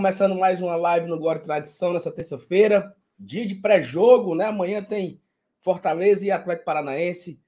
[0.00, 4.46] Começando mais uma live no Glória e Tradição nessa terça-feira, dia de pré-jogo, né?
[4.46, 5.20] Amanhã tem
[5.60, 7.38] Fortaleza e Atlético Paranaense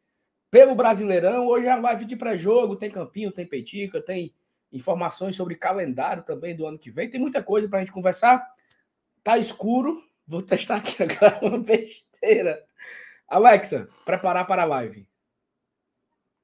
[0.50, 1.46] pelo Brasileirão.
[1.46, 4.34] Hoje é a live de pré-jogo, tem Campinho, tem Peitica, tem
[4.70, 7.08] informações sobre calendário também do ano que vem.
[7.08, 8.46] Tem muita coisa para a gente conversar.
[9.24, 12.62] Tá escuro, vou testar aqui agora uma besteira.
[13.26, 15.08] Alexa, preparar para a live.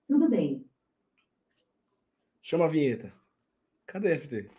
[0.09, 0.67] Tudo bem.
[2.41, 3.13] Chama a vinheta.
[3.85, 4.58] Cadê FT?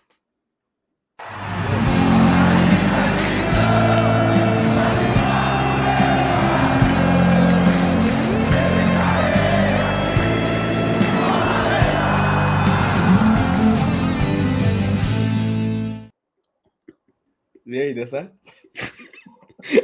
[17.66, 18.34] E aí, deu certo?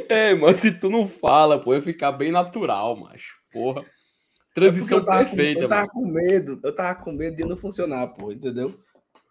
[0.08, 3.34] É, mas se tu não fala, pô, ia ficar bem natural, macho.
[3.52, 3.84] Porra.
[4.54, 5.92] Transição É eu perfeita, Com, eu tava mano.
[5.92, 8.74] com medo, eu tava com medo de não funcionar, pô, entendeu?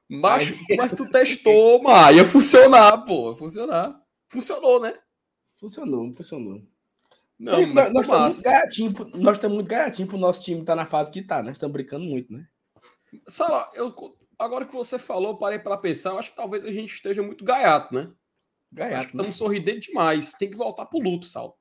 [0.09, 3.31] Macho, mas tu testou, mas ia funcionar, pô.
[3.31, 4.01] Ia funcionar.
[4.27, 4.93] Funcionou, né?
[5.57, 6.61] Funcionou, funcionou.
[7.37, 10.85] Não, mas nós, nós estamos pro- nós estamos muito gaiatinho pro nosso time estar na
[10.85, 11.51] fase que tá, né?
[11.51, 12.47] Estamos brincando muito, né?
[13.27, 13.93] Sala, eu,
[14.39, 17.43] agora que você falou, parei pra pensar, eu acho que talvez a gente esteja muito
[17.43, 18.01] gaiato, né?
[18.01, 18.15] Acho
[18.71, 19.23] Gaiato, que né?
[19.23, 20.33] estamos sorridendo demais.
[20.33, 21.57] Tem que voltar pro luto, Sal.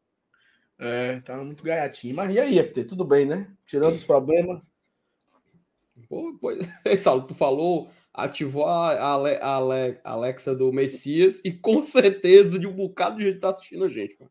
[0.78, 2.14] É, tá muito gaiatinho.
[2.16, 3.48] Mas e aí, FT, tudo bem, né?
[3.66, 4.60] Tirando os problemas.
[6.08, 6.58] Pô, pois,
[7.02, 11.82] Saulo, tu falou, ativou a, a Ale- a Ale- a Alexa do Messias e com
[11.82, 14.16] certeza de um bocado de gente tá assistindo a gente.
[14.20, 14.30] mano.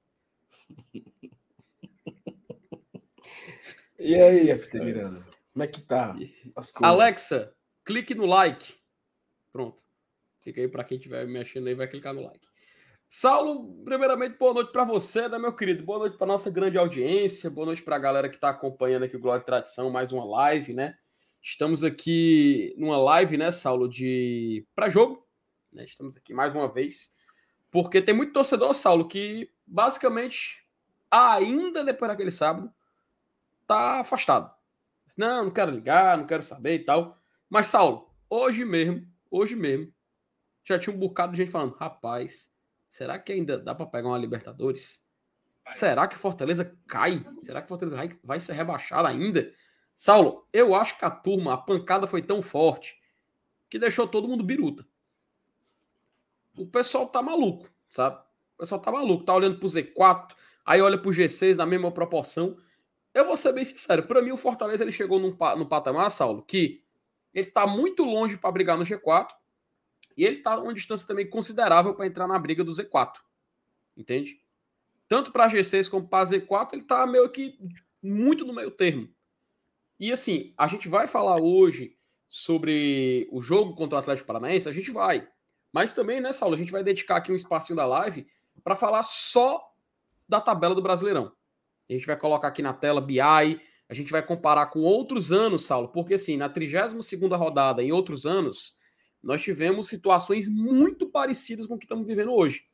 [3.99, 5.25] E aí, FT Miranda?
[5.53, 6.15] Como é que tá?
[6.87, 7.53] Alexa,
[7.85, 8.75] clique no like.
[9.51, 9.83] Pronto.
[10.41, 12.47] Fica aí para quem estiver mexendo aí, vai clicar no like.
[13.07, 15.85] Saulo, primeiramente, boa noite para você, né, meu querido?
[15.85, 19.15] Boa noite para nossa grande audiência, boa noite para a galera que está acompanhando aqui
[19.15, 20.97] o Glória e Tradição, mais uma live, né?
[21.45, 25.27] Estamos aqui numa live, né, Saulo, de para jogo,
[25.73, 25.83] né?
[25.83, 27.17] Estamos aqui mais uma vez,
[27.69, 30.65] porque tem muito torcedor, Saulo, que basicamente
[31.11, 32.73] ainda depois daquele sábado
[33.67, 34.55] tá afastado.
[35.17, 37.21] Não, não quero ligar, não quero saber e tal.
[37.49, 39.93] Mas, Saulo, hoje mesmo, hoje mesmo,
[40.63, 42.49] já tinha um bocado de gente falando: rapaz,
[42.87, 45.05] será que ainda dá para pegar uma Libertadores?
[45.65, 47.21] Será que Fortaleza cai?
[47.39, 49.53] Será que Fortaleza vai, vai ser rebaixado ainda?
[49.95, 52.99] Saulo, eu acho que a turma, a pancada foi tão forte
[53.69, 54.85] que deixou todo mundo biruta.
[56.57, 58.17] O pessoal tá maluco, sabe?
[58.55, 62.57] O pessoal tá maluco, tá olhando pro Z4, aí olha pro G6 na mesma proporção.
[63.13, 66.43] Eu vou ser bem sincero, para mim o Fortaleza ele chegou num, num patamar, Saulo,
[66.43, 66.83] que
[67.33, 69.29] ele tá muito longe para brigar no G4
[70.15, 73.13] e ele tá uma distância também considerável para entrar na briga do Z4.
[73.97, 74.41] Entende?
[75.07, 77.57] Tanto para G6 como para Z4, ele tá meio que
[78.01, 79.09] muito no meio termo.
[79.99, 81.95] E assim, a gente vai falar hoje
[82.27, 85.27] sobre o jogo contra o Atlético Paranaense, a gente vai.
[85.71, 88.27] Mas também, né, Saulo, a gente vai dedicar aqui um espacinho da live
[88.63, 89.61] para falar só
[90.27, 91.31] da tabela do Brasileirão.
[91.89, 95.65] A gente vai colocar aqui na tela BI, a gente vai comparar com outros anos,
[95.65, 98.77] Saulo, porque assim, na 32ª rodada, em outros anos,
[99.21, 102.65] nós tivemos situações muito parecidas com o que estamos vivendo hoje,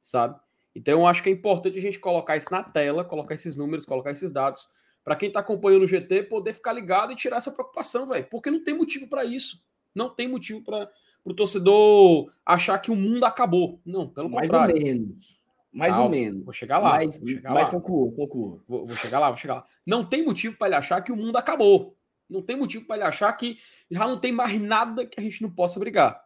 [0.00, 0.38] sabe?
[0.74, 3.86] Então eu acho que é importante a gente colocar isso na tela, colocar esses números,
[3.86, 4.68] colocar esses dados,
[5.06, 8.50] para quem está acompanhando o GT poder ficar ligado e tirar essa preocupação, velho, porque
[8.50, 9.64] não tem motivo para isso.
[9.94, 10.90] Não tem motivo para
[11.24, 13.80] o torcedor achar que o mundo acabou.
[13.86, 14.74] Não, pelo Mais contrário.
[14.74, 15.40] ou menos.
[15.72, 16.44] Mais ou Calma, menos.
[16.44, 16.94] Vou chegar lá.
[16.94, 17.74] Mas, vou chegar mas lá.
[17.74, 18.60] conclua, conclua.
[18.66, 19.64] Vou, vou chegar lá, vou chegar lá.
[19.86, 21.96] Não tem motivo para ele achar que o mundo acabou.
[22.28, 25.40] Não tem motivo para ele achar que já não tem mais nada que a gente
[25.40, 26.20] não possa brigar.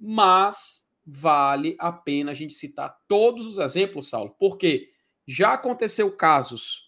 [0.00, 4.88] Mas vale a pena a gente citar todos os exemplos, Saulo, porque
[5.26, 6.83] já aconteceu casos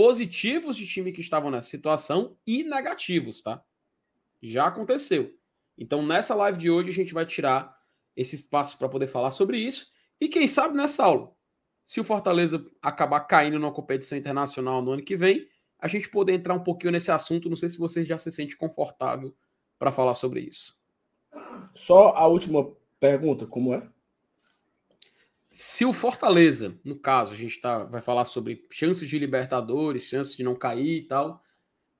[0.00, 3.62] positivos de time que estavam nessa situação e negativos, tá?
[4.40, 5.30] Já aconteceu.
[5.76, 7.78] Então, nessa live de hoje, a gente vai tirar
[8.16, 9.92] esse espaço para poder falar sobre isso.
[10.18, 11.36] E quem sabe, né, Saulo?
[11.84, 15.46] Se o Fortaleza acabar caindo numa competição internacional no ano que vem,
[15.78, 17.50] a gente poder entrar um pouquinho nesse assunto.
[17.50, 19.36] Não sei se você já se sente confortável
[19.78, 20.78] para falar sobre isso.
[21.74, 23.86] Só a última pergunta, como é?
[25.52, 30.36] Se o Fortaleza, no caso, a gente tá, vai falar sobre chances de Libertadores, chances
[30.36, 31.42] de não cair e tal.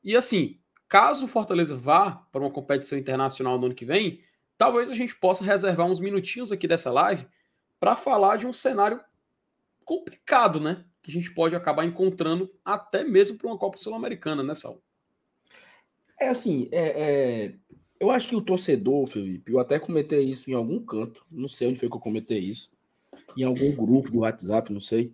[0.04, 4.22] E assim, caso o Fortaleza vá para uma competição internacional no ano que vem,
[4.56, 7.26] talvez a gente possa reservar uns minutinhos aqui dessa live
[7.80, 9.00] para falar de um cenário
[9.84, 10.84] complicado, né?
[11.02, 14.80] Que a gente pode acabar encontrando até mesmo para uma Copa Sul-Americana, né, Sal?
[16.20, 17.54] É assim, é, é,
[17.98, 21.68] eu acho que o torcedor, Felipe, eu até comentei isso em algum canto, não sei
[21.68, 22.70] onde foi que eu comentei isso,
[23.36, 25.12] em algum grupo do WhatsApp, não sei.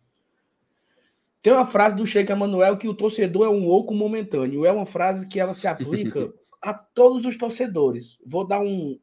[1.43, 4.65] Tem uma frase do Sheik Emanuel que o torcedor é um louco momentâneo.
[4.65, 8.19] É uma frase que ela se aplica a todos os torcedores.
[8.27, 8.99] Vou dar um,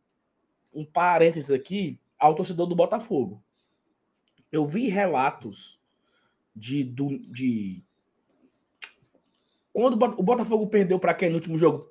[0.73, 3.41] um parênteses aqui ao torcedor do Botafogo.
[4.51, 5.79] Eu vi relatos
[6.55, 7.83] de, do, de
[9.73, 11.89] quando o Botafogo perdeu para quem no último jogo?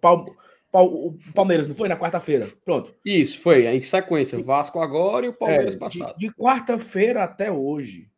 [0.72, 1.88] O Palmeiras, não foi?
[1.88, 2.50] Na quarta-feira.
[2.64, 2.96] Pronto.
[3.04, 3.66] Isso, foi.
[3.66, 4.40] Em sequência.
[4.42, 6.16] Vasco agora e o Palmeiras é, passado.
[6.16, 8.10] De, de quarta-feira até hoje,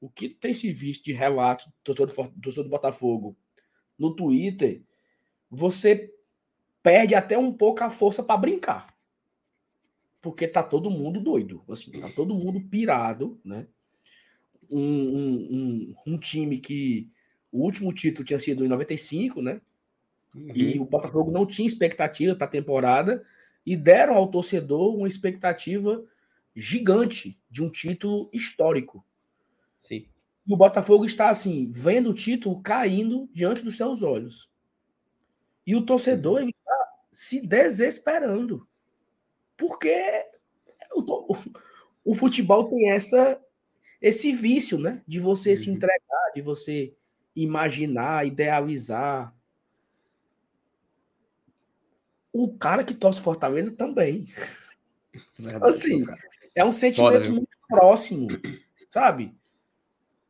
[0.00, 3.36] o que tem se visto de relatos do torcedor do, do Botafogo
[3.98, 4.82] no Twitter,
[5.50, 6.10] você
[6.82, 8.94] perde até um pouco a força para brincar.
[10.20, 11.62] Porque tá todo mundo doido.
[11.68, 13.66] Assim, tá todo mundo pirado, né?
[14.70, 17.10] Um, um, um, um time que
[17.50, 19.60] o último título tinha sido em 95, né?
[20.46, 20.52] Uhum.
[20.54, 23.24] E o Botafogo não tinha expectativa para a temporada
[23.66, 26.04] e deram ao torcedor uma expectativa
[26.54, 29.04] gigante de um título histórico.
[29.80, 30.06] Sim.
[30.46, 34.50] E o Botafogo está assim, vendo o título caindo diante dos seus olhos.
[35.66, 36.48] E o torcedor uhum.
[36.48, 38.66] está se desesperando.
[39.56, 39.94] Porque
[40.94, 41.36] o,
[42.04, 43.38] o, futebol tem essa
[44.00, 45.02] esse vício, né?
[45.06, 45.56] De você uhum.
[45.56, 46.94] se entregar, de você
[47.36, 49.34] imaginar, idealizar.
[52.38, 54.24] O cara que torce Fortaleza também.
[55.36, 56.04] Verdade, assim,
[56.54, 58.28] é um sentimento Foda, muito próximo,
[58.88, 59.36] sabe?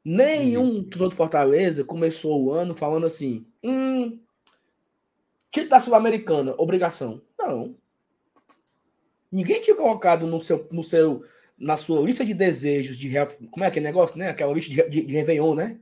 [0.02, 0.84] Nenhum uhum.
[0.84, 4.19] torcedor de Fortaleza começou o ano falando assim: hum,
[5.50, 7.20] título da Sul-Americana, obrigação.
[7.38, 7.76] Não.
[9.31, 11.22] Ninguém tinha colocado no seu, no seu,
[11.58, 13.12] na sua lista de desejos de
[13.50, 14.31] como é aquele negócio, né?
[14.31, 15.78] Aquela lista de, de, de Réveillon, né?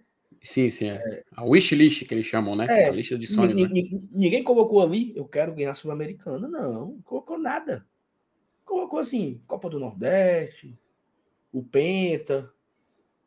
[0.46, 0.90] Sim, sim.
[0.90, 0.94] É.
[0.94, 1.20] é.
[1.32, 2.66] A wishlist que eles chamam, né?
[2.70, 3.60] É, a lista de sonhos.
[3.60, 3.82] Né?
[4.12, 6.46] Ninguém colocou ali, eu quero ganhar Sul-Americana.
[6.46, 7.84] Não, não colocou nada.
[8.64, 10.78] Colocou assim, Copa do Nordeste,
[11.52, 12.48] o Penta,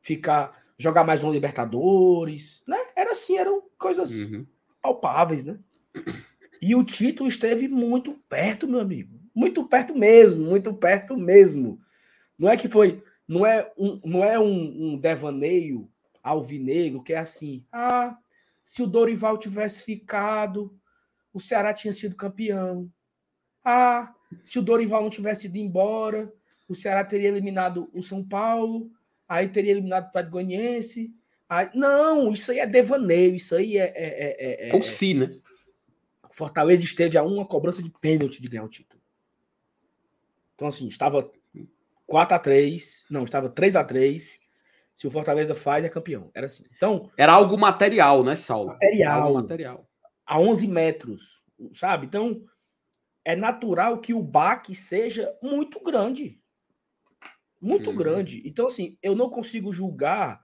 [0.01, 2.77] ficar, jogar mais um Libertadores, né?
[2.95, 4.45] Era assim, eram coisas uhum.
[4.81, 5.60] palpáveis, né?
[6.62, 9.19] E o título esteve muito perto, meu amigo.
[9.36, 11.81] Muito perto mesmo, muito perto mesmo.
[12.38, 15.89] Não é que foi, não é um, não é um, um devaneio
[16.24, 18.18] alvinegro, que é assim: ah,
[18.63, 20.77] se o Dorival tivesse ficado,
[21.33, 22.92] o Ceará tinha sido campeão.
[23.63, 24.13] Ah,
[24.44, 26.31] se o Dorival não tivesse ido embora,
[26.68, 28.92] o Ceará teria eliminado o São Paulo,
[29.27, 31.13] aí teria eliminado o Atlético Goianiense.
[31.48, 31.69] Aí...
[31.74, 33.86] Não, isso aí é devaneio, isso aí é.
[33.86, 35.31] É, é, é, é o si, né?
[36.31, 39.01] Fortaleza esteve a uma cobrança de pênalti de ganhar o título.
[40.54, 41.31] Então, assim, estava
[42.06, 44.39] 4 a 3 não, estava 3 a 3
[45.00, 46.29] se o Fortaleza faz, é campeão.
[46.34, 46.65] Era assim.
[46.75, 47.10] Então.
[47.15, 48.72] Era algo material, né, Saulo?
[48.72, 49.22] Material.
[49.22, 49.89] Algo material.
[50.25, 51.41] A 11 metros,
[51.74, 52.06] sabe?
[52.06, 52.44] Então,
[53.24, 56.41] é natural que o baque seja muito grande.
[57.62, 57.96] Muito uhum.
[57.96, 58.41] grande.
[58.46, 60.44] Então, assim, eu não consigo julgar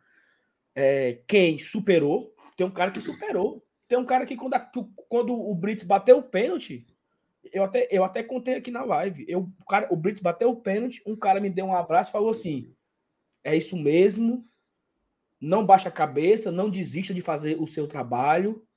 [0.73, 2.33] é, quem superou.
[2.55, 3.61] Tem um cara que superou.
[3.89, 4.71] Tem um cara que, quando, a,
[5.09, 6.87] quando o Brits bateu o pênalti,
[7.51, 9.25] eu até, eu até contei aqui na live.
[9.27, 12.13] Eu, o, cara, o Brits bateu o pênalti, um cara me deu um abraço e
[12.13, 12.73] falou assim:
[13.45, 14.45] é isso mesmo.
[15.39, 18.67] Não baixe a cabeça, não desista de fazer o seu trabalho.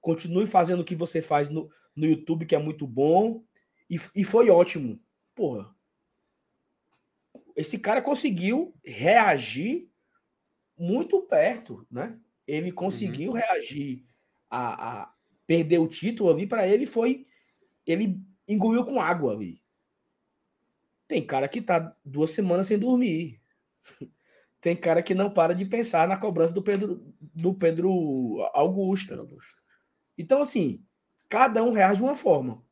[0.00, 3.42] Continue fazendo o que você faz no, no YouTube, que é muito bom.
[3.88, 5.00] E, e foi ótimo.
[5.34, 5.74] Porra.
[7.56, 9.90] Esse cara conseguiu reagir
[10.78, 12.18] muito perto, né?
[12.46, 13.38] Ele conseguiu uhum.
[13.38, 14.04] reagir
[14.50, 15.14] a, a,
[15.46, 17.26] perder o título ali para ele foi
[17.86, 19.62] ele engoliu com água ali.
[21.08, 23.39] Tem cara que tá duas semanas sem dormir.
[24.60, 29.14] Tem cara que não para de pensar na cobrança do Pedro, do Pedro Augusto.
[30.18, 30.84] Então, assim,
[31.28, 32.62] cada um reage de uma forma.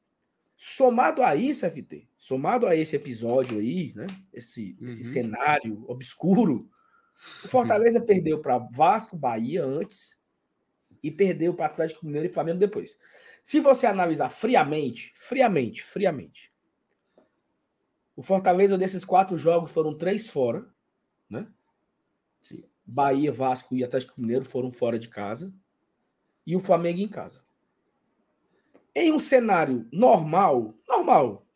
[0.55, 4.07] Somado a isso, FT, somado a esse episódio aí, né?
[4.33, 4.89] Esse, uhum.
[4.89, 6.69] esse cenário obscuro,
[7.45, 10.19] o Fortaleza perdeu para Vasco, Bahia antes
[11.03, 12.99] e perdeu para Atlético Mineiro e Flamengo depois.
[13.43, 16.53] Se você analisar friamente, friamente, friamente,
[18.17, 20.69] o Fortaleza desses quatro jogos foram três fora,
[21.29, 21.47] né?
[22.41, 22.65] Sim.
[22.85, 25.53] Bahia, Vasco e Atlético Mineiro foram fora de casa
[26.47, 27.43] e o Flamengo em casa.
[28.95, 31.47] Em um cenário normal, normal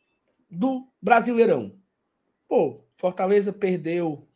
[0.50, 1.75] do Brasileirão.
[2.47, 4.29] Pô, Fortaleza perdeu,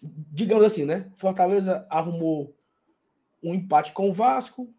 [0.00, 1.10] digamos assim, né?
[1.16, 2.56] Fortaleza arrumou
[3.42, 4.72] um empate com o Vasco,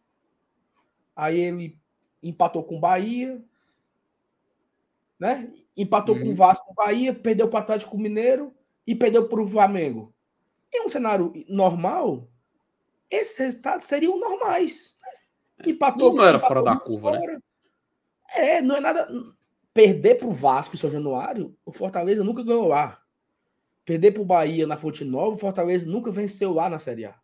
[1.15, 1.77] aí ele
[2.23, 3.43] empatou com o Bahia,
[5.19, 5.53] né?
[5.77, 6.33] Empatou com o uhum.
[6.33, 10.13] Vasco, Bahia, perdeu para o Atlético Mineiro, e perdeu para o Flamengo.
[10.73, 12.29] Em um cenário normal,
[13.09, 14.95] esses resultados seriam normais.
[15.59, 15.71] Né?
[15.71, 17.19] Empatou, não, não era fora da curva, né?
[17.19, 17.33] fora.
[17.33, 17.39] né?
[18.35, 19.07] É, não é nada.
[19.73, 23.01] Perder para o Vasco em São Januário, o Fortaleza nunca ganhou lá.
[23.83, 27.15] Perder para o Bahia na Fonte Nova, o Fortaleza nunca venceu lá na Série A.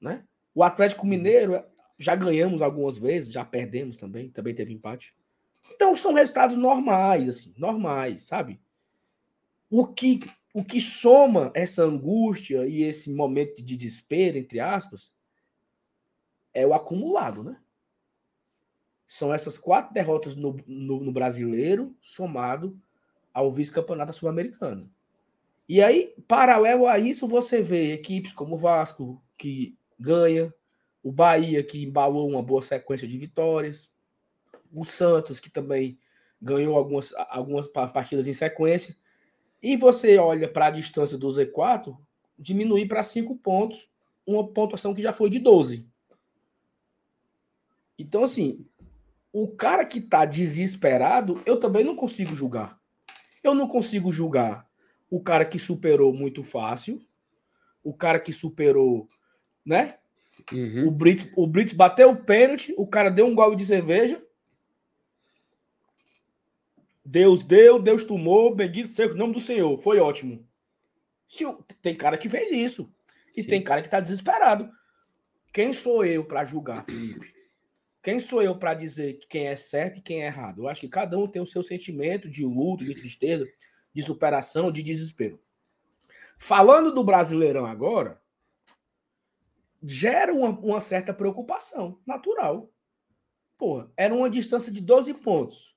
[0.00, 0.24] Né?
[0.54, 1.62] O Atlético Mineiro,
[1.98, 5.14] já ganhamos algumas vezes, já perdemos também, também teve empate.
[5.72, 8.60] Então são resultados normais, assim, normais, sabe?
[9.70, 10.20] O que
[10.52, 15.12] o que soma essa angústia e esse momento de desespero, entre aspas,
[16.52, 17.56] é o acumulado, né?
[19.06, 22.76] São essas quatro derrotas no, no, no brasileiro, somado
[23.32, 24.90] ao vice-campeonato sul-americano.
[25.68, 30.52] E aí, paralelo a isso, você vê equipes como o Vasco, que ganha,
[31.02, 33.92] o Bahia, que embalou uma boa sequência de vitórias,
[34.72, 35.96] o Santos, que também
[36.42, 38.96] ganhou algumas, algumas partidas em sequência.
[39.62, 41.96] E você olha para a distância do Z4,
[42.38, 43.88] diminuir para 5 pontos,
[44.26, 45.86] uma pontuação que já foi de 12.
[47.98, 48.64] Então, assim,
[49.32, 52.78] o cara que está desesperado, eu também não consigo julgar.
[53.42, 54.66] Eu não consigo julgar
[55.10, 57.00] o cara que superou muito fácil,
[57.82, 59.08] o cara que superou,
[59.64, 59.98] né?
[60.52, 60.88] Uhum.
[60.88, 64.22] O, Brits, o Brits bateu o pênalti, o cara deu um gole de cerveja.
[67.10, 69.76] Deus deu, Deus tomou, bendito seja o nome do Senhor.
[69.80, 70.46] Foi ótimo.
[71.28, 71.44] Se,
[71.82, 72.88] tem cara que fez isso.
[73.36, 73.50] E Sim.
[73.50, 74.70] tem cara que está desesperado.
[75.52, 77.34] Quem sou eu para julgar, Felipe?
[78.00, 80.62] Quem sou eu para dizer quem é certo e quem é errado?
[80.62, 83.44] Eu acho que cada um tem o seu sentimento de luto, de tristeza,
[83.92, 85.40] de superação, de desespero.
[86.38, 88.22] Falando do Brasileirão agora,
[89.82, 92.72] gera uma, uma certa preocupação natural.
[93.58, 95.70] Porra, era uma distância de 12 pontos.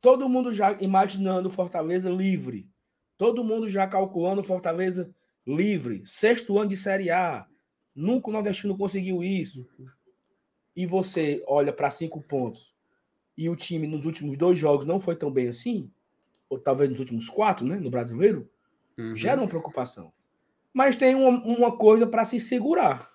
[0.00, 2.68] Todo mundo já imaginando Fortaleza livre.
[3.16, 5.12] Todo mundo já calculando Fortaleza
[5.46, 6.02] livre.
[6.06, 7.46] Sexto ano de Série A.
[7.94, 9.68] Nunca o Nordestino conseguiu isso
[10.76, 12.72] e você olha para cinco pontos
[13.38, 15.88] e o time nos últimos dois jogos não foi tão bem assim,
[16.50, 18.50] ou talvez nos últimos quatro, né, no brasileiro,
[18.98, 19.14] uhum.
[19.14, 20.12] gera uma preocupação.
[20.72, 23.10] Mas tem uma, uma coisa para se segurar.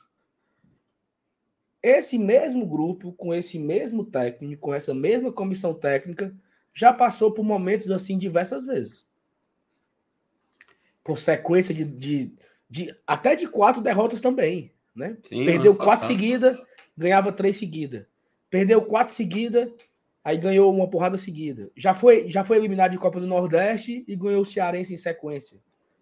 [1.81, 6.33] Esse mesmo grupo, com esse mesmo técnico, com essa mesma comissão técnica,
[6.73, 9.05] já passou por momentos assim diversas vezes.
[11.03, 12.33] Por sequência de, de,
[12.69, 14.71] de até de quatro derrotas também.
[14.95, 15.17] Né?
[15.23, 16.57] Sim, Perdeu quatro seguidas
[16.97, 18.05] ganhava três seguidas.
[18.49, 19.69] Perdeu quatro seguidas,
[20.23, 21.71] aí ganhou uma porrada seguida.
[21.75, 25.59] Já foi, já foi eliminado de Copa do Nordeste e ganhou o Cearense em sequência.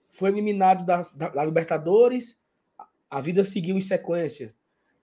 [0.10, 2.38] Foi eliminado da, da, da Libertadores,
[3.10, 4.54] a vida seguiu em sequência.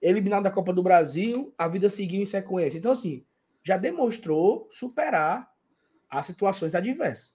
[0.00, 2.78] Eliminado da Copa do Brasil, a vida seguiu em sequência.
[2.78, 3.24] Então, assim,
[3.62, 5.47] já demonstrou superar
[6.08, 7.34] as situações adversas.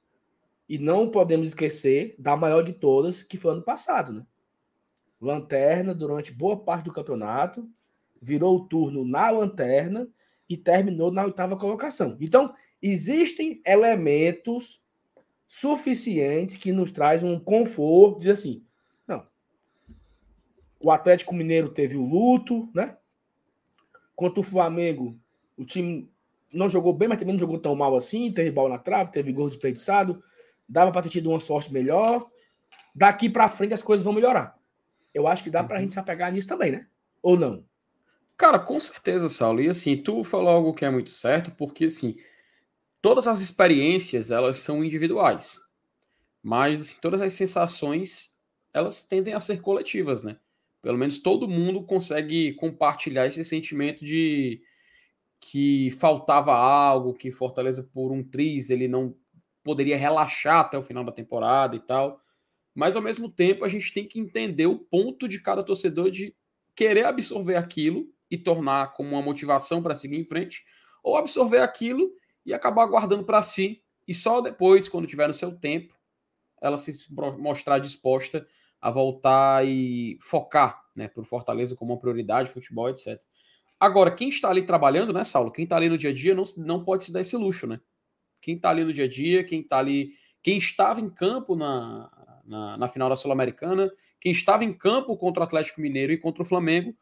[0.68, 4.26] E não podemos esquecer da maior de todas, que foi ano passado, né?
[5.20, 7.70] Lanterna durante boa parte do campeonato,
[8.22, 10.08] virou o turno na lanterna
[10.50, 12.18] e terminou na oitava colocação.
[12.20, 14.82] Então, existem elementos
[15.48, 18.66] suficientes que nos trazem um conforto, dizer assim,
[19.08, 19.28] não.
[20.80, 22.98] O Atlético Mineiro teve o luto, né?
[24.16, 25.18] Quanto o Flamengo,
[25.58, 26.13] o time
[26.54, 29.34] não jogou bem, mas também não jogou tão mal assim, teve bola na trave, teve
[29.34, 30.24] gol desperdiçado,
[30.70, 32.30] dava para ter tido uma sorte melhor.
[32.96, 34.58] Daqui para frente as coisas vão melhorar.
[35.14, 35.84] Eu acho que dá para a uhum.
[35.84, 36.88] gente se apegar nisso também, né?
[37.22, 37.66] Ou não?
[38.38, 39.62] Cara, com certeza, Saulo.
[39.62, 42.18] E assim, tu falou algo que é muito certo, porque assim,
[43.02, 45.60] todas as experiências, elas são individuais.
[46.42, 48.38] Mas assim, todas as sensações,
[48.74, 50.38] elas tendem a ser coletivas, né?
[50.82, 54.62] Pelo menos todo mundo consegue compartilhar esse sentimento de
[55.46, 59.14] que faltava algo, que Fortaleza por um triz ele não
[59.62, 62.22] poderia relaxar até o final da temporada e tal.
[62.74, 66.34] Mas ao mesmo tempo a gente tem que entender o ponto de cada torcedor de
[66.74, 70.64] querer absorver aquilo e tornar como uma motivação para seguir em frente,
[71.04, 72.10] ou absorver aquilo
[72.46, 75.94] e acabar guardando para si e só depois, quando tiver no seu tempo,
[76.62, 76.92] ela se
[77.38, 78.48] mostrar disposta
[78.82, 83.22] a voltar e focar né, para o Fortaleza como uma prioridade, futebol, etc.
[83.84, 85.52] Agora, quem está ali trabalhando, né, Saulo?
[85.52, 87.82] Quem está ali no dia a dia não, não pode se dar esse luxo, né?
[88.40, 92.10] Quem está ali no dia a dia, quem está ali, quem estava em campo na,
[92.46, 96.44] na, na final da Sul-Americana, quem estava em campo contra o Atlético Mineiro e contra
[96.44, 96.96] o Flamengo,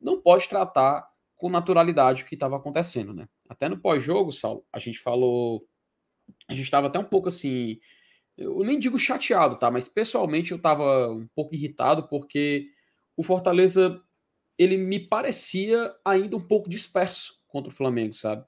[0.00, 3.28] não pode tratar com naturalidade o que estava acontecendo, né?
[3.48, 5.68] Até no pós-jogo, Saulo, a gente falou.
[6.48, 7.78] A gente estava até um pouco assim.
[8.36, 9.70] Eu nem digo chateado, tá?
[9.70, 12.66] Mas pessoalmente eu estava um pouco irritado porque
[13.16, 14.02] o Fortaleza
[14.58, 18.44] ele me parecia ainda um pouco disperso contra o Flamengo, sabe?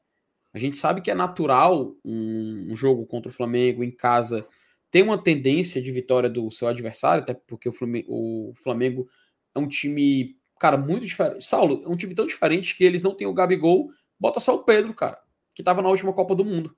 [0.52, 4.46] A gente sabe que é natural um, um jogo contra o Flamengo em casa
[4.90, 9.08] ter uma tendência de vitória do seu adversário, até porque o Flamengo, o Flamengo
[9.54, 11.42] é um time cara, muito diferente.
[11.42, 14.62] Saulo, é um time tão diferente que eles não têm o Gabigol, bota só o
[14.62, 15.18] Pedro, cara,
[15.54, 16.76] que estava na última Copa do Mundo.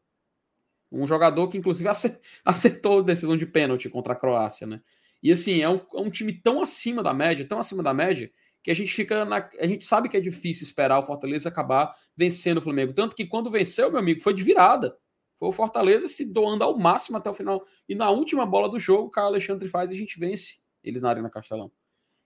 [0.91, 1.89] Um jogador que, inclusive,
[2.45, 4.81] acertou a decisão de pênalti contra a Croácia, né?
[5.21, 8.31] E assim, é um, é um time tão acima da média, tão acima da média,
[8.63, 11.95] que a gente fica na, a gente sabe que é difícil esperar o Fortaleza acabar
[12.17, 14.97] vencendo o Flamengo, tanto que quando venceu, meu amigo, foi de virada.
[15.39, 17.67] Foi o Fortaleza se doando ao máximo até o final.
[17.89, 21.03] E na última bola do jogo, o Caio Alexandre faz e a gente vence eles
[21.03, 21.73] na Arena Castelão.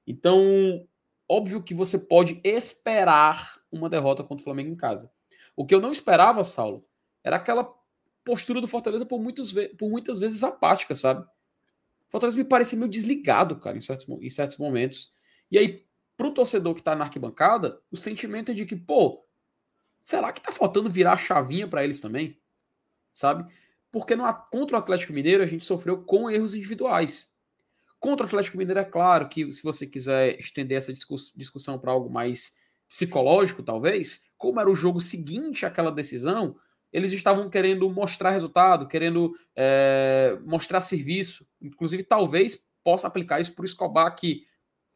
[0.07, 0.87] Então,
[1.27, 5.11] óbvio que você pode esperar uma derrota contra o Flamengo em casa.
[5.57, 6.87] O que eu não esperava, Saulo,
[7.25, 7.75] era aquela
[8.23, 11.23] postura do Fortaleza por, muitos, por muitas vezes apática, sabe?
[11.23, 15.13] O Fortaleza me parecia meio desligado, cara, em certos, em certos momentos.
[15.51, 15.86] E aí,
[16.17, 19.25] pro torcedor que tá na arquibancada, o sentimento é de que, pô,
[20.01, 22.41] será que tá faltando virar a chavinha para eles também?
[23.13, 23.51] Sabe?
[23.91, 27.35] Porque no, contra o Atlético Mineiro a gente sofreu com erros individuais.
[27.99, 31.93] Contra o Atlético Mineiro, é claro que se você quiser estender essa discuss discussão para
[31.93, 32.57] algo mais
[32.89, 36.57] psicológico, talvez, como era o jogo seguinte àquela decisão,
[36.93, 41.47] eles estavam querendo mostrar resultado, querendo é, mostrar serviço.
[41.61, 44.47] Inclusive, talvez possa aplicar isso para o Escobar, que,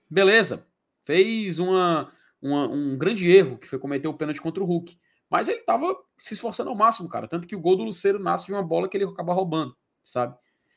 [0.09, 0.70] beleza,
[1.11, 4.97] fez uma, uma, um grande erro, que foi cometer o pênalti contra o Hulk.
[5.29, 7.27] Mas ele estava se esforçando ao máximo, cara.
[7.27, 10.37] Tanto que o gol do Luceiro nasce de uma bola que ele acaba roubando, sabe?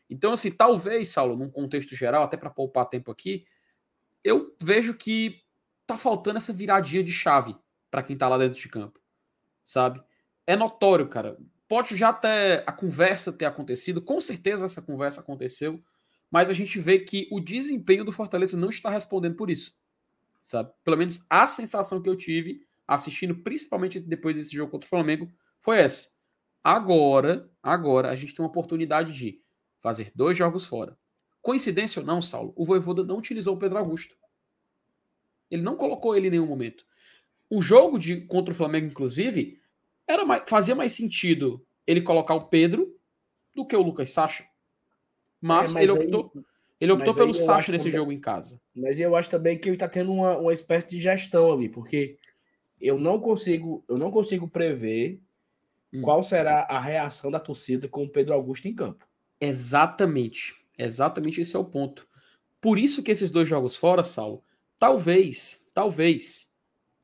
[0.09, 3.45] Então, assim, talvez, Saulo, num contexto geral, até para poupar tempo aqui,
[4.23, 5.39] eu vejo que
[5.85, 7.55] tá faltando essa viradinha de chave
[7.91, 8.99] para quem tá lá dentro de campo,
[9.61, 10.01] sabe?
[10.47, 11.37] É notório, cara.
[11.67, 15.83] Pode já até a conversa ter acontecido, com certeza essa conversa aconteceu,
[16.31, 19.82] mas a gente vê que o desempenho do Fortaleza não está respondendo por isso,
[20.43, 20.71] sabe?
[20.83, 25.31] Pelo menos a sensação que eu tive assistindo, principalmente depois desse jogo contra o Flamengo,
[25.61, 26.17] foi essa.
[26.61, 29.41] Agora, agora a gente tem uma oportunidade de
[29.79, 30.97] fazer dois jogos fora.
[31.41, 34.15] Coincidência ou não, Saulo, o Voivoda não utilizou o Pedro Augusto.
[35.49, 36.85] Ele não colocou ele em nenhum momento.
[37.49, 39.61] O jogo de contra o Flamengo, inclusive,
[40.07, 42.97] era mais, fazia mais sentido ele colocar o Pedro
[43.53, 44.45] do que o Lucas Sacha.
[45.39, 46.43] Mas, é, mas ele optou, aí,
[46.83, 48.59] ele optou pelo Sacha nesse jogo em casa.
[48.75, 52.17] Mas eu acho também que ele está tendo uma, uma espécie de gestão ali, porque
[52.79, 55.21] eu não consigo, eu não consigo prever
[55.93, 56.01] hum.
[56.01, 59.07] qual será a reação da torcida com o Pedro Augusto em campo.
[59.39, 60.55] Exatamente.
[60.77, 62.05] Exatamente esse é o ponto.
[62.59, 64.43] Por isso que esses dois jogos fora, Saulo,
[64.77, 66.51] talvez, talvez,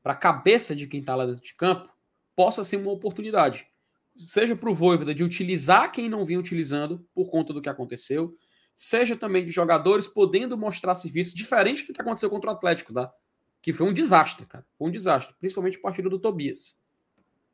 [0.02, 1.90] para a cabeça de quem está lá dentro de campo,
[2.36, 3.66] possa ser uma oportunidade.
[4.14, 8.36] Seja para o Voivoda de utilizar quem não vinha utilizando por conta do que aconteceu,
[8.80, 13.12] seja também de jogadores podendo mostrar serviço diferente do que aconteceu contra o Atlético, tá?
[13.60, 14.66] Que foi um desastre, cara.
[14.78, 16.80] Foi um desastre, principalmente a partida do Tobias.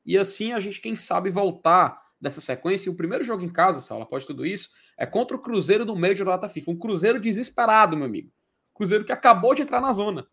[0.04, 2.88] E assim a gente, quem sabe, voltar dessa sequência.
[2.88, 5.96] E o primeiro jogo em casa, Saulo, após tudo isso, é contra o Cruzeiro do
[5.96, 6.70] meio de data FIFA.
[6.70, 8.30] Um Cruzeiro desesperado, meu amigo.
[8.72, 10.28] Cruzeiro que acabou de entrar na zona.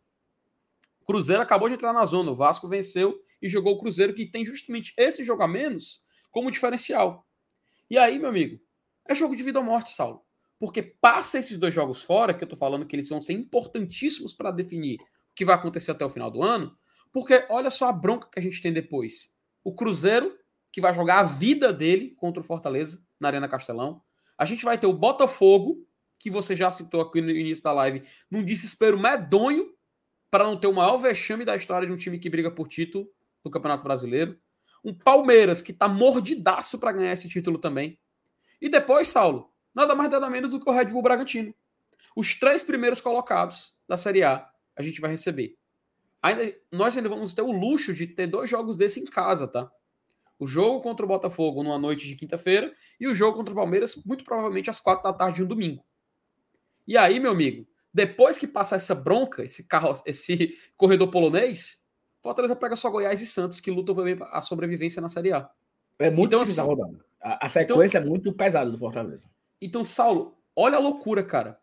[1.07, 2.29] Cruzeiro acabou de entrar na zona.
[2.29, 6.51] O Vasco venceu e jogou o Cruzeiro, que tem justamente esse jogo a menos como
[6.51, 7.27] diferencial.
[7.89, 8.61] E aí, meu amigo,
[9.07, 10.23] é jogo de vida ou morte, Saulo.
[10.63, 14.33] Porque passa esses dois jogos fora, que eu tô falando que eles vão ser importantíssimos
[14.33, 16.73] para definir o que vai acontecer até o final do ano,
[17.11, 19.37] porque olha só a bronca que a gente tem depois.
[19.61, 20.33] O Cruzeiro
[20.71, 24.01] que vai jogar a vida dele contra o Fortaleza na Arena Castelão.
[24.37, 25.85] A gente vai ter o Botafogo,
[26.17, 29.69] que você já citou aqui no início da live, num desespero medonho
[30.31, 33.09] para não ter o maior vexame da história de um time que briga por título
[33.43, 34.39] do Campeonato Brasileiro.
[34.81, 37.99] Um Palmeiras que está mordidaço para ganhar esse título também.
[38.61, 41.53] E depois, Saulo, nada mais nada menos do que o Red Bull Bragantino.
[42.15, 45.57] Os três primeiros colocados da Série A a gente vai receber.
[46.21, 49.69] Ainda, nós ainda vamos ter o luxo de ter dois jogos desse em casa, tá?
[50.43, 54.03] o jogo contra o Botafogo numa noite de quinta-feira e o jogo contra o Palmeiras,
[54.05, 55.83] muito provavelmente às quatro da tarde de um domingo.
[56.85, 61.87] E aí, meu amigo, depois que passar essa bronca, esse carro, esse corredor polonês,
[62.21, 63.95] Fortaleza pega só Goiás e Santos, que lutam
[64.31, 65.49] a sobrevivência na Série A.
[65.99, 67.05] É muito então, assim, rodada.
[67.21, 69.29] A, a sequência então, é muito pesada do Fortaleza.
[69.65, 71.57] Então, Saulo, olha a loucura, cara.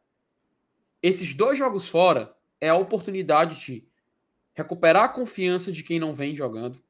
[1.02, 3.86] Esses dois jogos fora é a oportunidade de
[4.54, 6.82] recuperar a confiança de quem não vem jogando,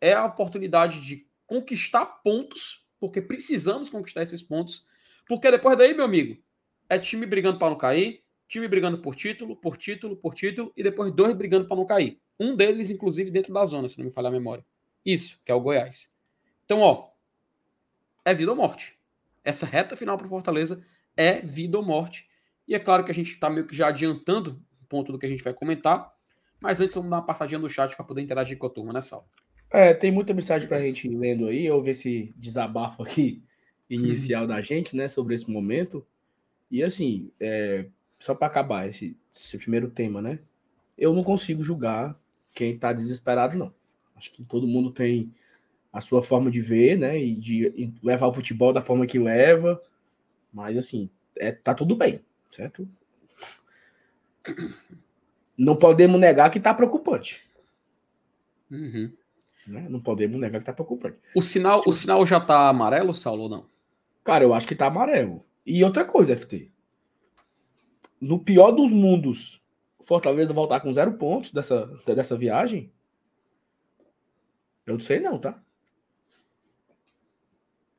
[0.00, 4.84] é a oportunidade de conquistar pontos, porque precisamos conquistar esses pontos,
[5.28, 6.42] porque depois daí, meu amigo,
[6.88, 10.82] é time brigando para não cair, time brigando por título, por título, por título, e
[10.82, 12.20] depois dois brigando para não cair.
[12.38, 14.66] Um deles, inclusive, dentro da zona, se não me falhar a memória.
[15.04, 16.12] Isso, que é o Goiás.
[16.64, 17.10] Então, ó,
[18.24, 18.95] é vida ou morte.
[19.46, 20.84] Essa reta final para Fortaleza
[21.16, 22.28] é vida ou morte.
[22.66, 25.24] E é claro que a gente está meio que já adiantando o ponto do que
[25.24, 26.12] a gente vai comentar,
[26.60, 29.00] mas antes vamos dar uma passadinha no chat para poder interagir com a turma, né,
[29.00, 29.24] Sal?
[29.70, 31.64] É, tem muita mensagem para a gente lendo aí.
[31.64, 33.40] Eu ver esse desabafo aqui
[33.88, 34.48] inicial uhum.
[34.48, 36.04] da gente, né, sobre esse momento.
[36.68, 37.86] E assim, é,
[38.18, 40.40] só para acabar esse, esse, primeiro tema, né?
[40.98, 42.18] Eu não consigo julgar
[42.52, 43.72] quem está desesperado, não.
[44.16, 45.32] Acho que todo mundo tem
[45.92, 47.18] a sua forma de ver, né?
[47.18, 49.80] E de e levar o futebol da forma que leva.
[50.52, 52.20] Mas assim, é, tá tudo bem,
[52.50, 52.88] certo?
[55.56, 57.46] não podemos negar que tá preocupante.
[58.70, 59.12] Uhum.
[59.66, 59.86] Né?
[59.88, 61.18] Não podemos negar que tá preocupante.
[61.34, 63.66] O sinal, o sinal já tá amarelo, Saulo, ou não?
[64.22, 65.44] Cara, eu acho que tá amarelo.
[65.64, 66.70] E outra coisa, FT.
[68.20, 69.62] No pior dos mundos,
[70.00, 72.92] Fortaleza voltar com zero pontos dessa, dessa viagem.
[74.86, 75.60] Eu não sei não, tá?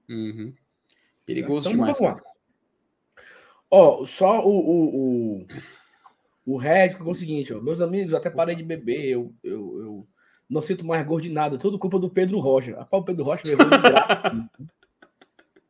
[0.09, 0.53] Uhum.
[1.25, 1.97] Perigoso Então, demais.
[1.97, 2.21] vamos lá.
[2.21, 2.37] cara.
[3.69, 5.47] Ó, só o, o, o,
[6.53, 7.61] o Red falou o seguinte, ó.
[7.61, 9.05] Meus amigos, até parei de beber.
[9.05, 10.07] Eu, eu, eu
[10.49, 11.57] não sinto mais gosto de nada.
[11.57, 12.77] Tudo culpa do Pedro Rocha.
[12.77, 13.71] Rapaz, o Pedro Rocha levou de.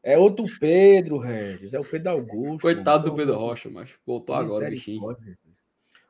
[0.03, 1.73] É outro Pedro, Regis.
[1.73, 2.61] É o Pedro Augusto.
[2.61, 3.15] Coitado do.
[3.15, 5.01] Pedro Rocha, mas voltou agora, bichinho.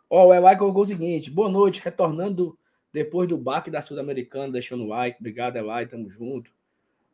[0.07, 2.55] Ó, o Elai colocou o seguinte: boa noite, retornando
[2.93, 5.17] depois do baque da Sul-Americana, deixando o like.
[5.19, 6.51] Obrigado, Elai, tamo junto.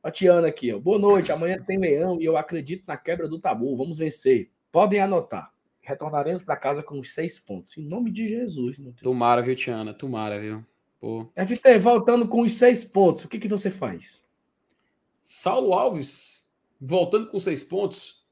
[0.04, 0.78] A Tiana aqui, ó.
[0.78, 3.74] Boa noite, amanhã tem leão e eu acredito na quebra do tabu.
[3.78, 4.52] Vamos vencer.
[4.70, 5.54] Podem anotar.
[5.82, 7.78] Retornaremos para casa com os seis pontos.
[7.78, 8.78] Em nome de Jesus.
[8.78, 9.02] Meu Deus.
[9.02, 9.94] Tomara, viu, Tiana?
[9.94, 10.66] Tomara, viu?
[11.00, 11.32] Pô.
[11.34, 14.26] FT, voltando com os seis pontos, o que, que você faz?
[15.24, 18.28] Saulo Alves, voltando com seis pontos,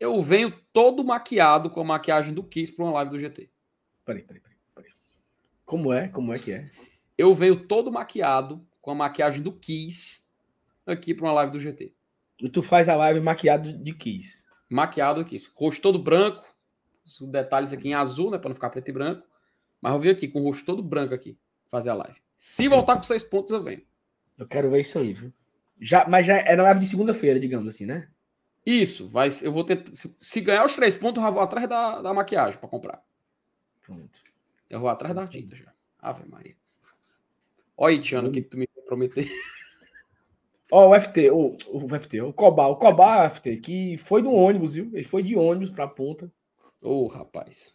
[0.00, 3.50] eu venho todo maquiado com a maquiagem do Kiss para uma live do GT.
[4.02, 4.90] Peraí, peraí, peraí, peraí.
[5.66, 6.08] Como é?
[6.08, 6.70] Como é que é?
[7.18, 10.27] Eu venho todo maquiado com a maquiagem do Kiss
[10.90, 11.92] aqui para uma live do GT.
[12.40, 14.44] E tu faz a live maquiado de Kiss.
[14.68, 16.44] Maquiado aqui, rosto todo branco,
[17.04, 19.26] os detalhes aqui em azul, né, para não ficar preto e branco.
[19.80, 21.38] Mas eu venho aqui com o rosto todo branco aqui
[21.70, 22.16] fazer a live.
[22.36, 23.82] Se voltar com seis pontos, eu venho.
[24.36, 25.32] Eu quero ver isso aí, viu?
[25.80, 28.08] Já, mas já é na live de segunda-feira, digamos assim, né?
[28.64, 29.28] Isso, vai.
[29.42, 29.94] Eu vou tentar.
[29.94, 33.02] Se, se ganhar os três pontos, eu já vou atrás da, da maquiagem para comprar.
[33.84, 34.20] Pronto.
[34.68, 35.72] Eu vou atrás da tinta já.
[35.98, 36.56] Ave Maria.
[37.76, 39.24] Olha aí, Tiano, o que tu me prometeu.
[40.70, 44.74] Ó, o FT, o, o FT, o Cobá, o Cobá, FT, que foi no ônibus,
[44.74, 44.90] viu?
[44.92, 46.30] Ele foi de ônibus pra ponta.
[46.82, 47.74] Ô, rapaz.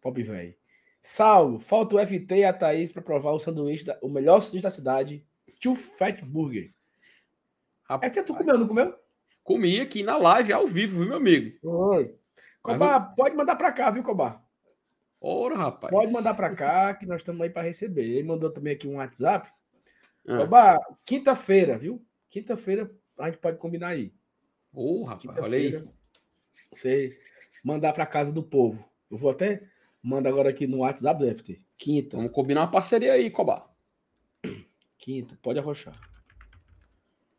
[0.00, 0.54] Pop velho.
[1.02, 4.62] Saulo, falta o FT e a Thaís pra provar o sanduíche, da- o melhor sanduíche
[4.62, 5.24] da cidade,
[5.58, 6.72] Tio Fat Burger.
[7.84, 8.12] rapaz.
[8.12, 8.94] FT, tu comeu, não comeu?
[9.44, 11.58] Comi aqui na live ao vivo, viu, meu amigo?
[11.62, 12.14] Oi.
[12.62, 14.40] Cobá, pode mandar pra cá, viu, Cobá?
[15.20, 15.92] Ora, rapaz.
[15.92, 18.04] Pode mandar pra cá, que nós estamos aí pra receber.
[18.04, 19.50] Ele mandou também aqui um WhatsApp.
[20.26, 20.38] Ah.
[20.38, 22.00] Cobá, quinta-feira, viu?
[22.32, 24.10] Quinta-feira a gente pode combinar aí.
[24.72, 25.84] Ô, rapaz, olha aí.
[26.72, 27.20] Você
[27.62, 28.90] mandar pra casa do povo.
[29.10, 29.62] Eu vou até
[30.02, 31.60] mandar agora aqui no WhatsApp do FT.
[31.76, 33.70] Quinta, Vamos combinar uma parceria aí, Cobá.
[34.96, 35.92] quinta, pode arrochar.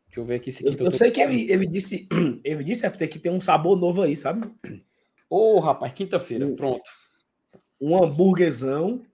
[0.06, 2.08] Deixa eu ver aqui se Eu, eu sei que ele, ele disse,
[2.44, 4.48] ele disse FT que tem um sabor novo aí, sabe?
[5.28, 6.46] Ô, rapaz, quinta-feira.
[6.46, 6.54] Hum.
[6.54, 6.88] Pronto.
[7.80, 9.04] Um hambúrguerzão,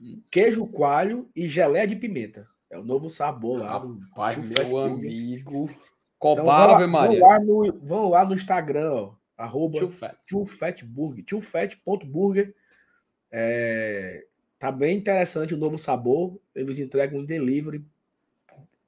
[0.00, 0.22] Hum.
[0.30, 2.48] queijo coalho e geleia de pimenta.
[2.70, 3.78] É o novo sabor lá.
[3.78, 5.70] do Rapaz, Tio meu amigo.
[6.16, 7.20] Então, lá, Ave Maria.
[7.20, 10.18] vão lá no, vão lá no Instagram, ó, arroba Tio Fat.
[10.26, 11.24] Tio Fat Burger.
[11.24, 12.54] Tio Fat.burger.
[13.30, 14.26] É,
[14.58, 16.38] tá bem interessante o novo sabor.
[16.54, 17.84] Eles entregam em delivery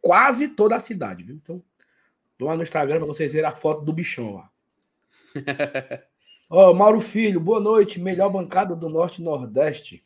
[0.01, 1.37] quase toda a cidade, viu?
[1.37, 1.63] Então,
[2.39, 4.51] vão lá no Instagram para vocês verem a foto do bichão lá.
[6.51, 8.01] Ó, Mauro Filho, boa noite.
[8.01, 10.05] Melhor bancada do Norte e Nordeste.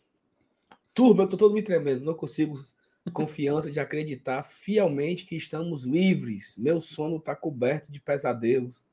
[0.92, 2.04] Turma, eu tô todo me tremendo.
[2.04, 2.62] Não consigo
[3.10, 6.56] confiança de acreditar fielmente que estamos livres.
[6.58, 8.86] Meu sono tá coberto de pesadelos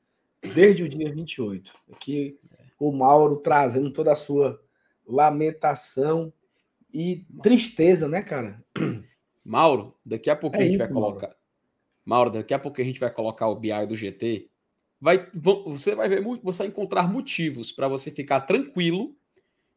[0.54, 1.72] desde o dia 28.
[1.92, 2.38] Aqui
[2.78, 4.60] o Mauro trazendo toda a sua
[5.06, 6.32] lamentação
[6.92, 8.62] e tristeza, né, cara?
[9.44, 11.16] Mauro, daqui a pouco É a gente isso, vai Mauro.
[11.16, 11.36] colocar.
[12.04, 14.50] Mauro, daqui a pouco a gente vai colocar o BI do GT.
[15.00, 19.16] Vai, você vai ver muito, você vai encontrar motivos para você ficar tranquilo.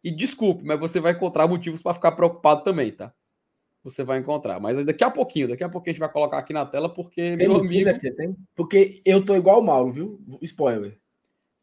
[0.04, 3.12] E desculpe, mas você vai encontrar motivos para ficar preocupado também, tá?
[3.86, 4.60] Você vai encontrar.
[4.60, 7.36] Mas daqui a pouquinho, daqui a pouquinho a gente vai colocar aqui na tela, porque,
[7.38, 8.36] Tem meu amigo, tem?
[8.56, 10.20] Porque eu tô igual o Mauro, viu?
[10.42, 11.00] Spoiler.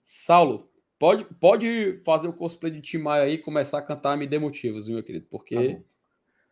[0.04, 4.28] Saulo, pode, pode fazer o cosplay de Tim Maia aí e começar a cantar Me
[4.28, 5.26] Dê Motivos, viu, meu querido?
[5.28, 5.80] Porque Tá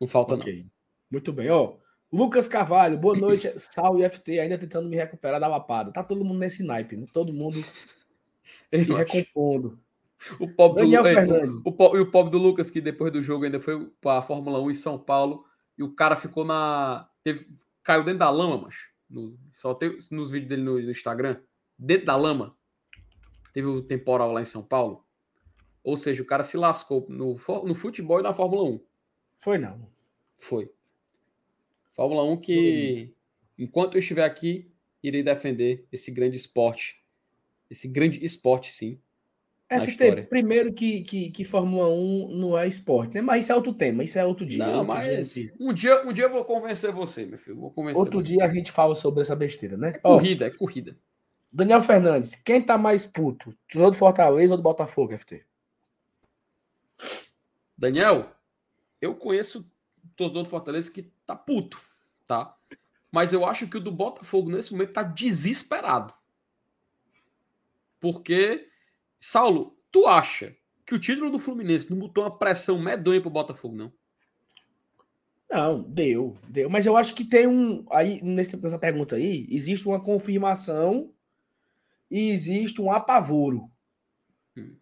[0.00, 0.40] não falta não.
[0.40, 0.66] Ok.
[1.09, 1.74] Muito bem, ó.
[2.12, 3.52] Lucas Carvalho, boa noite.
[3.56, 5.92] Sal e FT ainda tentando me recuperar da lapada.
[5.92, 7.06] Tá todo mundo nesse naipe, né?
[7.12, 7.64] Todo mundo
[8.74, 9.78] se recompondo.
[10.40, 11.62] O pobre Daniel do, Fernandes.
[11.64, 14.61] o, e o pobre do Lucas, que depois do jogo ainda foi para a Fórmula
[14.61, 15.44] 1 em São Paulo,
[15.80, 17.08] e o cara ficou na.
[17.24, 17.48] Teve,
[17.82, 18.76] caiu dentro da lama, mas.
[19.54, 21.40] só tem nos vídeos dele no, no Instagram.
[21.78, 22.54] Dentro da lama.
[23.54, 25.02] Teve o temporal lá em São Paulo.
[25.82, 28.84] Ou seja, o cara se lascou no, no futebol e na Fórmula 1.
[29.38, 29.90] Foi não.
[30.36, 30.70] Foi.
[31.94, 33.14] Fórmula 1 que,
[33.58, 34.70] enquanto eu estiver aqui,
[35.02, 37.02] irei defender esse grande esporte.
[37.70, 39.00] Esse grande esporte, sim.
[39.70, 43.20] FT, primeiro que, que, que Fórmula 1 não é esporte, né?
[43.20, 44.59] Mas isso é outro tema, isso é outro dia.
[44.66, 47.56] Não, outro dia mas gente- um dia, um dia eu vou convencer você, meu filho.
[47.61, 48.35] Vou convencer outro você.
[48.35, 49.90] dia a gente fala sobre essa besteira, né?
[49.90, 50.98] É corrida, é corrida.
[51.52, 53.54] Daniel Fernandes, quem tá mais puto?
[53.68, 55.44] Treinador do Fortaleza ou do Botafogo, FT?
[57.76, 58.30] Daniel,
[59.00, 59.70] eu conheço
[60.16, 61.80] torcedor do Fortaleza que tá puto,
[62.26, 62.56] tá?
[63.11, 66.12] Mas eu acho que o do Botafogo nesse momento tá desesperado.
[67.98, 68.68] Porque,
[69.20, 70.56] Saulo, tu acha
[70.87, 73.92] que o título do Fluminense não botou uma pressão medonha pro Botafogo, não?
[75.50, 76.70] Não, deu, deu.
[76.70, 77.85] Mas eu acho que tem um.
[77.90, 81.12] Aí, nessa pergunta aí, existe uma confirmação
[82.11, 83.70] e existe um apavoro.
[84.56, 84.76] Hum.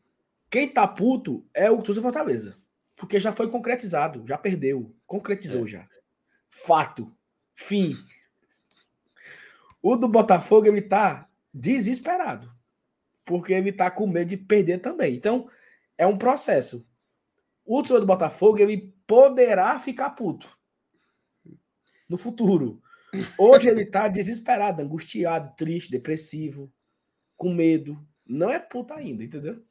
[0.48, 2.57] Quem tá puto é o Tusa Fortaleza.
[2.94, 4.94] Porque já foi concretizado, já perdeu.
[5.07, 5.68] Concretizou é.
[5.68, 5.88] já.
[6.48, 7.11] Fato.
[7.55, 7.94] Fim.
[9.83, 12.58] O do Botafogo, ele tá desesperado.
[13.29, 15.14] Porque ele tá com medo de perder também.
[15.14, 15.51] Então,
[15.99, 16.83] é um processo.
[17.62, 20.49] O torcedor do Botafogo, ele poderá ficar puto
[22.09, 22.83] no futuro.
[23.37, 26.73] Hoje ele tá desesperado, angustiado, triste, depressivo,
[27.37, 28.03] com medo.
[28.27, 29.62] Não é puta ainda, entendeu?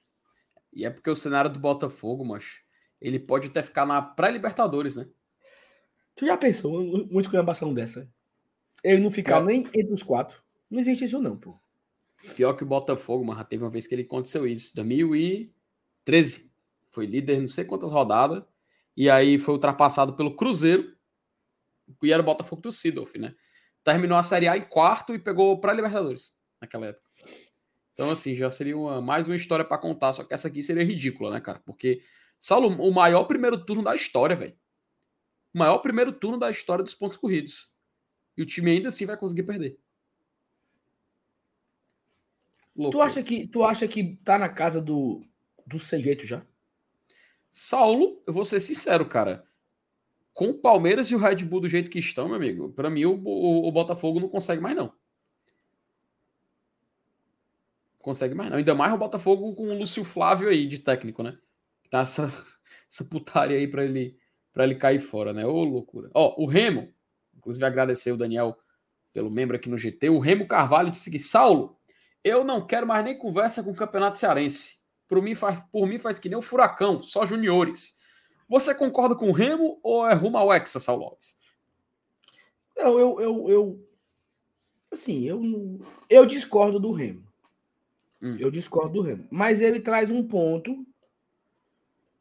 [0.72, 2.60] E é porque o cenário do Botafogo, mas
[3.02, 5.08] ele pode até ficar na pré-Libertadores, né?
[6.16, 8.08] Tu já pensou uma exclamação dessa?
[8.84, 10.44] Ele não ficar nem entre os quatro.
[10.70, 11.60] Não existe isso, não, pô.
[12.36, 13.44] Pior que o Botafogo, mano.
[13.46, 14.76] Teve uma vez que ele aconteceu isso.
[14.76, 16.52] 2013.
[16.90, 18.44] Foi líder não sei quantas rodadas.
[18.96, 20.98] E aí foi ultrapassado pelo Cruzeiro
[22.02, 23.36] e era o Botafogo do Sidolf, né?
[23.84, 27.08] Terminou a Série A em quarto e pegou para Libertadores naquela época.
[27.94, 30.84] Então, assim, já seria uma, mais uma história para contar, só que essa aqui seria
[30.84, 31.60] ridícula, né, cara?
[31.66, 32.04] Porque,
[32.40, 34.56] Saulo, o maior primeiro turno da história, velho.
[35.54, 37.72] O maior primeiro turno da história dos pontos corridos.
[38.36, 39.80] E o time ainda assim vai conseguir perder.
[42.92, 45.22] Tu acha que tu acha que tá na casa do
[45.66, 46.46] do sem jeito já?
[47.50, 49.48] Saulo, eu vou ser sincero, cara
[50.38, 53.06] com o Palmeiras e o Red Bull do jeito que estão, meu amigo, para mim
[53.06, 54.94] o, o, o, Botafogo não consegue mais não.
[57.98, 58.58] Consegue mais não.
[58.58, 61.36] Ainda mais o Botafogo com o Lúcio Flávio aí de técnico, né?
[61.90, 62.32] Tá essa,
[62.88, 64.16] essa putaria aí para ele
[64.54, 65.44] para ele cair fora, né?
[65.44, 66.12] Ô loucura.
[66.14, 66.94] Ó, o Remo,
[67.36, 68.56] inclusive agradecer o Daniel
[69.12, 70.10] pelo membro aqui no GT.
[70.10, 71.77] O Remo Carvalho disse que Saulo,
[72.24, 74.78] eu não quero mais nem conversa com o Campeonato Cearense.
[75.08, 78.00] Por mim faz, por mim faz que nem o furacão, só juniores.
[78.50, 81.38] Você concorda com o Remo ou é rumo ao Hexa, Saulo Alves?
[82.76, 83.88] Não, eu, eu, eu
[84.92, 85.42] assim, eu,
[86.10, 87.26] eu discordo do Remo.
[88.22, 88.36] Hum.
[88.40, 89.28] Eu discordo do Remo.
[89.30, 90.86] Mas ele traz um ponto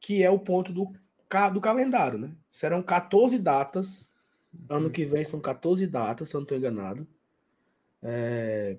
[0.01, 0.93] que é o ponto do,
[1.53, 2.31] do calendário, né?
[2.51, 4.09] Serão 14 datas.
[4.69, 7.07] Ano que vem são 14 datas, se eu não estou enganado.
[8.03, 8.79] É...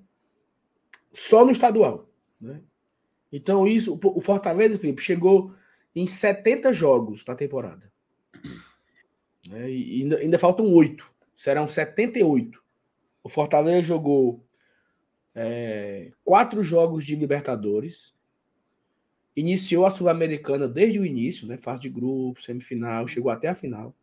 [1.17, 2.07] Só no estadual.
[2.39, 2.61] Né?
[3.31, 5.51] Então, isso, o Fortaleza, Felipe, chegou
[5.95, 7.91] em 70 jogos na temporada.
[9.51, 11.11] É, e ainda, ainda faltam oito.
[11.35, 12.63] Serão 78.
[13.23, 14.45] O Fortaleza jogou
[15.33, 18.13] é, quatro jogos de Libertadores.
[19.35, 21.57] Iniciou a Sul-Americana desde o início, né?
[21.57, 23.95] Fase de grupo, semifinal, chegou até a final.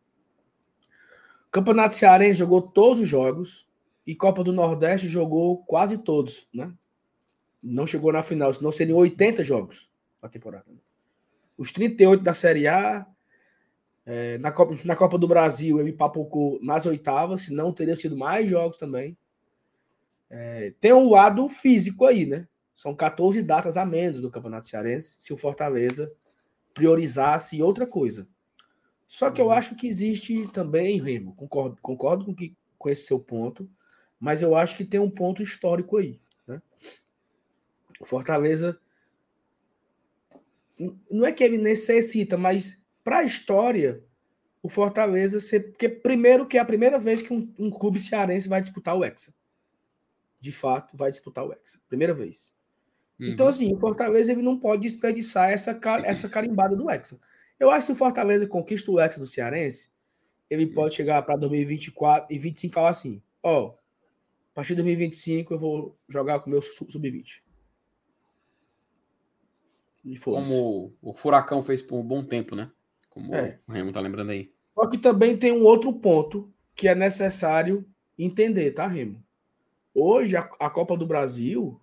[1.53, 3.69] Campeonato Cearense jogou todos os jogos.
[4.05, 6.75] E Copa do Nordeste jogou quase todos, né?
[7.67, 9.89] Não chegou na final, senão seriam 80 jogos
[10.23, 10.67] na temporada.
[10.69, 10.79] Né?
[11.57, 13.07] os 38 da Série A.
[14.07, 18.49] É, na, Copa, na Copa do Brasil, ele papocou nas oitavas, senão teria sido mais
[18.49, 19.17] jogos também.
[20.29, 22.47] É, tem um lado físico aí, né?
[22.75, 26.13] São 14 datas a menos do Campeonato Cearense, se o Fortaleza
[26.75, 28.27] priorizasse outra coisa.
[29.07, 29.53] Só que eu uhum.
[29.53, 33.71] acho que existe também, Remo, concordo, concordo com, que, com esse seu ponto,
[34.19, 36.21] mas eu acho que tem um ponto histórico aí.
[36.47, 36.61] Né?
[38.05, 38.79] O Fortaleza
[41.11, 44.05] não é que ele necessita, mas para a história,
[44.63, 48.47] o Fortaleza, ser, porque primeiro que é a primeira vez que um, um, clube cearense
[48.47, 49.33] vai disputar o Hexa.
[50.39, 51.81] De fato, vai disputar o Hexa.
[51.89, 52.53] Primeira vez.
[53.19, 53.29] Uhum.
[53.29, 55.71] Então, assim, o Fortaleza ele não pode desperdiçar essa,
[56.05, 57.19] essa carimbada do Hexa.
[57.59, 59.89] Eu acho que se o Fortaleza conquista o Hexa do Cearense,
[60.51, 65.55] ele pode chegar para 2024 e 2025 e falar assim: ó, a partir de 2025
[65.55, 67.44] eu vou jogar com o meu sub-20.
[70.25, 72.71] Como o Furacão fez por um bom tempo, né?
[73.09, 73.59] Como é.
[73.67, 74.53] o Remo tá lembrando aí.
[74.75, 77.87] Só que também tem um outro ponto que é necessário
[78.19, 79.25] entender, tá, Remo?
[79.95, 81.81] Hoje, a, a Copa do Brasil,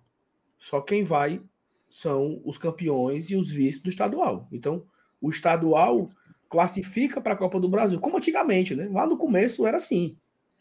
[0.58, 1.42] só quem vai
[1.88, 4.48] são os campeões e os vices do estadual.
[4.52, 4.86] Então,
[5.20, 6.08] o estadual
[6.48, 8.88] classifica para a Copa do Brasil, como antigamente, né?
[8.90, 10.16] Lá no começo era assim.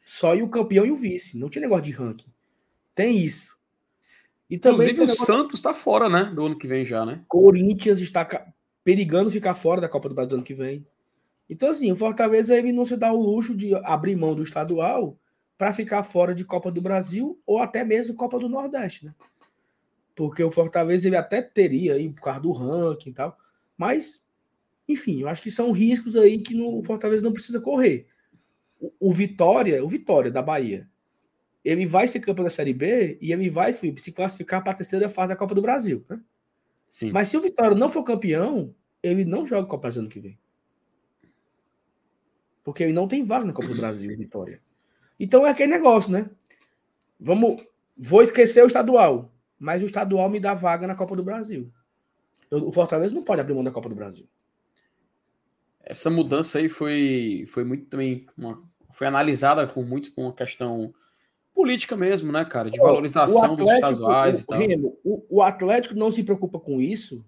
[0.06, 1.38] Só ia o campeão e o vice.
[1.38, 2.32] Não tinha negócio de ranking.
[2.96, 3.58] Tem isso.
[4.52, 5.10] Inclusive o.
[5.10, 6.26] Santos está fora, né?
[6.26, 7.24] Do ano que vem já, né?
[7.28, 8.28] Corinthians está
[8.84, 10.86] perigando ficar fora da Copa do Brasil do ano que vem.
[11.50, 15.18] Então, assim, o Fortaleza ele não se dá o luxo de abrir mão do estadual
[15.58, 19.16] para ficar fora de Copa do Brasil ou até mesmo Copa do Nordeste, né?
[20.16, 23.38] Porque o Fortaleza ele até teria aí por causa do ranking e tal,
[23.78, 24.24] mas
[24.88, 28.08] Enfim, eu acho que são riscos aí que no Fortaleza não precisa correr.
[28.80, 30.90] O, o Vitória, o Vitória da Bahia,
[31.64, 34.76] ele vai ser campeão da Série B e ele vai Felipe, se classificar para a
[34.76, 36.04] terceira fase da Copa do Brasil.
[36.10, 36.20] Né?
[36.90, 37.12] Sim.
[37.12, 40.38] Mas se o Vitória não for campeão, ele não joga Copa do ano que vem.
[42.64, 44.62] Porque ele não tem vaga na Copa do Brasil, Vitória.
[45.20, 46.30] Então é aquele negócio, né?
[47.20, 47.64] Vamos,
[47.96, 51.72] vou esquecer o estadual, mas o estadual me dá vaga na Copa do Brasil.
[52.50, 54.28] Eu, o Fortaleza não pode abrir mão da Copa do Brasil.
[55.84, 60.94] Essa mudança aí foi, foi muito também uma, foi analisada por muitos por uma questão
[61.54, 62.70] política mesmo, né, cara?
[62.70, 64.60] De valorização dos estaduais o, e tal.
[64.60, 67.26] Remo, o, o, Atlético não se preocupa com isso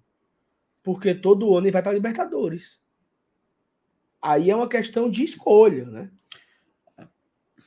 [0.82, 2.82] porque todo ano ele vai para Libertadores.
[4.22, 6.12] Aí é uma questão de escolha, né?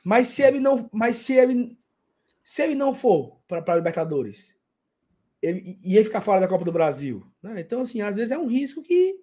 [0.03, 1.77] Mas se ele não, mas se ele,
[2.43, 4.55] se ele não for para Libertadores,
[5.41, 7.25] ele ia ficar fora da Copa do Brasil.
[7.41, 7.59] Né?
[7.61, 9.19] Então, assim, às vezes é um risco que.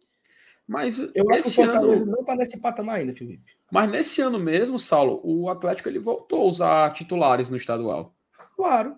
[0.66, 2.12] Mas eu acho que o Fortaleza ano...
[2.12, 3.52] não está nesse patamar ainda, Felipe.
[3.70, 8.14] Mas nesse ano mesmo, Saulo, o Atlético ele voltou a usar titulares no estadual.
[8.56, 8.96] Claro.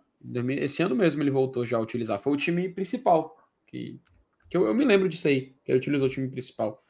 [0.61, 2.21] Esse ano mesmo ele voltou já a utilizar.
[2.21, 3.37] Foi o time principal.
[3.67, 4.01] Que,
[4.49, 6.83] que eu, eu me lembro disso aí, que ele utilizou o time principal.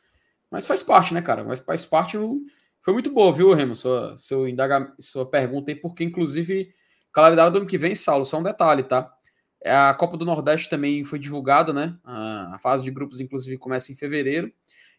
[0.50, 1.42] Mas faz parte, né, cara?
[1.42, 2.18] Mas faz parte.
[2.82, 3.74] Foi muito boa, viu, Remo?
[3.74, 6.72] Sua, seu indaga, sua pergunta aí, porque, inclusive,
[7.12, 9.15] claridade do ano que vem, Saulo, só um detalhe, tá?
[9.66, 11.98] É, a Copa do Nordeste também foi divulgada, né?
[12.04, 14.52] A fase de grupos, inclusive, começa em fevereiro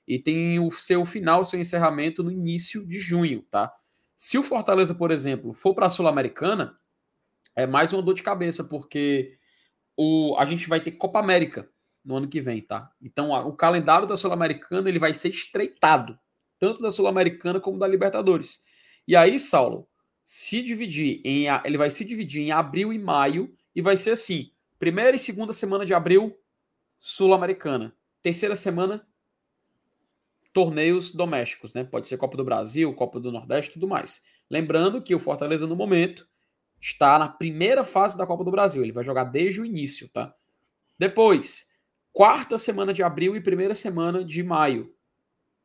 [0.05, 3.73] e tem o seu final, seu encerramento no início de junho, tá?
[4.13, 6.77] Se o Fortaleza, por exemplo, for para a Sul-Americana,
[7.55, 9.37] é mais uma dor de cabeça, porque
[9.95, 11.69] o, a gente vai ter Copa América
[12.03, 12.91] no ano que vem, tá?
[13.01, 16.19] Então, a, o calendário da Sul-Americana ele vai ser estreitado,
[16.59, 18.65] tanto da Sul-Americana como da Libertadores.
[19.07, 19.87] E aí, Saulo,
[20.25, 24.51] se dividir em ele vai se dividir em abril e maio e vai ser assim:
[24.79, 26.37] primeira e segunda semana de abril,
[26.99, 27.95] Sul-Americana.
[28.21, 29.07] Terceira semana,
[30.53, 31.83] torneios domésticos, né?
[31.83, 34.23] Pode ser Copa do Brasil, Copa do Nordeste, tudo mais.
[34.49, 36.27] Lembrando que o Fortaleza, no momento,
[36.79, 38.83] está na primeira fase da Copa do Brasil.
[38.83, 40.33] Ele vai jogar desde o início, tá?
[40.97, 41.71] Depois,
[42.11, 44.93] quarta semana de abril e primeira semana de maio.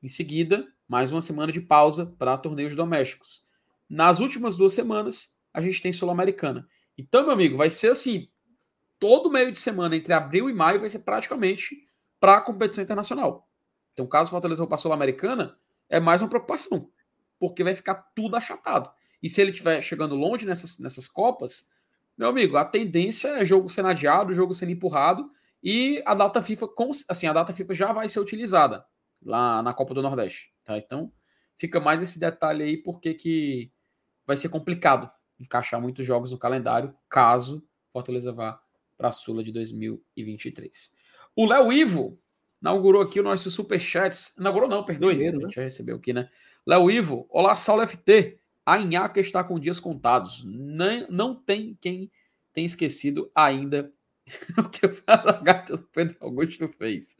[0.02, 3.46] Em seguida, mais uma semana de pausa para torneios domésticos.
[3.88, 6.68] Nas últimas duas semanas, a gente tem Sul-Americana.
[6.98, 8.28] Então, meu amigo, vai ser assim:
[9.02, 11.88] todo meio de semana entre abril e maio vai ser praticamente
[12.20, 13.48] para a competição internacional.
[13.92, 16.88] Então, caso o Fortaleza for para a Sul-Americana, é mais uma preocupação,
[17.36, 18.88] porque vai ficar tudo achatado.
[19.20, 21.68] E se ele estiver chegando longe nessas, nessas Copas,
[22.16, 25.28] meu amigo, a tendência é jogo sendo adiado, jogo sendo empurrado
[25.60, 26.68] e a data FIFA,
[27.08, 28.86] assim, a data FIFA já vai ser utilizada
[29.20, 30.78] lá na Copa do Nordeste, tá?
[30.78, 31.12] Então,
[31.56, 33.72] fica mais esse detalhe aí, porque que
[34.24, 35.10] vai ser complicado
[35.40, 38.62] encaixar muitos jogos no calendário, caso Fortaleza vá
[39.02, 40.94] para a Sula de 2023.
[41.34, 42.20] O Léo Ivo
[42.60, 44.36] inaugurou aqui o nosso superchats.
[44.38, 45.16] Inaugurou não, perdoe.
[45.16, 45.44] Primeiro, né?
[45.44, 46.30] A gente já recebeu aqui, né?
[46.64, 48.38] Léo Ivo, olá, Saulo FT.
[48.64, 50.44] A Inhaca está com dias contados.
[50.44, 52.08] Não, não tem quem
[52.52, 53.92] tenha esquecido ainda
[54.56, 57.16] o que a gata do Pedro Augusto fez.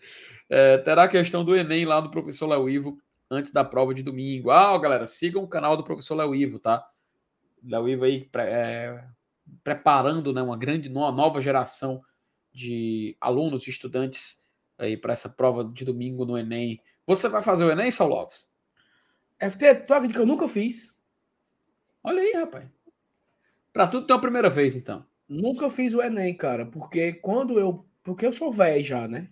[0.49, 2.97] É, terá a questão do Enem lá do professor Léo Ivo
[3.29, 4.53] antes da prova de domingo.
[4.53, 6.87] Ah, galera, sigam o canal do professor Léo Ivo, tá?
[7.65, 9.05] Léo Ivo aí é,
[9.63, 12.03] preparando né, uma grande, uma nova geração
[12.53, 14.45] de alunos, de estudantes
[14.79, 16.81] aí para essa prova de domingo no Enem.
[17.07, 18.27] Você vai fazer o Enem, Saulo
[19.39, 20.93] FT, tu acredita que eu nunca fiz?
[22.03, 22.69] Olha aí, rapaz.
[23.73, 25.05] Para tudo tem uma primeira vez, então.
[25.29, 27.85] Nunca fiz o Enem, cara, porque quando eu.
[28.05, 29.29] Porque eu sou velho já, né?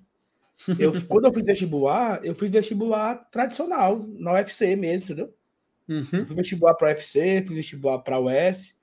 [0.78, 5.34] Eu, quando eu fiz vestibular, eu fiz vestibular tradicional, na UFC mesmo, entendeu?
[5.88, 6.06] Uhum.
[6.12, 8.74] Eu fiz vestibular para UFC, fiz vestibular para a US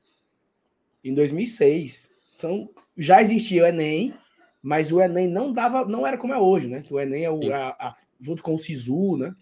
[1.04, 2.12] em 2006.
[2.36, 4.14] Então, já existia o Enem,
[4.62, 6.84] mas o Enem não dava, não era como é hoje, né?
[6.90, 9.36] O Enem é o, a, a, junto com o SISU, né?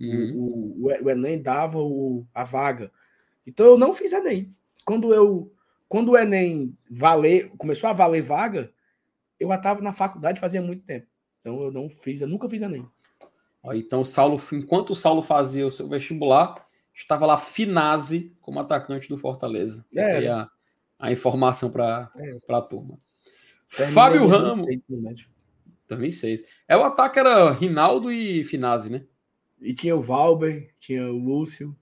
[0.00, 0.32] Uhum.
[0.36, 2.90] O, o, o, Enem dava o, a vaga.
[3.46, 4.54] Então eu não fiz Enem.
[4.84, 5.50] Quando eu
[5.88, 8.72] quando o Enem valer, começou a valer vaga,
[9.38, 11.06] eu já estava na faculdade fazia muito tempo.
[11.38, 12.84] Então eu não fiz, eu nunca fiz Enem.
[13.74, 19.08] Então o Saulo, enquanto o Saulo fazia o seu vestibular, estava lá Finase como atacante
[19.08, 19.84] do Fortaleza.
[19.94, 20.26] É.
[20.28, 20.50] a,
[20.98, 22.38] a informação para é.
[22.48, 22.98] a turma.
[23.68, 24.66] Fábio Ramos.
[25.88, 26.44] 2006.
[26.68, 29.04] É, o ataque era Rinaldo e Finazzi, né?
[29.60, 31.76] E tinha o Valber, tinha o Lúcio.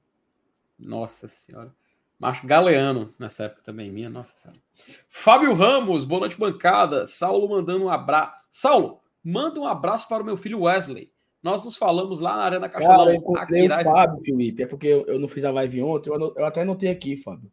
[0.79, 1.75] Nossa senhora.
[2.19, 4.61] Macho Galeano nessa época também, minha nossa senhora.
[5.09, 7.07] Fábio Ramos, boa noite, bancada.
[7.07, 8.33] Saulo mandando um abraço.
[8.51, 11.11] Saulo, manda um abraço para o meu filho Wesley.
[11.43, 12.99] Nós nos falamos lá na Arena Castelão.
[12.99, 14.63] Cara, eu encontrei o Fábio, Felipe.
[14.63, 16.11] É porque eu, eu, não fiz a live ontem.
[16.11, 17.51] Eu, eu até notei aqui, Fábio.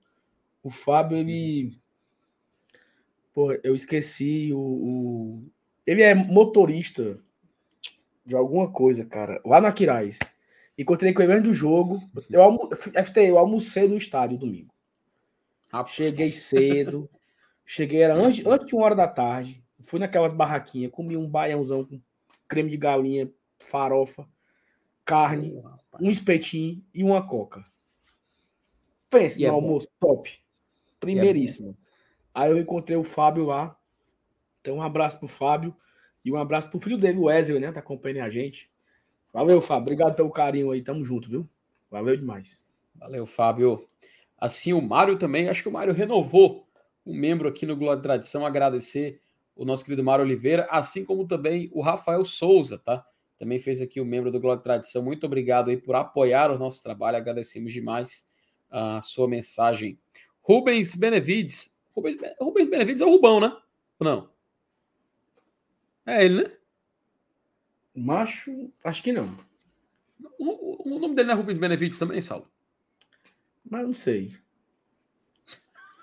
[0.62, 1.80] O Fábio, ele
[3.34, 5.52] Pô, eu esqueci o, o,
[5.86, 7.18] Ele é motorista.
[8.26, 10.20] de alguma coisa, cara, lá na Quirais.
[10.78, 12.02] Encontrei com ele do jogo.
[12.30, 12.70] Eu, almo...
[12.76, 14.74] FT, eu almocei no estádio domingo.
[15.72, 15.96] Rapaz.
[15.96, 17.10] Cheguei cedo.
[17.66, 19.64] Cheguei, era antes, antes de uma hora da tarde.
[19.82, 22.02] Fui naquelas barraquinhas, comi um baiãozão com
[22.46, 24.28] creme de galinha, farofa,
[25.06, 25.62] carne,
[26.02, 27.64] um espetinho e uma coca.
[29.10, 30.16] Pense e no é almoço, bom.
[30.16, 30.44] top.
[31.00, 31.78] Primeiríssimo.
[32.34, 33.78] Aí eu encontrei o Fábio lá.
[34.62, 35.76] Então, um abraço pro Fábio
[36.24, 37.72] e um abraço pro filho dele, o Wesley, né?
[37.72, 38.70] Tá acompanhando a gente.
[39.34, 39.84] Valeu, Fábio.
[39.84, 40.82] Obrigado pelo carinho aí.
[40.82, 41.48] Tamo junto, viu?
[41.90, 42.68] Valeu demais.
[42.96, 43.88] Valeu, Fábio.
[44.38, 45.50] Assim, o Mário também.
[45.50, 46.68] Acho que o Mário renovou
[47.06, 48.46] um membro aqui no Glória de Tradição.
[48.46, 49.22] Agradecer
[49.56, 53.06] o nosso querido Mário Oliveira, assim como também o Rafael Souza, tá?
[53.38, 55.02] Também fez aqui o membro do Glória de Tradição.
[55.02, 57.18] Muito obrigado aí por apoiar o nosso trabalho.
[57.18, 58.30] Agradecemos demais
[58.70, 59.98] a sua mensagem.
[60.50, 61.80] Rubens Benevides.
[61.96, 63.56] Rubens, Rubens Benevides é o Rubão, né?
[64.00, 64.30] Ou não?
[66.08, 66.52] É ele, né?
[67.96, 69.38] Macho, acho que não.
[70.40, 72.50] O, o nome dele não é Rubens Benevides também, Saulo?
[73.64, 74.32] Mas não sei.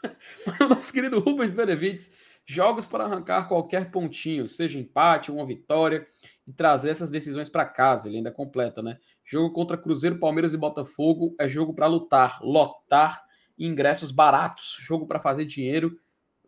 [0.71, 2.13] nosso querido Rubens Benevides,
[2.45, 6.07] jogos para arrancar qualquer pontinho, seja empate ou uma vitória,
[6.47, 8.07] e trazer essas decisões para casa.
[8.07, 9.01] Ele ainda completa, né?
[9.25, 13.26] Jogo contra Cruzeiro, Palmeiras e Botafogo é jogo para lutar, lotar
[13.59, 15.99] ingressos baratos, jogo para fazer dinheiro.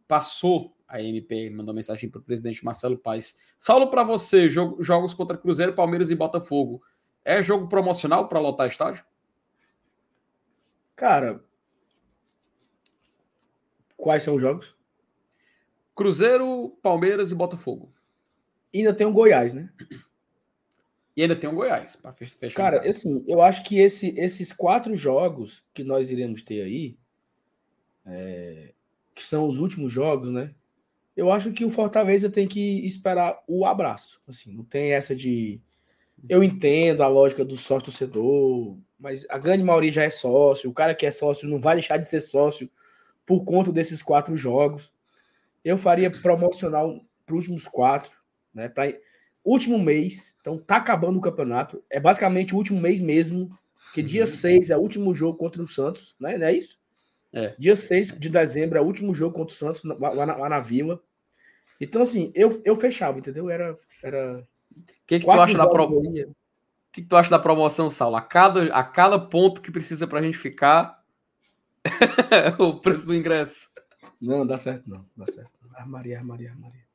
[0.06, 3.38] Passou a MP mandou mensagem para o presidente Marcelo Paes.
[3.58, 6.82] Saulo, para você, jogo, jogos contra Cruzeiro, Palmeiras e Botafogo,
[7.22, 9.04] é jogo promocional para lotar estádio?
[10.96, 11.44] Cara,
[13.96, 14.74] quais são os jogos?
[15.94, 17.92] Cruzeiro, Palmeiras e Botafogo.
[18.72, 19.70] E ainda tem o Goiás, né?
[21.18, 22.54] E ainda tem o Goiás para fechar.
[22.54, 26.96] Cara, assim, eu acho que esse, esses quatro jogos que nós iremos ter aí,
[28.06, 28.72] é,
[29.12, 30.54] que são os últimos jogos, né?
[31.18, 34.22] eu acho que o Fortaleza tem que esperar o abraço.
[34.28, 35.60] Assim, não tem essa de.
[36.28, 40.70] Eu entendo a lógica do sócio torcedor, mas a grande maioria já é sócio.
[40.70, 42.70] O cara que é sócio não vai deixar de ser sócio
[43.26, 44.92] por conta desses quatro jogos.
[45.64, 48.12] Eu faria promocional para os últimos quatro,
[48.54, 48.68] né?
[48.68, 48.94] Para
[49.44, 50.34] último mês.
[50.40, 51.82] Então tá acabando o campeonato.
[51.90, 53.56] É basicamente o último mês mesmo.
[53.94, 54.74] Que dia 6 uhum.
[54.74, 56.36] é o último jogo contra o Santos, né?
[56.36, 56.78] Não é isso?
[57.32, 57.54] É.
[57.58, 60.60] Dia 6 de dezembro é o último jogo contra o Santos lá na, lá na
[60.60, 61.00] Vila.
[61.80, 63.48] Então, assim, eu, eu fechava, entendeu?
[63.48, 63.78] Era.
[64.02, 64.46] era
[65.06, 65.84] que, que tu acha da pro...
[65.84, 66.02] O
[66.92, 68.16] que, que tu acha da promoção, Saulo?
[68.16, 71.02] A cada, a cada ponto que precisa pra gente ficar,
[72.58, 73.68] o preço do ingresso.
[74.20, 75.04] Não, dá certo, não.
[75.16, 75.52] Dá certo.
[75.74, 76.88] Armaria, armaria, armaria.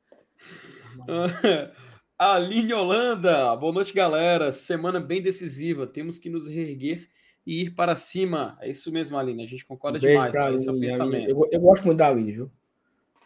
[2.16, 4.52] Aline Holanda, boa noite, galera.
[4.52, 5.84] Semana bem decisiva.
[5.84, 7.08] Temos que nos reerguer
[7.44, 8.56] e ir para cima.
[8.60, 9.42] É isso mesmo, Aline.
[9.42, 10.32] A gente concorda um demais.
[10.32, 11.28] Esse é o pensamento.
[11.28, 12.52] Eu, eu, gosto muito da Aline, viu?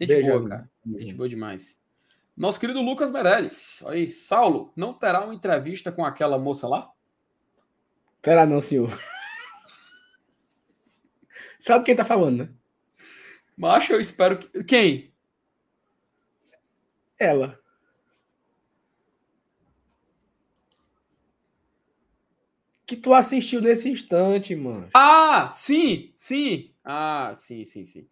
[0.01, 0.70] Gente Beijo, boa, cara.
[0.97, 1.78] Gente boa demais.
[2.34, 3.84] Nosso querido Lucas Meirelles.
[3.86, 6.91] Aí, Saulo, não terá uma entrevista com aquela moça lá?
[8.22, 8.89] Terá não, senhor.
[11.61, 12.49] Sabe quem tá falando, né?
[13.55, 14.64] Macho, eu espero que.
[14.64, 15.12] Quem?
[17.18, 17.61] Ela.
[22.89, 24.89] Que tu assistiu nesse instante, mano.
[24.95, 26.70] Ah, sim, sim.
[26.82, 28.09] Ah, sim, sim, sim.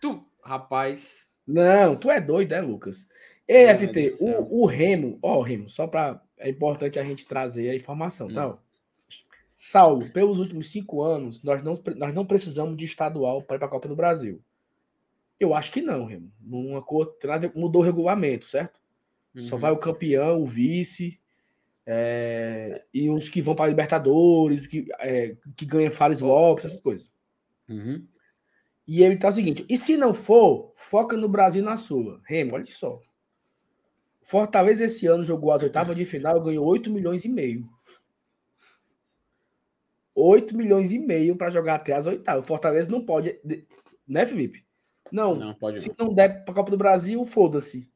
[0.00, 1.28] Tu, Rapaz.
[1.46, 3.06] Não, tu é doido, é, Lucas?
[3.46, 6.18] EFT, o, o Remo, ó, oh, Remo, só para.
[6.38, 8.52] É importante a gente trazer a informação, tá, hum.
[8.52, 8.58] tá?
[9.54, 13.68] Saulo, pelos últimos cinco anos, nós não, nós não precisamos de estadual para ir para
[13.68, 14.40] a Copa do Brasil.
[15.38, 16.32] Eu acho que não, Remo.
[16.42, 16.82] Uma,
[17.54, 18.80] mudou o regulamento, certo?
[19.34, 19.42] Uhum.
[19.42, 21.19] Só vai o campeão, o vice,
[21.92, 27.10] é, e os que vão para Libertadores, que, é, que ganham Fares Lopes, essas coisas.
[27.68, 28.06] Uhum.
[28.86, 32.20] E ele tá o seguinte: e se não for, foca no Brasil na sua.
[32.24, 33.00] Remo, olha só.
[34.22, 37.68] Fortaleza esse ano jogou as oitavas de final, ganhou 8 milhões e meio.
[40.14, 42.46] 8 milhões e meio para jogar até as oitavas.
[42.46, 43.36] Fortaleza não pode.
[44.06, 44.64] Né, Felipe?
[45.10, 45.34] Não.
[45.34, 46.06] não pode se não.
[46.06, 47.90] não der para a Copa do Brasil, foda-se.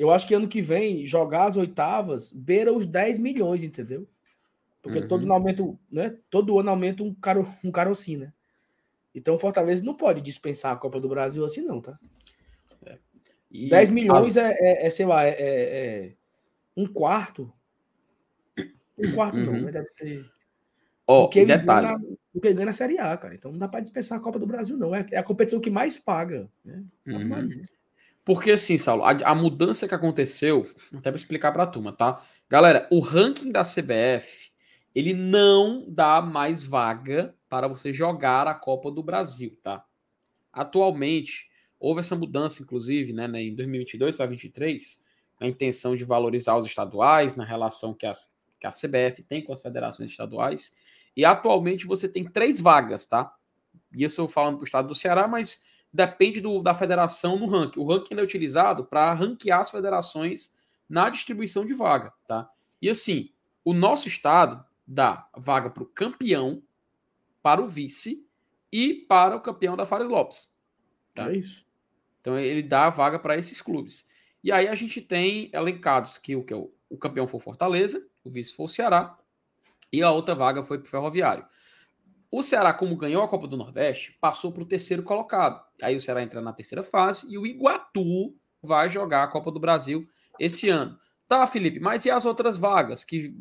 [0.00, 4.08] Eu acho que ano que vem, jogar as oitavas beira os 10 milhões, entendeu?
[4.80, 5.08] Porque uhum.
[5.08, 6.16] todo ano aumenta, né?
[6.30, 8.32] Todo ano aumenta um, caro, um carocinho, né?
[9.14, 11.98] Então o Fortaleza não pode dispensar a Copa do Brasil assim, não, tá?
[12.86, 12.96] É.
[13.50, 14.44] E 10 milhões as...
[14.44, 16.12] é, é, é, sei lá, é, é, é
[16.74, 17.52] um quarto.
[18.98, 19.52] Um quarto uhum.
[19.52, 20.30] não, mas deve ser.
[21.06, 21.86] Oh, detalhe.
[21.88, 23.34] Ganha, o que ele ganha na Série A, cara.
[23.34, 24.94] Então não dá para dispensar a Copa do Brasil, não.
[24.94, 26.48] É, é a competição que mais paga.
[26.64, 26.82] Né?
[27.06, 27.62] Uhum.
[28.24, 32.22] Porque assim, Saulo, a, a, mudança que aconteceu, até para explicar para a turma, tá?
[32.48, 34.50] Galera, o ranking da CBF,
[34.94, 39.84] ele não dá mais vaga para você jogar a Copa do Brasil, tá?
[40.52, 41.48] Atualmente,
[41.78, 45.04] houve essa mudança, inclusive, né, em 2022 para 2023,
[45.40, 49.52] a intenção de valorizar os estaduais na relação que, as, que a CBF tem com
[49.52, 50.76] as federações estaduais.
[51.16, 53.34] E atualmente você tem três vagas, tá?
[53.92, 57.80] Isso eu falando para o estado do Ceará, mas depende do, da federação no ranking.
[57.80, 60.56] O ranking é utilizado para ranquear as federações
[60.88, 62.50] na distribuição de vaga, tá?
[62.80, 63.30] E assim,
[63.64, 66.62] o nosso estado dá vaga para o campeão,
[67.42, 68.26] para o vice
[68.72, 70.52] e para o campeão da Fares Lopes.
[71.14, 71.30] Tá?
[71.30, 71.64] É isso.
[72.20, 74.08] Então ele dá a vaga para esses clubes.
[74.42, 78.06] E aí a gente tem elencados que o que é o, o campeão foi Fortaleza,
[78.24, 79.18] o vice foi o Ceará
[79.92, 81.44] e a outra vaga foi para o Ferroviário.
[82.30, 85.60] O Ceará, como ganhou a Copa do Nordeste, passou para o terceiro colocado.
[85.82, 89.58] Aí o Ceará entra na terceira fase e o Iguatu vai jogar a Copa do
[89.58, 90.06] Brasil
[90.38, 90.96] esse ano.
[91.26, 93.04] Tá, Felipe, mas e as outras vagas?
[93.04, 93.34] Que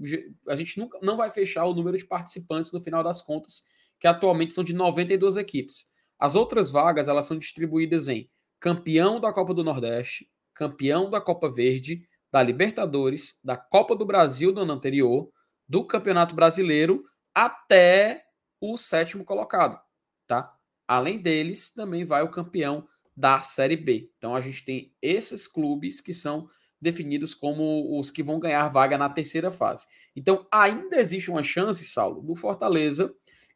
[0.47, 3.63] a gente nunca não vai fechar o número de participantes no final das contas,
[3.99, 5.85] que atualmente são de 92 equipes.
[6.19, 8.29] As outras vagas elas são distribuídas em
[8.59, 14.51] campeão da Copa do Nordeste, campeão da Copa Verde, da Libertadores, da Copa do Brasil
[14.51, 15.31] do ano anterior,
[15.67, 18.23] do Campeonato Brasileiro até
[18.59, 19.79] o sétimo colocado,
[20.27, 20.55] tá?
[20.87, 24.11] Além deles, também vai o campeão da Série B.
[24.17, 26.49] Então a gente tem esses clubes que são
[26.81, 29.85] definidos como os que vão ganhar vaga na terceira fase.
[30.15, 33.13] Então ainda existe uma chance, Saulo, do Fortaleza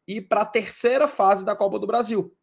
[0.08, 2.36] ir para a terceira fase da Copa do Brasil.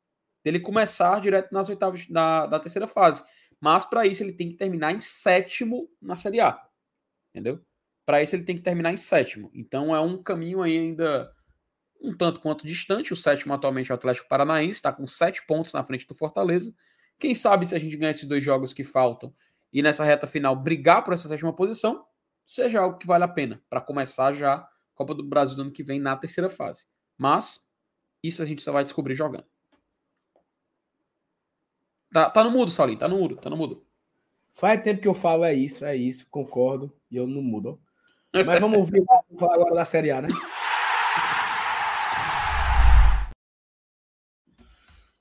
[0.44, 3.22] Ele começar direto nas oitavas da, da terceira fase.
[3.60, 6.58] Mas para isso ele tem que terminar em sétimo na Série A.
[7.28, 7.62] Entendeu?
[8.06, 9.50] Para isso ele tem que terminar em sétimo.
[9.54, 11.30] Então é um caminho ainda
[12.00, 13.12] um tanto quanto distante.
[13.12, 16.74] O sétimo atualmente é o Atlético Paranaense, está com sete pontos na frente do Fortaleza.
[17.18, 19.32] Quem sabe se a gente ganhar esses dois jogos que faltam
[19.72, 22.04] e nessa reta final brigar por essa sétima posição,
[22.44, 25.70] seja algo que vale a pena para começar já a Copa do Brasil do ano
[25.70, 26.86] que vem na terceira fase.
[27.16, 27.70] Mas
[28.22, 29.44] isso a gente só vai descobrir jogando.
[32.12, 33.84] Tá, tá no mudo, Saulinho, tá no mudo, tá no mudo.
[34.52, 37.80] Faz tempo que eu falo é isso, é isso, concordo, e eu não mudo.
[38.46, 39.04] Mas vamos ouvir
[39.38, 40.28] falar agora da Série A, né?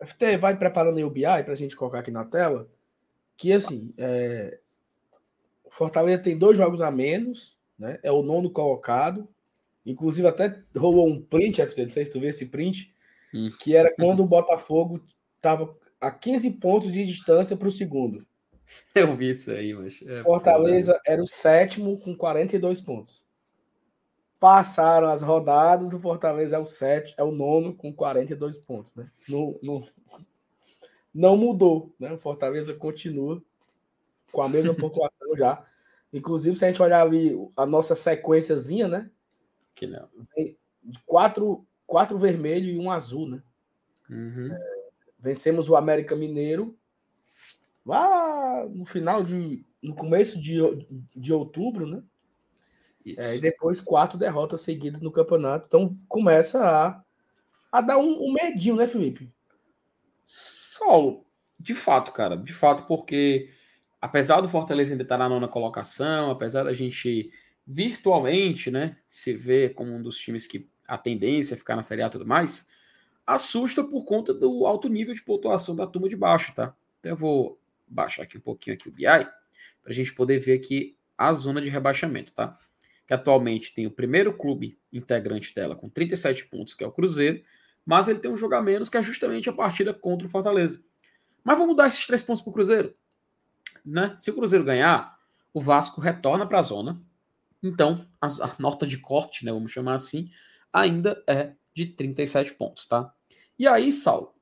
[0.04, 2.70] FT vai preparando aí o BI para a gente colocar aqui na tela.
[3.36, 4.60] Que assim, é...
[5.64, 8.00] o Fortaleza tem dois jogos a menos, né?
[8.04, 9.28] É o nono colocado.
[9.86, 12.94] Inclusive, até rolou um print, FT, não sei se tu viu esse print,
[13.34, 13.50] hum.
[13.60, 15.04] que era quando o Botafogo
[15.36, 18.26] estava a 15 pontos de distância para o segundo.
[18.94, 20.02] Eu vi isso aí, mas.
[20.06, 23.24] É Fortaleza era o sétimo com 42 pontos.
[24.40, 29.12] Passaram as rodadas, o Fortaleza é o sétimo, é o nono com 42 pontos, né?
[29.28, 29.86] No, no,
[31.14, 32.14] não mudou, né?
[32.14, 33.42] O Fortaleza continua
[34.32, 35.66] com a mesma pontuação já.
[36.14, 39.12] Inclusive, se a gente olhar ali a nossa sequenciazinha, né?
[39.76, 40.08] Que não.
[40.84, 43.44] De quatro, quatro vermelho e um azul, né?
[44.10, 44.52] Uhum.
[44.52, 46.78] É, vencemos o América Mineiro
[47.86, 49.64] lá no final de.
[49.82, 50.60] no começo de,
[51.16, 52.04] de outubro, né?
[53.18, 55.66] É, e depois quatro derrotas seguidas no campeonato.
[55.68, 57.02] Então começa a,
[57.72, 59.32] a dar um, um medinho, né, Felipe?
[60.26, 61.26] Solo,
[61.60, 63.50] de fato, cara, de fato, porque
[64.02, 67.32] apesar do Fortaleza ainda estar na nona colocação, apesar da gente
[67.66, 72.02] virtualmente, né, se ver como um dos times que a tendência é ficar na Série
[72.02, 72.68] A e tudo mais,
[73.26, 76.76] assusta por conta do alto nível de pontuação da turma de baixo, tá?
[77.00, 80.54] Então eu vou baixar aqui um pouquinho aqui o BI para a gente poder ver
[80.54, 82.58] aqui a zona de rebaixamento, tá?
[83.10, 87.44] Que atualmente tem o primeiro clube integrante dela com 37 pontos, que é o Cruzeiro,
[87.84, 90.80] mas ele tem um jogo a menos que é justamente a partida contra o Fortaleza.
[91.44, 92.94] Mas vamos dar esses três pontos para o Cruzeiro.
[93.84, 94.14] Né?
[94.16, 95.18] Se o Cruzeiro ganhar,
[95.52, 97.02] o Vasco retorna para a zona.
[97.64, 100.30] Então, a, a, nota de corte, né, vamos chamar assim,
[100.72, 103.12] ainda é de 37 pontos, tá?
[103.58, 104.36] E aí, Saulo,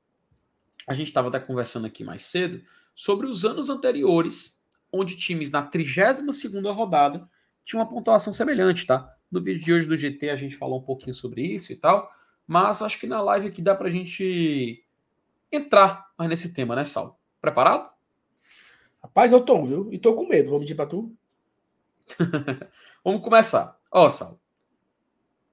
[0.86, 2.62] a gente estava até conversando aqui mais cedo
[2.94, 4.62] sobre os anos anteriores,
[4.92, 7.26] onde times na 32ª rodada
[7.68, 9.14] tinham uma pontuação semelhante, tá?
[9.30, 12.10] No vídeo de hoje do GT a gente falou um pouquinho sobre isso e tal,
[12.46, 14.82] mas acho que na live aqui dá pra gente
[15.52, 17.20] entrar mais nesse tema, né, Sal?
[17.42, 17.90] Preparado?
[19.02, 19.92] Rapaz, eu tô, viu?
[19.92, 20.48] E tô com medo.
[20.48, 21.14] Vou medir pra tu.
[23.04, 23.78] Vamos começar.
[23.92, 24.40] Ó, Sal.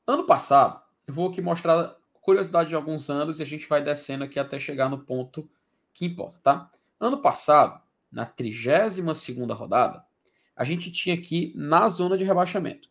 [0.08, 4.24] Ano passado, eu vou aqui mostrar curiosidade de alguns anos e a gente vai descendo
[4.24, 5.50] aqui até chegar no ponto
[5.94, 6.72] que importa, tá?
[6.98, 9.00] Ano passado, na 32
[9.50, 10.05] rodada,
[10.56, 12.90] a gente tinha aqui na zona de rebaixamento.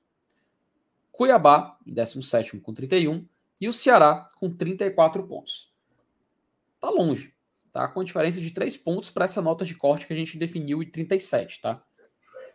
[1.11, 3.27] Cuiabá, em 17 com 31,
[3.61, 5.73] e o Ceará com 34 pontos.
[6.81, 7.33] Tá longe,
[7.73, 7.87] tá?
[7.89, 10.91] Com diferença de 3 pontos para essa nota de corte que a gente definiu em
[10.91, 11.83] 37, tá?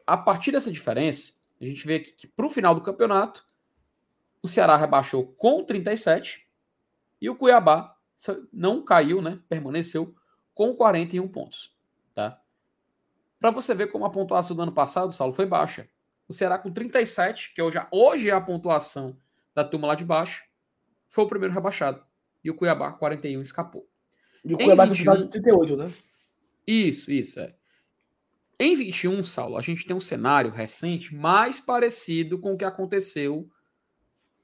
[0.06, 3.46] A partir dessa diferença, a gente vê aqui que para o final do campeonato,
[4.42, 6.48] o Ceará rebaixou com 37
[7.22, 7.98] e o Cuiabá
[8.52, 9.40] não caiu, né?
[9.48, 10.16] Permaneceu
[10.54, 11.74] com 41 pontos,
[12.14, 12.42] tá?
[13.40, 15.88] Para você ver como a pontuação do ano passado, Saulo, foi baixa.
[16.28, 19.18] O Ceará com 37, que hoje, hoje é a pontuação
[19.56, 20.44] da turma lá de baixo,
[21.10, 22.04] foi o primeiro rebaixado.
[22.44, 23.88] E o Cuiabá, 41, escapou.
[24.44, 25.92] E o Cuiabá 21, 38, né?
[26.68, 27.56] Isso, isso, é.
[28.60, 33.50] Em 21, Saulo, a gente tem um cenário recente mais parecido com o que aconteceu,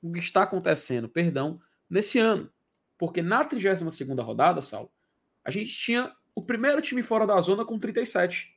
[0.01, 2.49] o que está acontecendo, perdão, nesse ano.
[2.97, 4.89] Porque na 32 rodada, Saulo,
[5.43, 8.54] a gente tinha o primeiro time fora da zona com 37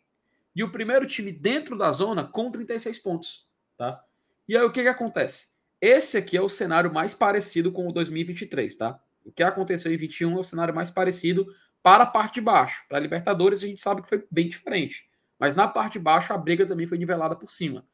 [0.58, 3.46] e o primeiro time dentro da zona com 36 pontos,
[3.76, 4.04] tá?
[4.48, 5.50] E aí o que que acontece?
[5.80, 9.00] Esse aqui é o cenário mais parecido com o 2023, tá?
[9.24, 11.46] O que aconteceu em 21 é o cenário mais parecido
[11.80, 12.84] para a parte de baixo.
[12.88, 16.32] Para a Libertadores a gente sabe que foi bem diferente, mas na parte de baixo
[16.32, 17.86] a briga também foi nivelada por cima.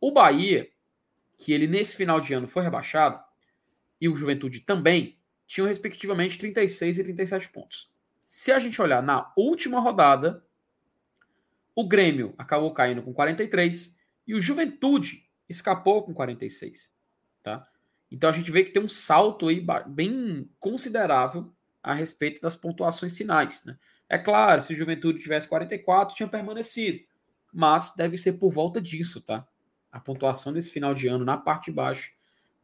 [0.00, 0.70] O Bahia,
[1.36, 3.22] que ele nesse final de ano foi rebaixado,
[4.00, 7.92] e o Juventude também, tinham respectivamente 36 e 37 pontos.
[8.24, 10.45] Se a gente olhar na última rodada,
[11.76, 16.90] o Grêmio acabou caindo com 43 e o Juventude escapou com 46,
[17.42, 17.68] tá?
[18.10, 21.52] Então a gente vê que tem um salto aí bem considerável
[21.82, 23.78] a respeito das pontuações finais, né?
[24.08, 27.00] É claro, se o Juventude tivesse 44, tinha permanecido,
[27.52, 29.46] mas deve ser por volta disso, tá?
[29.92, 32.10] A pontuação desse final de ano na parte de baixo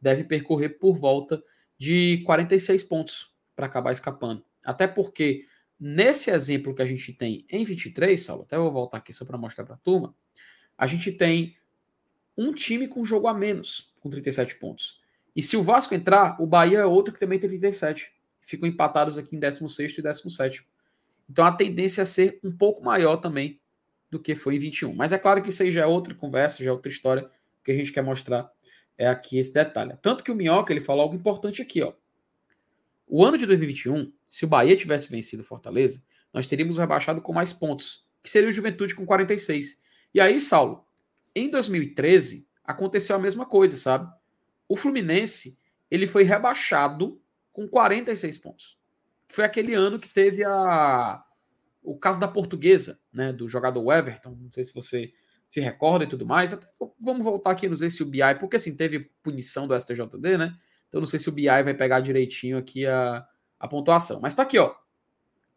[0.01, 1.43] deve percorrer por volta
[1.77, 4.43] de 46 pontos para acabar escapando.
[4.65, 5.45] Até porque
[5.79, 9.37] Nesse exemplo que a gente tem em 23, Saulo, até vou voltar aqui só para
[9.37, 10.15] mostrar para a turma,
[10.77, 11.57] a gente tem
[12.37, 15.01] um time com jogo a menos, com 37 pontos.
[15.35, 18.13] E se o Vasco entrar, o Bahia é outro que também tem 37.
[18.41, 20.67] Ficam empatados aqui em 16 e 17.
[21.29, 23.59] Então a tendência é ser um pouco maior também
[24.11, 24.93] do que foi em 21.
[24.93, 27.29] Mas é claro que isso aí já é outra conversa, já é outra história
[27.63, 28.51] que a gente quer mostrar
[28.97, 29.97] é aqui esse detalhe.
[30.01, 31.93] Tanto que o Minhoca ele falou algo importante aqui, ó.
[33.07, 37.53] O ano de 2021, se o Bahia tivesse vencido Fortaleza, nós teríamos rebaixado com mais
[37.53, 39.81] pontos, que seria o Juventude com 46.
[40.13, 40.85] E aí, Saulo,
[41.35, 44.11] em 2013 aconteceu a mesma coisa, sabe?
[44.67, 45.59] O Fluminense,
[45.91, 48.77] ele foi rebaixado com 46 pontos.
[49.27, 51.23] Foi aquele ano que teve a
[51.83, 55.11] o caso da Portuguesa, né, do jogador Everton, não sei se você
[55.49, 56.53] se recorda e tudo mais.
[56.53, 56.65] Até,
[56.99, 60.57] vamos voltar aqui, não sei se o BI, porque assim, teve punição do STJD, né?
[60.93, 63.27] Então não sei se o BI vai pegar direitinho aqui a,
[63.59, 64.21] a pontuação.
[64.21, 64.75] Mas tá aqui, ó.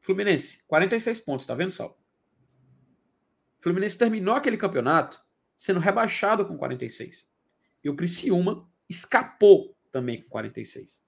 [0.01, 2.01] Fluminense, 46 pontos, tá vendo, Sal?
[3.61, 5.23] Fluminense terminou aquele campeonato
[5.55, 7.31] sendo rebaixado com 46.
[7.85, 11.05] E o Criciúma escapou também com 46.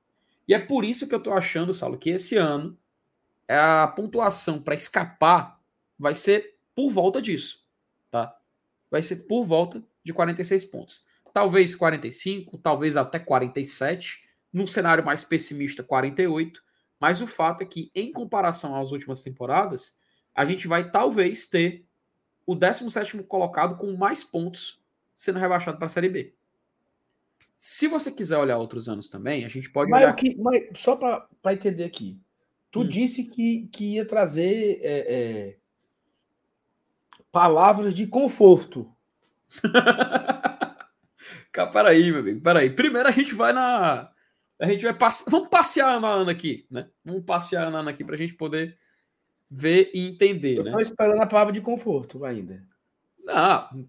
[0.47, 2.79] E é por isso que eu tô achando, Saulo, que esse ano
[3.49, 5.59] a pontuação para escapar
[5.99, 7.67] vai ser por volta disso,
[8.11, 8.39] tá?
[8.91, 11.07] Vai ser por volta de 46 pontos
[11.39, 16.61] talvez 45, talvez até 47, num cenário mais pessimista, 48.
[16.99, 20.01] Mas o fato é que, em comparação às últimas temporadas,
[20.35, 21.87] a gente vai talvez ter
[22.45, 24.83] o 17 colocado com mais pontos
[25.15, 26.35] sendo rebaixado para a Série B.
[27.57, 30.15] Se você quiser olhar outros anos também, a gente pode mas olhar.
[30.15, 32.21] Que, mas só para entender aqui,
[32.69, 32.89] tu hum.
[32.89, 35.57] disse que, que ia trazer é, é,
[37.31, 38.93] palavras de conforto.
[41.59, 42.71] Cara, peraí, meu amigo, peraí.
[42.71, 44.13] Primeiro a gente vai na.
[44.61, 44.97] A gente vai.
[45.29, 46.89] Vamos passear na Ana aqui, né?
[47.05, 48.79] Vamos passear na Ana aqui para a gente poder
[49.51, 50.71] ver e entender, Eu né?
[50.71, 52.65] Estou esperando a palavra de conforto ainda.
[53.25, 53.89] Não.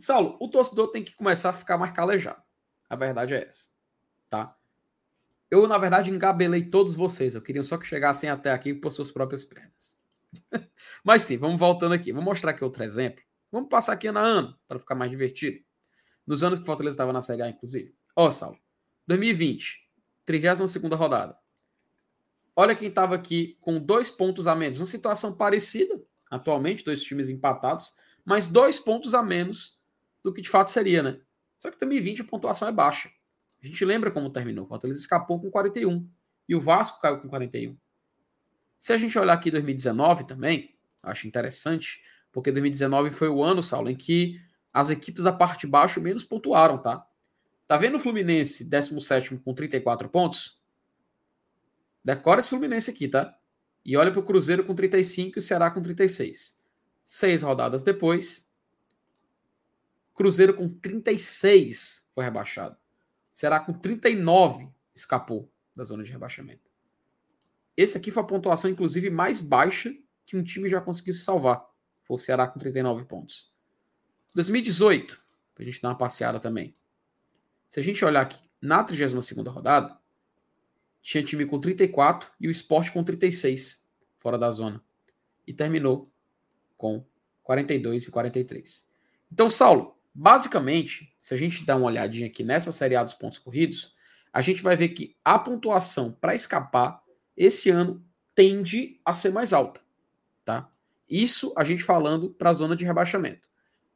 [0.00, 2.42] Saulo, o torcedor tem que começar a ficar mais calejado.
[2.90, 3.68] A verdade é essa,
[4.28, 4.56] tá?
[5.48, 7.36] Eu, na verdade, engabelei todos vocês.
[7.36, 9.96] Eu queria só que chegassem até aqui por suas próprias pernas.
[11.04, 12.12] Mas sim, vamos voltando aqui.
[12.12, 13.22] Vou mostrar aqui outro exemplo.
[13.52, 15.67] Vamos passar aqui na Ana, para ficar mais divertido.
[16.28, 17.94] Nos anos que o Fortaleza estava na Série A, inclusive.
[18.14, 18.58] Ó, oh, Saulo.
[19.06, 19.88] 2020,
[20.26, 21.34] 32 rodada.
[22.54, 24.78] Olha quem estava aqui com dois pontos a menos.
[24.78, 25.98] Uma situação parecida,
[26.30, 29.80] atualmente, dois times empatados, mas dois pontos a menos
[30.22, 31.18] do que de fato seria, né?
[31.58, 33.10] Só que 2020 a pontuação é baixa.
[33.62, 34.66] A gente lembra como terminou.
[34.66, 36.06] O Fortaleza escapou com 41
[36.46, 37.74] e o Vasco caiu com 41.
[38.78, 43.88] Se a gente olhar aqui 2019 também, acho interessante, porque 2019 foi o ano, Saulo,
[43.88, 44.38] em que
[44.72, 47.06] as equipes da parte de baixo menos pontuaram, tá?
[47.66, 50.60] Tá vendo o Fluminense, 17 com 34 pontos?
[52.04, 53.38] Decora esse Fluminense aqui, tá?
[53.84, 56.58] E olha para o Cruzeiro com 35 e o Ceará com 36.
[57.04, 58.50] Seis rodadas depois,
[60.14, 62.76] Cruzeiro com 36 foi rebaixado.
[63.30, 66.72] Ceará com 39 escapou da zona de rebaixamento.
[67.76, 69.94] Esse aqui foi a pontuação, inclusive, mais baixa
[70.26, 71.64] que um time já conseguiu se salvar.
[72.04, 73.56] Foi o Ceará com 39 pontos.
[74.34, 75.20] 2018,
[75.54, 76.74] para a gente dar uma passeada também.
[77.68, 79.98] Se a gente olhar aqui na 32 rodada,
[81.02, 84.82] tinha time com 34 e o esporte com 36, fora da zona.
[85.46, 86.10] E terminou
[86.76, 87.04] com
[87.42, 88.90] 42 e 43.
[89.32, 93.38] Então, Saulo, basicamente, se a gente dá uma olhadinha aqui nessa série A dos pontos
[93.38, 93.96] corridos,
[94.32, 97.02] a gente vai ver que a pontuação para escapar
[97.36, 98.04] esse ano
[98.34, 99.80] tende a ser mais alta,
[100.44, 100.68] tá?
[101.08, 103.47] Isso a gente falando para a zona de rebaixamento.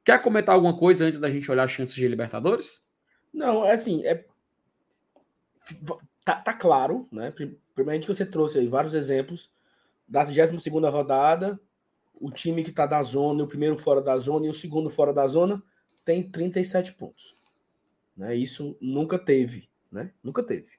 [0.04, 2.86] Quer comentar alguma coisa antes da gente olhar as chances de Libertadores?
[3.32, 4.24] Não, é assim, é
[6.24, 7.32] tá, tá claro, né?
[7.74, 9.50] Primeiramente que você trouxe aí vários exemplos
[10.06, 11.58] da 22 segunda rodada,
[12.14, 15.12] o time que está da zona, o primeiro fora da zona e o segundo fora
[15.12, 15.62] da zona
[16.04, 17.36] tem 37 pontos.
[18.16, 18.36] Né?
[18.36, 20.12] Isso nunca teve, né?
[20.22, 20.70] Nunca teve.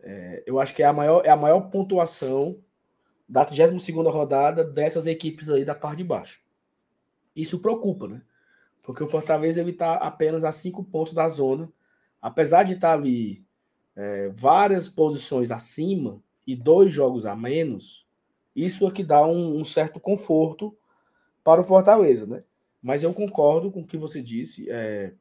[0.00, 2.58] É, eu acho que é a maior, é a maior pontuação
[3.28, 6.40] da 32 rodada dessas equipes aí da parte de baixo.
[7.40, 8.22] Isso preocupa, né?
[8.82, 11.70] Porque o Fortaleza está apenas a cinco pontos da zona,
[12.20, 13.44] apesar de estar tá ali
[13.94, 18.06] é, várias posições acima e dois jogos a menos,
[18.56, 20.76] isso é que dá um, um, certo conforto
[21.44, 22.42] para o Fortaleza, né?
[22.82, 24.68] Mas eu concordo com o que você disse.
[24.70, 25.12] É,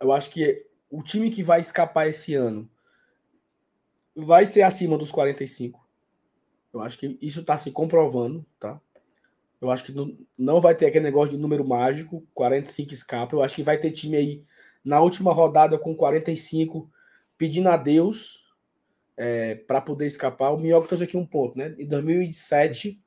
[0.00, 2.70] eu acho que o time que vai escapar esse ano
[4.14, 5.84] vai ser acima dos 45.
[6.72, 8.80] Eu acho que isso está se comprovando, tá?
[9.64, 13.34] Eu acho que não, não vai ter aquele negócio de número mágico, 45 escapa.
[13.34, 14.42] Eu acho que vai ter time aí
[14.84, 16.90] na última rodada com 45
[17.38, 18.44] pedindo a Deus
[19.16, 20.50] é, para poder escapar.
[20.50, 21.74] O Minhoca trouxe aqui um ponto, né?
[21.78, 23.00] Em 2007,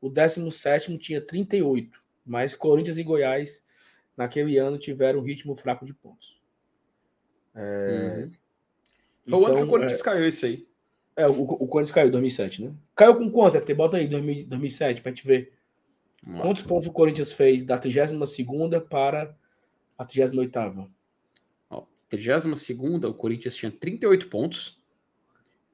[0.00, 3.62] o 17 tinha 38, mas Corinthians e Goiás
[4.16, 6.40] naquele ano tiveram um ritmo fraco de pontos.
[7.54, 8.30] É, uhum.
[9.22, 10.68] Foi então, o ano que o então, Corinthians é, caiu esse aí.
[11.16, 12.72] É, o, o Corinthians caiu em 2007, né?
[12.96, 13.74] Caiu com quantos, FT?
[13.74, 15.52] Bota aí, 2000, 2007, pra gente ver.
[16.26, 16.42] Nossa.
[16.42, 18.32] Quantos pontos o Corinthians fez da 32
[18.88, 19.36] para
[19.98, 20.90] a 38
[21.70, 24.82] Ó, 32 o Corinthians tinha 38 pontos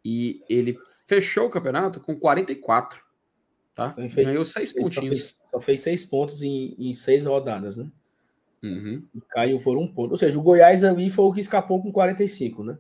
[0.05, 3.03] e ele fechou o campeonato com 44.
[3.75, 3.95] Tá?
[3.97, 4.95] Então fez, Ganhou seis pontinhos.
[4.95, 7.91] Só fez, só fez seis pontos em, em seis rodadas, né?
[8.63, 9.03] Uhum.
[9.15, 10.13] E caiu por um ponto.
[10.13, 12.79] Ou seja, o Goiás ali foi o que escapou com 45, né?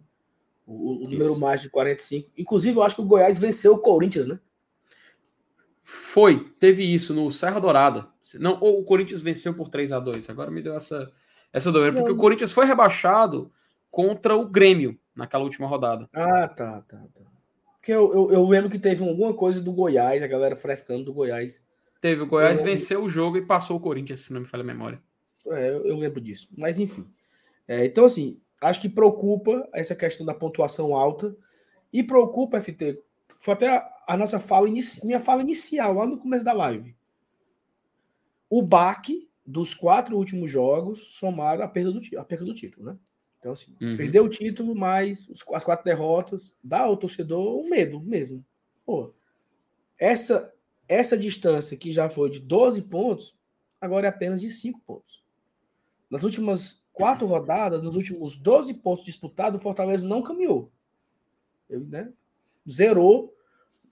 [0.66, 2.30] O, o número mais de 45.
[2.36, 4.38] Inclusive, eu acho que o Goiás venceu o Corinthians, né?
[5.82, 8.08] Foi, teve isso no Serra Dourada.
[8.38, 11.10] Não, ou o Corinthians venceu por 3 a 2 Agora me deu essa,
[11.52, 13.50] essa doideira, porque o Corinthians foi rebaixado
[13.90, 16.08] contra o Grêmio naquela última rodada.
[16.12, 17.30] Ah, tá, tá, tá.
[17.76, 21.14] Porque eu, eu, eu lembro que teve alguma coisa do Goiás, a galera frescando do
[21.14, 21.66] Goiás.
[22.00, 22.66] Teve, o Goiás eu...
[22.66, 25.02] venceu o jogo e passou o Corinthians, se não me falha a memória.
[25.46, 26.48] É, eu, eu lembro disso.
[26.56, 27.06] Mas enfim.
[27.66, 31.34] É, então, assim, acho que preocupa essa questão da pontuação alta
[31.92, 33.02] e preocupa, FT.
[33.38, 36.96] Foi até a, nossa fala, inici, minha fala inicial, lá no começo da live.
[38.48, 42.98] O baque dos quatro últimos jogos somaram a perda do, a perda do título, né?
[43.38, 43.96] Então, assim, uhum.
[43.96, 48.44] perdeu o título, mas os, as quatro derrotas dá ao torcedor um medo mesmo.
[48.84, 49.14] Pô,
[49.96, 50.52] essa,
[50.88, 53.36] essa distância que já foi de 12 pontos,
[53.80, 55.22] agora é apenas de 5 pontos.
[56.10, 60.72] Nas últimas quatro rodadas, nos últimos 12 pontos disputados, o Fortaleza não caminhou.
[61.68, 62.12] Ele, né,
[62.68, 63.32] zerou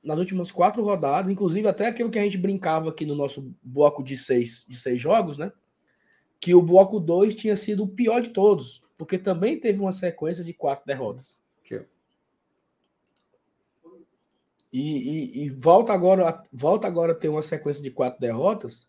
[0.09, 4.03] nas últimas quatro rodadas, inclusive até aquilo que a gente brincava aqui no nosso bloco
[4.03, 5.53] de seis, de seis jogos, né?
[6.41, 10.43] Que o bloco 2 tinha sido o pior de todos, porque também teve uma sequência
[10.43, 11.39] de quatro derrotas.
[14.73, 18.89] E, e, e, volta agora volta agora a ter uma sequência de quatro derrotas,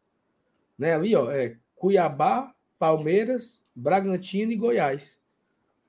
[0.78, 0.94] né?
[0.94, 5.20] Ali, ó, é Cuiabá, Palmeiras, Bragantino e Goiás.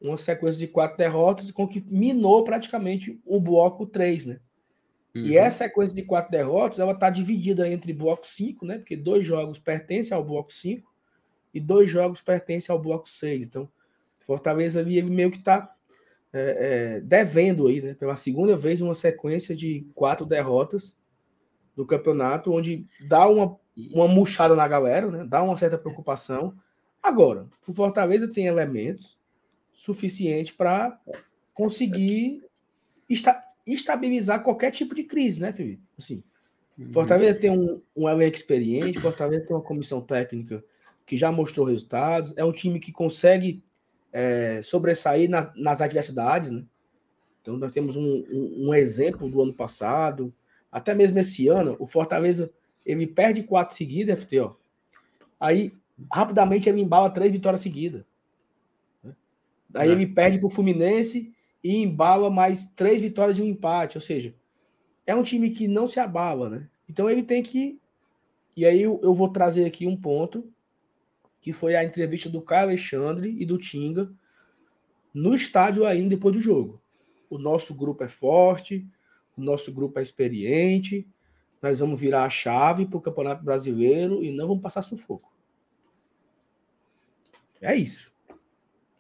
[0.01, 4.41] Uma sequência de quatro derrotas com que minou praticamente o bloco 3, né?
[5.15, 5.23] Uhum.
[5.23, 8.79] E essa sequência de quatro derrotas, ela está dividida entre bloco 5, né?
[8.79, 10.89] Porque dois jogos pertencem ao bloco 5
[11.53, 13.47] e dois jogos pertencem ao bloco 6.
[13.47, 13.69] Então,
[14.25, 15.75] Fortaleza ali, ele meio que está
[16.33, 17.95] é, é, devendo aí, né?
[17.95, 20.97] Pela segunda vez, uma sequência de quatro derrotas
[21.77, 23.57] no campeonato, onde dá uma,
[23.93, 25.25] uma murchada na galera, né?
[25.27, 26.55] Dá uma certa preocupação.
[27.03, 29.19] Agora, o Fortaleza tem elementos
[29.73, 31.01] suficientes para
[31.55, 32.45] conseguir
[33.11, 33.43] esta,
[33.75, 35.83] estabilizar qualquer tipo de crise, né, Felipe?
[35.99, 36.23] Assim,
[36.79, 36.93] uhum.
[36.93, 40.65] Fortaleza tem um, um elenco experiente, Fortaleza tem uma comissão técnica
[41.07, 43.63] que já mostrou resultados, é um time que consegue
[44.13, 46.65] é, sobressair na, nas adversidades, né?
[47.43, 50.33] Então nós temos um, um, um, exemplo do ano passado,
[50.71, 52.53] até mesmo esse ano, o Fortaleza
[52.85, 54.55] ele perde quatro seguidas, FT, ó.
[55.39, 55.73] Aí
[56.13, 58.05] rapidamente ele embala três vitórias seguidas.
[59.03, 59.15] Né?
[59.75, 59.93] Aí é.
[59.93, 61.33] ele perde para o Fluminense
[61.63, 63.97] e embala mais três vitórias e um empate.
[63.97, 64.35] Ou seja,
[65.07, 66.69] é um time que não se abala, né?
[66.89, 67.81] Então ele tem que.
[68.57, 70.51] E aí eu, eu vou trazer aqui um ponto,
[71.41, 74.13] que foi a entrevista do Caio Alexandre e do Tinga
[75.13, 76.81] no estádio ainda depois do jogo.
[77.29, 78.87] O nosso grupo é forte,
[79.37, 81.07] o nosso grupo é experiente,
[81.63, 85.31] nós vamos virar a chave para o Campeonato Brasileiro e não vamos passar sufoco.
[87.61, 88.13] É isso.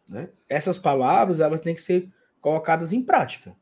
[0.08, 0.28] Né?
[0.48, 2.11] Essas palavras elas têm que ser
[2.41, 3.55] colocadas em prática.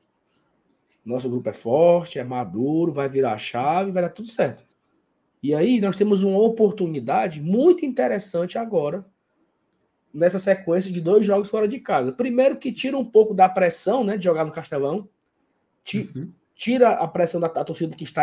[1.05, 4.67] Nosso grupo é forte, é maduro, vai virar a chave, vai dar tudo certo.
[5.43, 9.07] E aí nós temos uma oportunidade muito interessante agora
[10.13, 12.13] nessa sequência de dois jogos fora de casa.
[12.13, 15.09] Primeiro que tira um pouco da pressão, né, de jogar no Castelão.
[15.95, 16.33] Uhum.
[16.55, 18.23] Tira a pressão da, da torcida que está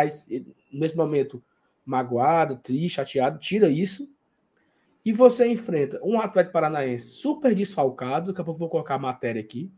[0.72, 1.42] nesse momento
[1.84, 4.10] magoada, triste, chateado, tira isso.
[5.04, 9.40] E você enfrenta um Atlético Paranaense super desfalcado, daqui a pouco vou colocar a matéria
[9.40, 9.72] aqui,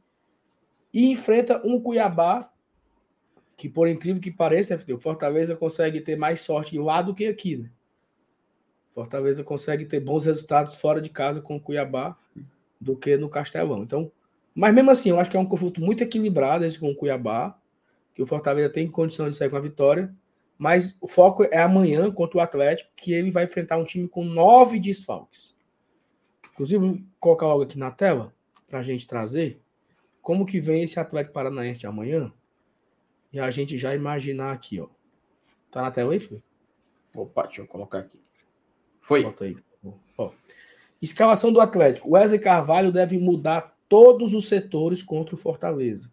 [0.92, 2.50] e enfrenta um Cuiabá
[3.56, 7.56] que, por incrível que pareça, o Fortaleza consegue ter mais sorte lá do que aqui,
[7.56, 7.70] né?
[8.90, 12.16] Fortaleza consegue ter bons resultados fora de casa com o Cuiabá
[12.80, 13.82] do que no Castelão.
[13.82, 14.10] Então,
[14.54, 17.56] mas mesmo assim, eu acho que é um confronto muito equilibrado esse com o Cuiabá,
[18.14, 20.12] que o Fortaleza tem condição de sair com a vitória,
[20.58, 24.24] mas o foco é amanhã contra o Atlético, que ele vai enfrentar um time com
[24.24, 25.54] nove desfalques.
[26.52, 28.34] Inclusive, vou colocar algo aqui na tela
[28.66, 29.60] para a gente trazer
[30.22, 32.32] como que vem esse Atlético Paranaense de amanhã
[33.32, 34.88] e a gente já imaginar aqui, ó.
[35.70, 36.42] Tá na tela aí, filho?
[37.14, 38.20] Opa, deixa eu colocar aqui.
[39.00, 39.22] Foi.
[39.22, 39.56] Bota aí.
[40.16, 40.30] Ó.
[41.00, 42.10] Escalação do Atlético.
[42.10, 46.10] Wesley Carvalho deve mudar todos os setores contra o Fortaleza.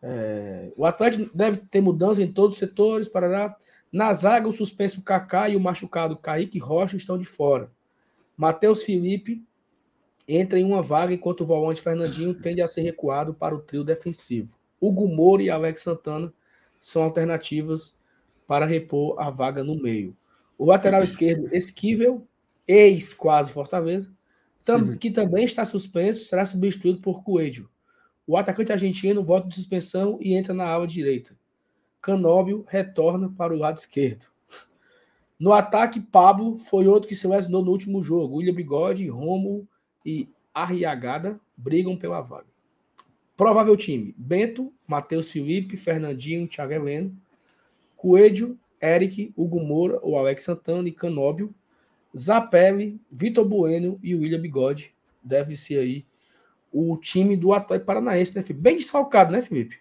[0.00, 3.08] É, o Atlético deve ter mudança em todos os setores.
[3.08, 3.56] Parará.
[3.92, 7.70] Na zaga, o suspenso Kaká e o machucado Kaique Rocha estão de fora.
[8.36, 9.44] Matheus Felipe
[10.26, 13.84] entra em uma vaga enquanto o volante Fernandinho tende a ser recuado para o trio
[13.84, 14.56] defensivo.
[14.80, 16.32] Hugo Moura e Alex Santana
[16.80, 17.96] são alternativas
[18.46, 20.16] para repor a vaga no meio.
[20.58, 22.26] O lateral esquerdo, Esquivel,
[22.66, 24.12] ex quase Fortaleza,
[24.64, 24.96] tam, uhum.
[24.96, 27.68] que também está suspenso, será substituído por Coelho.
[28.26, 31.36] O atacante argentino volta de suspensão e entra na ala direita.
[32.00, 34.26] Canóbio retorna para o lado esquerdo.
[35.38, 38.36] No ataque, Pablo foi outro que se lesionou no último jogo.
[38.36, 39.68] William Bigode, Romo
[40.04, 42.46] e Arriagada brigam pela vaga.
[43.36, 47.16] Provável time: Bento, Matheus Felipe, Fernandinho, Thiago Heleno,
[47.96, 51.54] Coelho, Eric, Hugo Moura, o Alex Santana e Canóbio,
[52.16, 54.94] Zapelli, Vitor Bueno e William Bigode.
[55.22, 56.04] Deve ser aí
[56.72, 58.62] o time do Atlético Paranaense, né, Felipe?
[58.62, 59.78] Bem desfalcado, né, Felipe?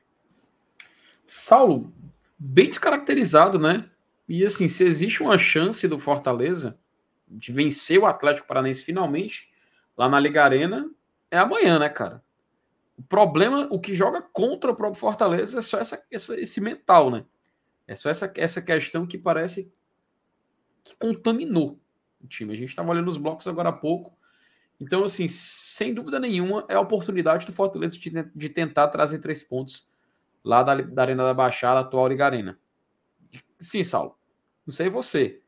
[1.26, 1.92] Saulo,
[2.38, 3.90] bem descaracterizado, né?
[4.28, 6.78] E assim, se existe uma chance do Fortaleza
[7.28, 9.51] de vencer o Atlético Paranaense finalmente
[9.98, 10.90] lá na Liga Arena,
[11.30, 12.24] é amanhã, né, cara?
[12.98, 17.10] O problema, o que joga contra o próprio Fortaleza é só essa, essa, esse mental,
[17.10, 17.26] né?
[17.88, 19.74] É só essa, essa questão que parece
[20.84, 21.80] que contaminou
[22.24, 22.54] o time.
[22.54, 24.18] A gente estava olhando os blocos agora há pouco.
[24.80, 29.44] Então, assim, sem dúvida nenhuma, é a oportunidade do Fortaleza de, de tentar trazer três
[29.44, 29.92] pontos
[30.44, 32.60] lá da, da Arena da Baixada, atual Liga Arena.
[33.60, 34.18] Sim, Saulo.
[34.66, 35.42] Não sei você.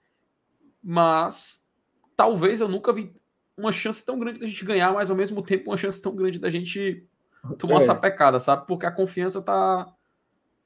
[0.83, 1.67] Mas
[2.15, 3.15] talvez eu nunca vi
[3.57, 6.39] uma chance tão grande da gente ganhar, mas ao mesmo tempo uma chance tão grande
[6.39, 7.05] da gente
[7.57, 7.77] tomar é.
[7.77, 8.65] essa pecada, sabe?
[8.67, 9.93] Porque a confiança tá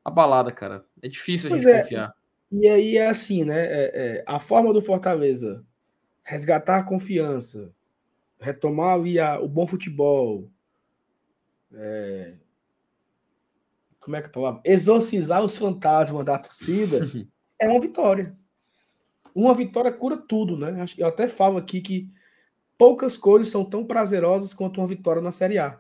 [0.04, 0.86] abalada, cara.
[1.02, 1.82] É difícil a pois gente é.
[1.82, 2.14] confiar.
[2.52, 3.66] E aí é assim, né?
[3.66, 5.66] É, é, a forma do Fortaleza
[6.24, 7.74] resgatar a confiança,
[8.40, 10.50] retomar ali a, o bom futebol,
[11.74, 12.34] é,
[14.00, 14.62] como é que é a palavra?
[14.64, 17.10] Exorcizar os fantasmas da torcida
[17.60, 18.34] é uma vitória.
[19.36, 20.86] Uma vitória cura tudo, né?
[20.98, 22.10] Eu até falo aqui que
[22.78, 25.80] poucas coisas são tão prazerosas quanto uma vitória na Série A.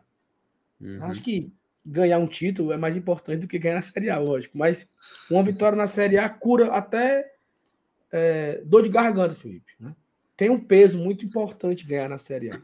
[0.80, 1.04] Uhum.
[1.04, 1.52] Acho que
[1.86, 4.58] ganhar um título é mais importante do que ganhar na Série A, lógico.
[4.58, 4.89] Mas
[5.30, 7.34] uma vitória na Série A cura até
[8.12, 9.74] é, dor de garganta, Felipe.
[9.80, 9.95] Né?
[10.36, 12.60] Tem um peso muito importante ganhar na Série A.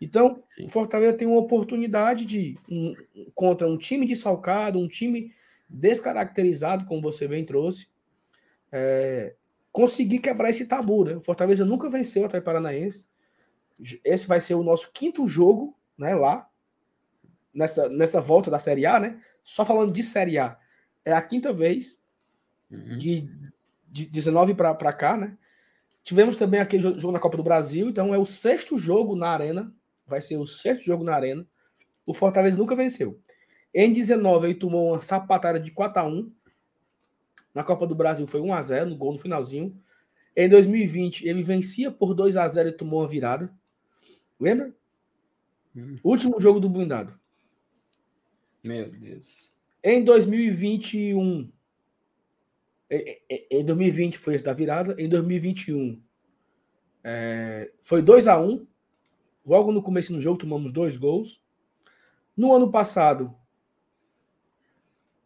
[0.00, 2.92] Então, o Fortaleza tem uma oportunidade de, um,
[3.36, 5.32] contra um time desfalcado, um time
[5.68, 7.86] descaracterizado, como você bem trouxe,
[8.72, 9.34] é,
[9.70, 11.04] conseguir quebrar esse tabu.
[11.04, 11.14] Né?
[11.14, 13.06] O Fortaleza nunca venceu o Atlético Paranaense.
[14.04, 16.48] Esse vai ser o nosso quinto jogo né, lá
[17.54, 19.20] nessa, nessa volta da Série A, né?
[19.42, 20.58] Só falando de Série A,
[21.04, 22.00] é a quinta vez
[22.70, 22.96] uhum.
[22.96, 23.28] de,
[23.88, 25.36] de 19 para cá, né?
[26.02, 29.72] Tivemos também aquele jogo na Copa do Brasil, então é o sexto jogo na Arena,
[30.06, 31.46] vai ser o sexto jogo na Arena.
[32.04, 33.20] O Fortaleza nunca venceu.
[33.72, 36.32] Em 19 ele tomou uma sapatada de 4 a 1.
[37.54, 39.80] Na Copa do Brasil foi 1 a 0 no gol no finalzinho.
[40.34, 43.52] Em 2020 ele vencia por 2 a 0 e tomou uma virada.
[44.42, 44.74] Lembra?
[45.74, 45.98] Uhum.
[46.02, 47.18] Último jogo do blindado.
[48.62, 49.52] Meu Deus.
[49.82, 51.50] Em 2021,
[52.90, 56.00] em 2020 foi esse da virada, em 2021
[57.02, 58.66] é, foi 2 a 1
[59.44, 61.42] Logo no começo do jogo tomamos dois gols.
[62.36, 63.34] No ano passado,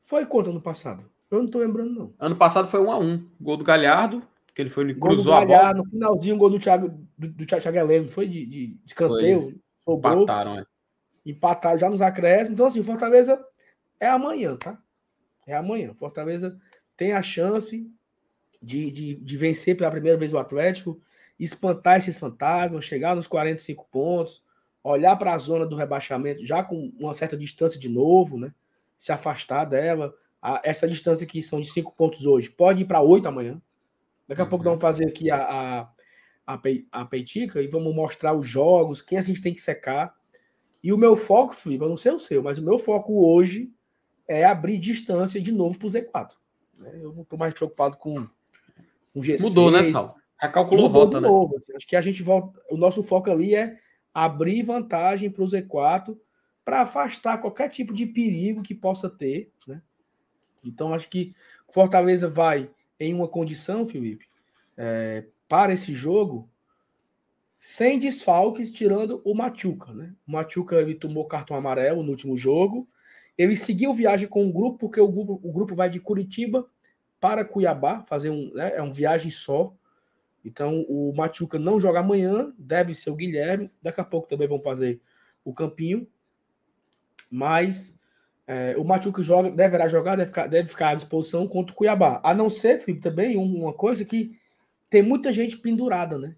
[0.01, 1.05] foi quanto ano passado?
[1.31, 2.15] Eu não tô lembrando, não.
[2.19, 5.47] Ano passado foi 1 a 1 Gol do Galhardo, que ele foi gol cruzou do
[5.47, 6.89] Galhardo, No finalzinho, gol do Thiago,
[7.19, 9.61] do, do Thiago Heleno, foi de, de escanteio.
[9.85, 10.67] Sobrou, empataram, é.
[11.27, 12.53] Empataram já nos acréscimos.
[12.53, 13.39] Então, assim, Fortaleza
[14.01, 14.83] é amanhã, tá?
[15.47, 15.93] É amanhã.
[15.93, 16.59] Fortaleza
[16.97, 17.87] tem a chance
[18.63, 20.99] de, de, de vencer pela primeira vez o Atlético,
[21.39, 24.43] espantar esses fantasmas, chegar nos 45 pontos,
[24.83, 28.55] olhar para a zona do rebaixamento já com uma certa distância de novo, né?
[28.97, 30.15] Se afastar dela.
[30.41, 33.61] A, essa distância que são de 5 pontos hoje pode ir para 8 amanhã.
[34.27, 34.51] Daqui a uhum.
[34.51, 35.81] pouco vamos fazer aqui a, a,
[36.47, 36.61] a,
[36.93, 40.15] a peitica e vamos mostrar os jogos, quem a gente tem que secar.
[40.83, 43.73] E o meu foco, Felipe, eu não sei o seu, mas o meu foco hoje
[44.29, 46.31] é abrir distância de novo para o Z4.
[47.01, 48.15] Eu não estou mais preocupado com,
[49.13, 49.41] com G6.
[49.41, 50.17] Mudou, né, Sal?
[50.39, 51.29] Recalculou rota, né?
[51.29, 51.75] Novo, assim.
[51.75, 52.61] Acho que a gente volta.
[52.71, 53.79] O nosso foco ali é
[54.13, 56.17] abrir vantagem para o Z4
[56.65, 59.81] para afastar qualquer tipo de perigo que possa ter, né?
[60.65, 61.33] Então acho que
[61.71, 64.27] Fortaleza vai em uma condição, Felipe,
[64.77, 66.51] é, para esse jogo
[67.59, 70.15] sem desfalques, tirando o Machuca, né?
[70.29, 72.89] O Machuca ele tomou cartão amarelo no último jogo.
[73.37, 76.69] Ele seguiu viagem com o grupo, porque o grupo, o grupo vai de Curitiba
[77.21, 79.75] para Cuiabá, fazer um, né, é uma viagem só.
[80.45, 83.71] Então, o Machuca não joga amanhã, deve ser o Guilherme.
[83.83, 85.01] Daqui a pouco também vão fazer
[85.45, 86.07] o Campinho.
[87.29, 87.96] Mas
[88.47, 92.21] é, o Machuca joga, deverá jogar, deve ficar, deve ficar à disposição contra o Cuiabá.
[92.23, 94.39] A não ser, Felipe, também uma coisa que
[94.89, 96.37] tem muita gente pendurada, né?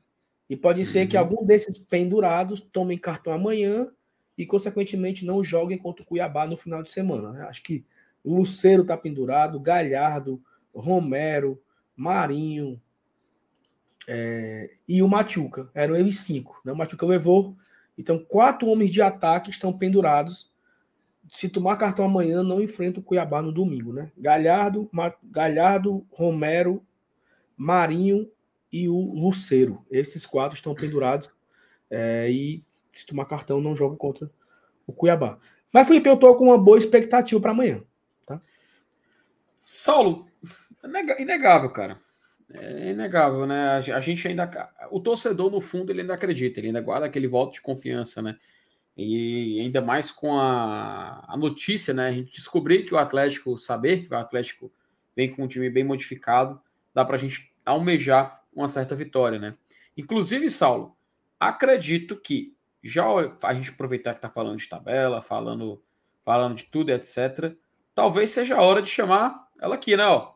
[0.48, 1.22] E pode ser que uhum.
[1.22, 3.88] algum desses pendurados tomem cartão amanhã
[4.36, 7.32] e, consequentemente, não joguem contra o Cuiabá no final de semana.
[7.32, 7.42] Né?
[7.42, 7.84] Acho que
[8.24, 10.40] o Luceiro está pendurado, Galhardo,
[10.74, 11.60] Romero,
[11.94, 12.80] Marinho,
[14.06, 15.68] é, e o Machuca.
[15.74, 16.58] Eram eles cinco.
[16.64, 16.72] Né?
[16.72, 17.54] O Machuca levou.
[17.98, 20.47] Então, quatro homens de ataque estão pendurados.
[21.30, 23.92] Se tomar cartão amanhã, não enfrenta o Cuiabá no domingo.
[23.92, 24.10] Né?
[24.16, 26.82] Galhardo, Ma, Galhardo, Romero,
[27.56, 28.30] Marinho
[28.72, 29.84] e o Luceiro.
[29.90, 31.30] Esses quatro estão pendurados.
[31.90, 34.30] É, e se tomar cartão, não joga contra
[34.86, 35.38] o Cuiabá.
[35.72, 37.82] Mas, Felipe, eu tô com uma boa expectativa para amanhã.
[38.26, 38.40] Tá?
[39.58, 40.26] Saulo,
[41.18, 42.00] inegável, cara.
[42.52, 43.76] É inegável, né?
[43.76, 44.48] A gente ainda.
[44.90, 48.38] O torcedor, no fundo, ele ainda acredita, ele ainda guarda aquele voto de confiança, né?
[49.00, 52.08] E ainda mais com a, a notícia, né?
[52.08, 54.72] A gente descobrir que o Atlético, saber que o Atlético
[55.14, 56.60] vem com um time bem modificado,
[56.92, 59.56] dá pra gente almejar uma certa vitória, né?
[59.96, 60.96] Inclusive, Saulo,
[61.38, 63.04] acredito que já
[63.44, 65.80] a gente aproveitar que tá falando de tabela, falando,
[66.24, 67.54] falando de tudo, etc.
[67.94, 70.06] Talvez seja a hora de chamar ela aqui, né?
[70.06, 70.32] Ó,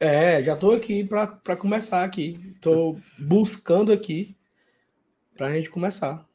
[0.00, 2.54] É, já tô aqui para começar aqui.
[2.60, 4.36] Tô buscando aqui
[5.36, 6.26] pra gente começar.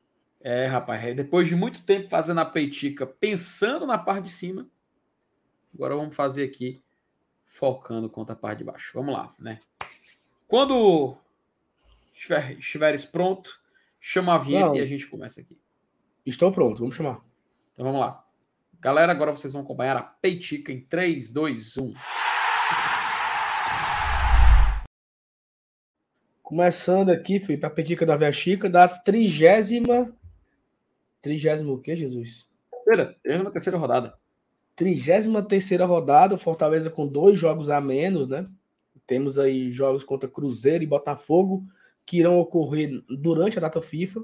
[0.41, 4.67] É, rapaz, é, depois de muito tempo fazendo a peitica, pensando na parte de cima,
[5.73, 6.81] agora vamos fazer aqui
[7.45, 8.91] focando contra a parte de baixo.
[8.93, 9.59] Vamos lá, né?
[10.47, 11.17] Quando
[12.13, 13.59] estiver, estiveres pronto,
[13.99, 14.75] chama a vinheta Não.
[14.75, 15.59] e a gente começa aqui.
[16.25, 17.21] Estou pronto, vamos chamar.
[17.73, 18.23] Então vamos lá.
[18.79, 21.93] Galera, agora vocês vão acompanhar a peitica em 3, 2, 1.
[26.49, 30.11] Começando aqui, fui para a Petica da Véia Chica, da trigésima.
[31.21, 32.49] Trigésima o quê, Jesus?
[32.71, 34.17] Terceira, trigésima terceira rodada.
[34.75, 38.49] Trigésima terceira rodada, Fortaleza com dois jogos a menos, né?
[39.05, 41.63] Temos aí jogos contra Cruzeiro e Botafogo,
[42.03, 44.23] que irão ocorrer durante a data FIFA.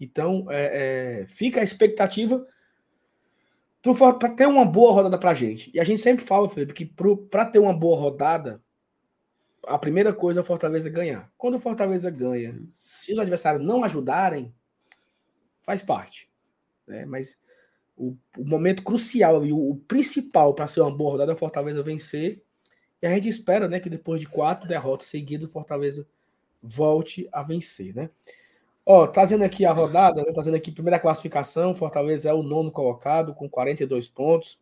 [0.00, 2.44] Então, é, é, fica a expectativa
[3.80, 5.70] para ter uma boa rodada para a gente.
[5.72, 6.84] E a gente sempre fala, Felipe, que
[7.30, 8.60] para ter uma boa rodada,
[9.66, 11.30] a primeira coisa é o Fortaleza ganhar.
[11.36, 14.54] Quando o Fortaleza ganha, se os adversários não ajudarem,
[15.62, 16.30] faz parte.
[16.86, 17.04] Né?
[17.04, 17.36] Mas
[17.96, 21.38] o, o momento crucial e o, o, principal para ser uma boa rodada é o
[21.38, 22.42] Fortaleza vencer.
[23.02, 26.06] E a gente espera né, que depois de quatro derrotas seguidas, o Fortaleza
[26.62, 27.94] volte a vencer.
[27.94, 28.10] Né?
[28.86, 32.70] Ó, trazendo aqui a rodada, né, trazendo aqui a primeira classificação, Fortaleza é o nono
[32.70, 34.58] colocado com 42 pontos.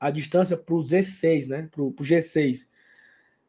[0.00, 1.68] A distância para o Z6, né?
[1.70, 2.68] Para o G6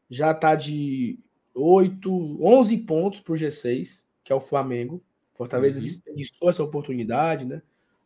[0.08, 1.18] já está de
[1.54, 5.02] 8, 11 pontos para o G6, que é o Flamengo.
[5.32, 5.84] Fortaleza uhum.
[5.84, 7.62] desperdiçou essa oportunidade, né?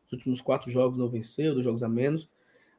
[0.07, 2.28] Os últimos quatro jogos não venceu, dois jogos a menos.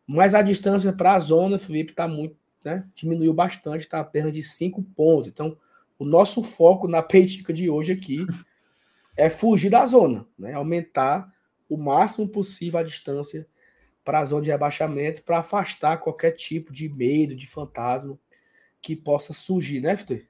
[0.05, 2.87] Mas a distância para a zona, Felipe, está muito, né?
[2.95, 5.29] Diminuiu bastante, está apenas de 5 pontos.
[5.29, 5.57] Então,
[5.97, 8.25] o nosso foco na peitica de hoje aqui
[9.15, 10.53] é fugir da zona, né?
[10.53, 11.31] Aumentar
[11.69, 13.47] o máximo possível a distância
[14.03, 18.17] para a zona de rebaixamento, para afastar qualquer tipo de medo, de fantasma
[18.81, 20.27] que possa surgir, né, FT?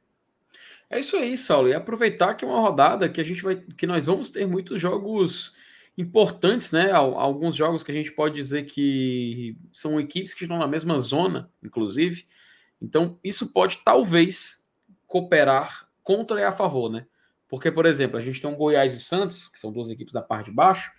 [0.89, 1.69] É isso aí, Saulo.
[1.69, 4.79] E aproveitar que é uma rodada que a gente vai, que nós vamos ter muitos
[4.79, 5.55] jogos
[5.97, 6.91] importantes, né?
[6.91, 11.49] Alguns jogos que a gente pode dizer que são equipes que estão na mesma zona,
[11.63, 12.27] inclusive.
[12.81, 14.69] Então, isso pode talvez
[15.07, 17.05] cooperar contra e a favor, né?
[17.47, 20.21] Porque, por exemplo, a gente tem um Goiás e Santos, que são duas equipes da
[20.21, 20.91] parte de baixo,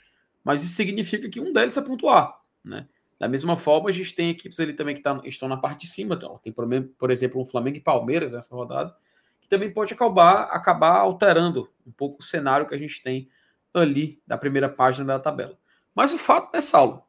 [0.45, 2.35] mas isso significa que um deles é pontuar,
[2.65, 2.89] né?
[3.23, 5.87] Da mesma forma, a gente tem equipes ali também que tá, estão na parte de
[5.87, 6.17] cima.
[6.17, 8.97] Então, tem, por exemplo, um Flamengo e Palmeiras nessa rodada,
[9.41, 13.31] que também pode acabar, acabar alterando um pouco o cenário que a gente tem
[13.73, 15.57] ali da primeira página da tabela.
[15.95, 17.05] Mas o fato, né, Saulo,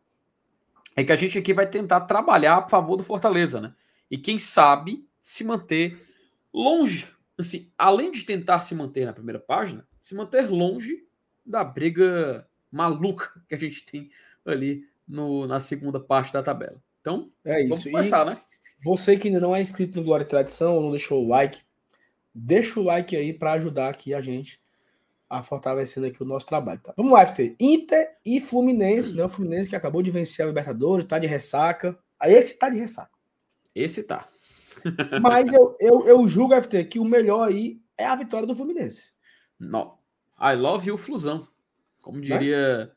[0.96, 3.74] é que a gente aqui vai tentar trabalhar a favor do Fortaleza, né?
[4.12, 6.00] E quem sabe se manter
[6.54, 7.08] longe,
[7.40, 11.08] assim, além de tentar se manter na primeira página, se manter longe
[11.44, 14.12] da briga maluca que a gente tem
[14.46, 16.82] ali no, na segunda parte da tabela.
[17.02, 17.70] Então, é isso.
[17.70, 18.38] vamos começar, e né?
[18.84, 21.62] Você que ainda não é inscrito no Glória e Tradição, não deixou o like,
[22.34, 24.62] deixa o like aí para ajudar aqui a gente
[25.30, 26.80] a fortalecendo aqui o nosso trabalho.
[26.80, 26.94] Tá?
[26.96, 27.56] Vamos lá, FT.
[27.60, 29.26] Inter e Fluminense, né?
[29.26, 31.98] O Fluminense que acabou de vencer a Libertadores, tá de ressaca.
[32.20, 33.10] Aí esse tá de ressaca.
[33.74, 34.30] Esse tá.
[35.22, 39.12] Mas eu, eu, eu julgo, FT, que o melhor aí é a vitória do Fluminense.
[39.60, 39.98] Não.
[40.40, 41.48] I love you, Flusão.
[42.02, 42.24] Como né?
[42.24, 42.86] diria.
[42.86, 42.92] Né?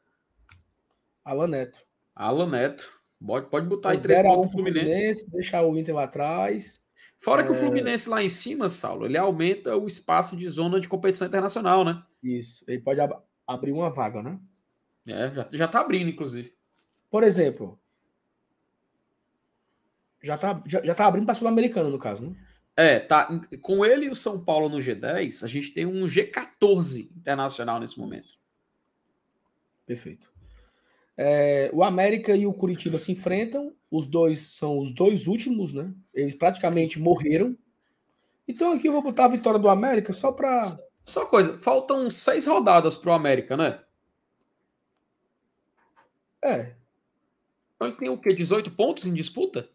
[1.25, 1.79] Alan Neto.
[2.17, 2.91] Alan Neto.
[3.25, 4.91] Pode, pode botar aí três pontos Fluminense.
[4.91, 5.31] Fluminense.
[5.31, 6.83] Deixar o Inter lá atrás.
[7.19, 7.45] Fora é...
[7.45, 7.59] que o é.
[7.59, 12.03] Fluminense lá em cima, Saulo, ele aumenta o espaço de zona de competição internacional, né?
[12.23, 12.65] Isso.
[12.67, 13.15] Ele pode ab
[13.47, 14.41] abrir uma vaga, né?
[15.07, 16.53] É, já, já tá abrindo, inclusive.
[17.09, 17.79] Por exemplo,
[20.23, 22.37] já tá, já, já tá abrindo para Sul-Americana, no caso, né?
[22.77, 23.29] É, tá.
[23.63, 27.99] Com ele e o São Paulo no G10, a gente tem um G14 internacional nesse
[27.99, 28.35] momento.
[29.87, 30.36] Perfeito.
[31.17, 33.75] É, o América e o Curitiba se enfrentam.
[33.91, 35.93] Os dois são os dois últimos, né?
[36.13, 37.57] Eles praticamente morreram.
[38.47, 40.77] Então aqui eu vou botar a vitória do América só para.
[41.05, 43.81] Só coisa, faltam seis rodadas pro América, né?
[46.43, 46.75] É.
[47.75, 48.35] Então ele tem o quê?
[48.35, 49.69] 18 pontos em disputa?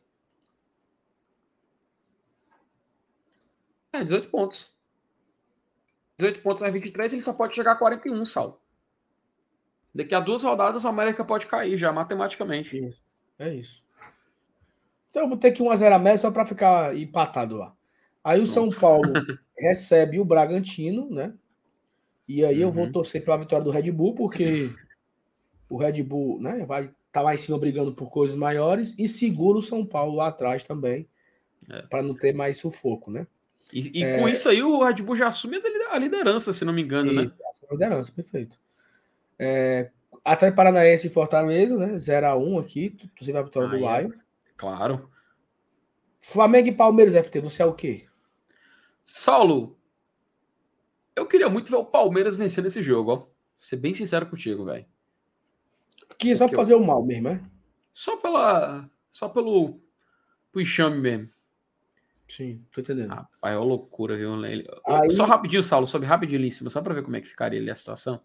[3.94, 4.74] É, 18 pontos.
[6.18, 8.61] 18 pontos mais 23, ele só pode chegar a 41, Sal.
[9.94, 12.78] Daqui a duas rodadas, o América pode cair já, matematicamente.
[12.78, 13.04] Isso.
[13.38, 13.84] É isso.
[15.10, 17.76] Então eu vou ter que 1x0 a média só para ficar empatado lá.
[18.24, 18.54] Aí o Pronto.
[18.54, 19.12] São Paulo
[19.58, 21.34] recebe o Bragantino, né?
[22.28, 22.62] E aí uhum.
[22.62, 22.92] eu vou uhum.
[22.92, 24.70] torcer pela vitória do Red Bull, porque
[25.70, 29.08] o Red Bull né, vai estar tá lá em cima brigando por coisas maiores e
[29.08, 31.10] segura o São Paulo lá atrás também,
[31.70, 31.82] é.
[31.84, 33.28] para não ter mais sufoco, né?
[33.74, 34.20] E, e é...
[34.20, 37.16] com isso aí o Red Bull já assume a liderança, se não me engano, e,
[37.16, 37.32] né?
[37.70, 38.58] A liderança, perfeito.
[39.44, 39.90] É,
[40.24, 41.96] Atlético Paranaense e Fortaleza, né?
[41.96, 44.14] 0x1 aqui, inclusive a vitória ah, do Lion.
[44.14, 44.22] É.
[44.56, 45.10] Claro.
[46.20, 48.06] Flamengo e Palmeiras, FT, você é o quê?
[49.04, 49.76] Saulo,
[51.16, 53.28] eu queria muito ver o Palmeiras vencendo esse jogo, ó.
[53.58, 54.86] Ser bem sincero contigo, velho.
[56.20, 56.80] Que só pra fazer eu...
[56.80, 57.42] o mal mesmo, é?
[57.92, 58.88] Só pela.
[59.12, 59.80] Só pelo.
[60.52, 61.30] Pro enxame mesmo.
[62.28, 63.10] Sim, tô entendendo.
[63.10, 64.36] Rapaz, é uma loucura, viu?
[64.44, 64.66] Aí...
[65.10, 67.60] Só rapidinho, Saulo, sobe rapidinho ali em cima, só pra ver como é que ficaria
[67.60, 68.22] ali a situação.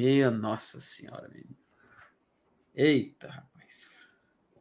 [0.00, 1.54] Minha nossa senhora, menino.
[2.74, 4.08] Eita, rapaz.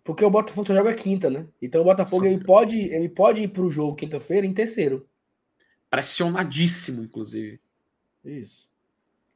[0.03, 1.47] Porque o Botafogo só joga quinta, né?
[1.61, 5.07] Então o Botafogo ele pode, ele pode ir pro jogo quinta-feira em terceiro.
[5.89, 7.61] Pressionadíssimo, inclusive.
[8.25, 8.69] Isso.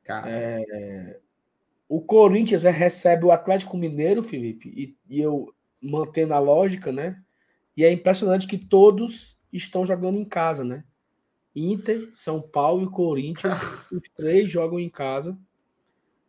[0.03, 0.29] Cara.
[0.29, 1.21] É...
[1.87, 7.21] O Corinthians é, recebe o Atlético Mineiro, Felipe, e, e eu mantendo a lógica, né?
[7.77, 10.83] E é impressionante que todos estão jogando em casa, né?
[11.55, 13.57] Inter, São Paulo e Corinthians,
[13.89, 15.39] os três jogam em casa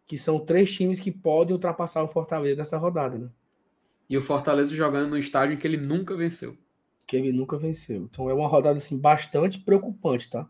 [0.07, 3.29] que são três times que podem ultrapassar o Fortaleza nessa rodada, né?
[4.09, 6.57] E o Fortaleza jogando no estádio em que ele nunca venceu.
[7.07, 8.09] Que ele nunca venceu.
[8.11, 10.49] Então é uma rodada assim bastante preocupante, tá?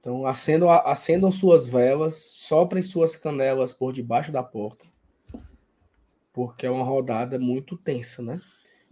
[0.00, 4.86] Então acendam, acendam suas velas, soprem suas canelas por debaixo da porta,
[6.32, 8.40] porque é uma rodada muito tensa, né?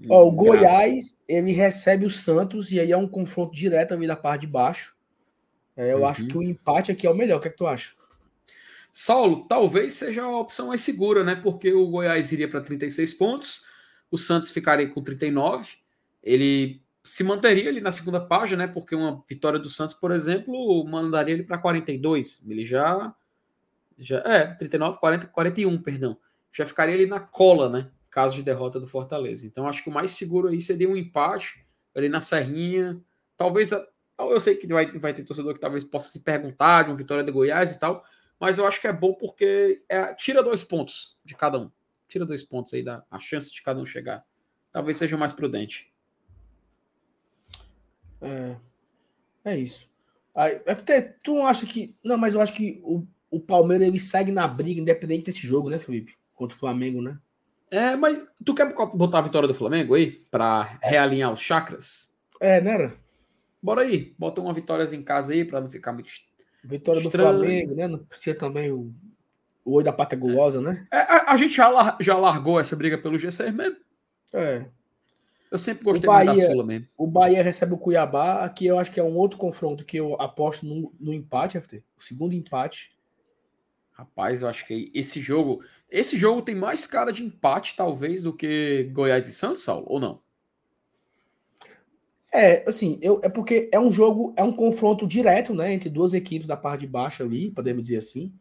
[0.09, 4.17] Ó, o Goiás ele recebe o Santos e aí é um confronto direto ali da
[4.17, 4.97] parte de baixo.
[5.77, 6.07] É, eu uhum.
[6.07, 7.39] acho que o empate aqui é o melhor.
[7.39, 7.93] O que, é que tu acha?
[8.97, 11.35] Saulo, talvez seja a opção mais segura, né?
[11.35, 13.67] Porque o Goiás iria para 36 pontos,
[14.09, 15.79] o Santos ficaria com 39,
[16.23, 18.73] ele se manteria ali na segunda página, né?
[18.73, 22.47] Porque uma vitória do Santos, por exemplo, mandaria ele para 42.
[22.49, 23.13] Ele já.
[23.99, 26.17] já É, 39, 40, 41, perdão.
[26.53, 27.91] Já ficaria ali na cola, né?
[28.09, 29.45] Caso de derrota do Fortaleza.
[29.45, 31.67] Então, acho que o mais seguro aí seria um empate
[31.97, 33.01] ali na Serrinha.
[33.37, 33.73] Talvez.
[34.17, 37.25] Eu sei que vai, vai ter torcedor que talvez possa se perguntar de uma vitória
[37.25, 38.05] do Goiás e tal
[38.45, 41.71] mas eu acho que é bom porque é, tira dois pontos de cada um.
[42.07, 44.23] Tira dois pontos aí da a chance de cada um chegar.
[44.71, 45.91] Talvez seja o mais prudente.
[48.21, 48.57] É,
[49.47, 49.89] é isso.
[50.35, 51.97] Aí, FT, tu não acha que.
[52.05, 55.71] Não, mas eu acho que o, o Palmeiras ele segue na briga, independente desse jogo,
[55.71, 56.15] né, Felipe?
[56.35, 57.19] Contra o Flamengo, né?
[57.71, 60.23] É, mas tu quer botar a vitória do Flamengo aí?
[60.31, 62.13] Pra realinhar os chakras?
[62.43, 62.93] É, né?
[63.63, 66.11] Bora aí, bota uma vitória em casa aí pra não ficar muito.
[66.65, 67.33] Vitória Estranho.
[67.33, 67.87] do Flamengo, né?
[67.89, 68.93] Não precisa também o,
[69.65, 70.87] o oi da pata gulosa, né?
[70.91, 73.77] É, a, a gente já, lar- já largou essa briga pelo G6 mesmo.
[74.33, 74.67] É.
[75.51, 76.89] Eu sempre gostei mais da Bahia- Sula mesmo.
[76.97, 78.45] O Bahia recebe o Cuiabá.
[78.45, 81.85] Aqui eu acho que é um outro confronto que eu aposto no, no empate, FT.
[81.97, 82.93] O segundo empate.
[83.93, 85.63] Rapaz, eu acho que esse jogo.
[85.89, 90.01] Esse jogo tem mais cara de empate, talvez, do que Goiás e Santos, Saulo, ou
[90.01, 90.21] não?
[92.35, 96.15] É, assim, eu, é porque é um jogo, é um confronto direto, né, entre duas
[96.15, 98.33] equipes da parte de baixo ali, podemos dizer assim.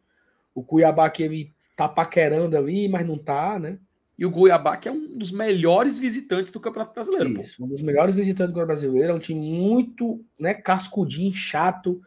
[0.52, 3.78] O Cuiabá que ele tá paquerando ali, mas não tá, né?
[4.16, 7.34] E o Goiabá, que é um dos melhores visitantes do Campeonato Brasileiro.
[7.34, 7.40] pô.
[7.40, 12.00] Isso, um dos melhores visitantes do Campeonato brasileiro, é um time muito, né, cascudinho, chato.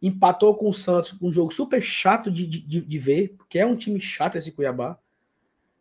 [0.00, 3.74] Empatou com o Santos, um jogo super chato de, de, de ver, porque é um
[3.74, 4.96] time chato esse Cuiabá.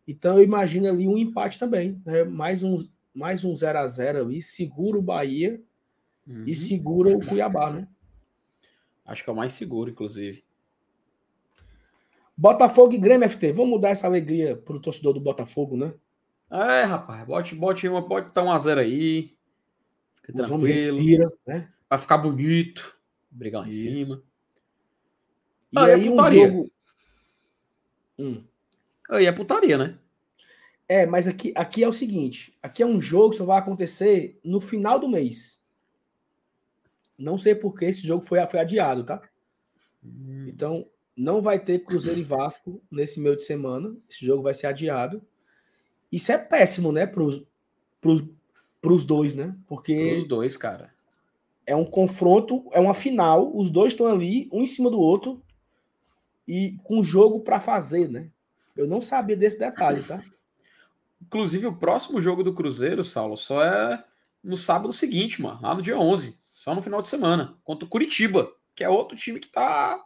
[0.08, 2.24] Então eu imagino ali um empate também, né?
[2.24, 2.78] Mais um
[3.18, 5.62] mais um 0 a 0 ali, segura o Bahia
[6.28, 6.44] Uhum.
[6.46, 7.88] e segura o Cuiabá, né?
[9.06, 10.44] Acho que é o mais seguro, inclusive.
[12.36, 15.94] Botafogo e Grêmio FT, vamos mudar essa alegria pro torcedor do Botafogo, né?
[16.52, 19.36] É, rapaz, bote, bote uma, pode botar um a zero aí.
[20.22, 20.98] Fica Os tranquilo.
[20.98, 21.72] respiram, né?
[21.90, 22.98] Vai ficar bonito.
[23.32, 24.22] Brigar lá em cima.
[25.72, 26.48] E Ah, é aí um putaria.
[26.48, 26.72] jogo.
[28.20, 28.44] Hum.
[29.10, 29.98] Aí é putaria, né?
[30.90, 34.40] É, mas aqui, aqui é o seguinte: aqui é um jogo que só vai acontecer
[34.44, 35.62] no final do mês.
[37.18, 39.22] Não sei por que esse jogo foi, foi adiado, tá?
[40.48, 43.96] Então, não vai ter Cruzeiro e Vasco nesse meio de semana.
[44.10, 45.22] Esse jogo vai ser adiado.
[46.12, 47.06] Isso é péssimo, né?
[47.06, 47.44] Pros,
[48.00, 48.24] pros,
[48.82, 49.58] pros dois, né?
[49.68, 50.94] Porque Os dois, cara.
[51.66, 53.56] é um confronto, é uma final.
[53.56, 55.42] Os dois estão ali, um em cima do outro.
[56.48, 58.32] E com jogo para fazer, né?
[58.76, 60.24] Eu não sabia desse detalhe, tá?
[61.28, 64.04] Inclusive, o próximo jogo do Cruzeiro, Saulo, só é
[64.42, 65.60] no sábado seguinte, mano.
[65.62, 66.38] Lá no dia 11.
[66.40, 67.58] Só no final de semana.
[67.64, 70.02] Contra o Curitiba, que é outro time que tá.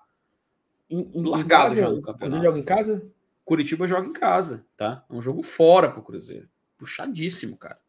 [0.90, 2.44] Em, em, em Largado casa, você campeonato.
[2.44, 3.12] joga em casa?
[3.46, 5.06] Curitiba joga em casa, tá?
[5.10, 6.50] É um jogo fora pro Cruzeiro.
[6.78, 7.80] Puxadíssimo, cara.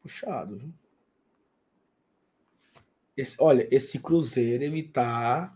[0.00, 0.72] Puxado, viu?
[3.14, 5.54] Esse, olha, esse Cruzeiro, ele tá.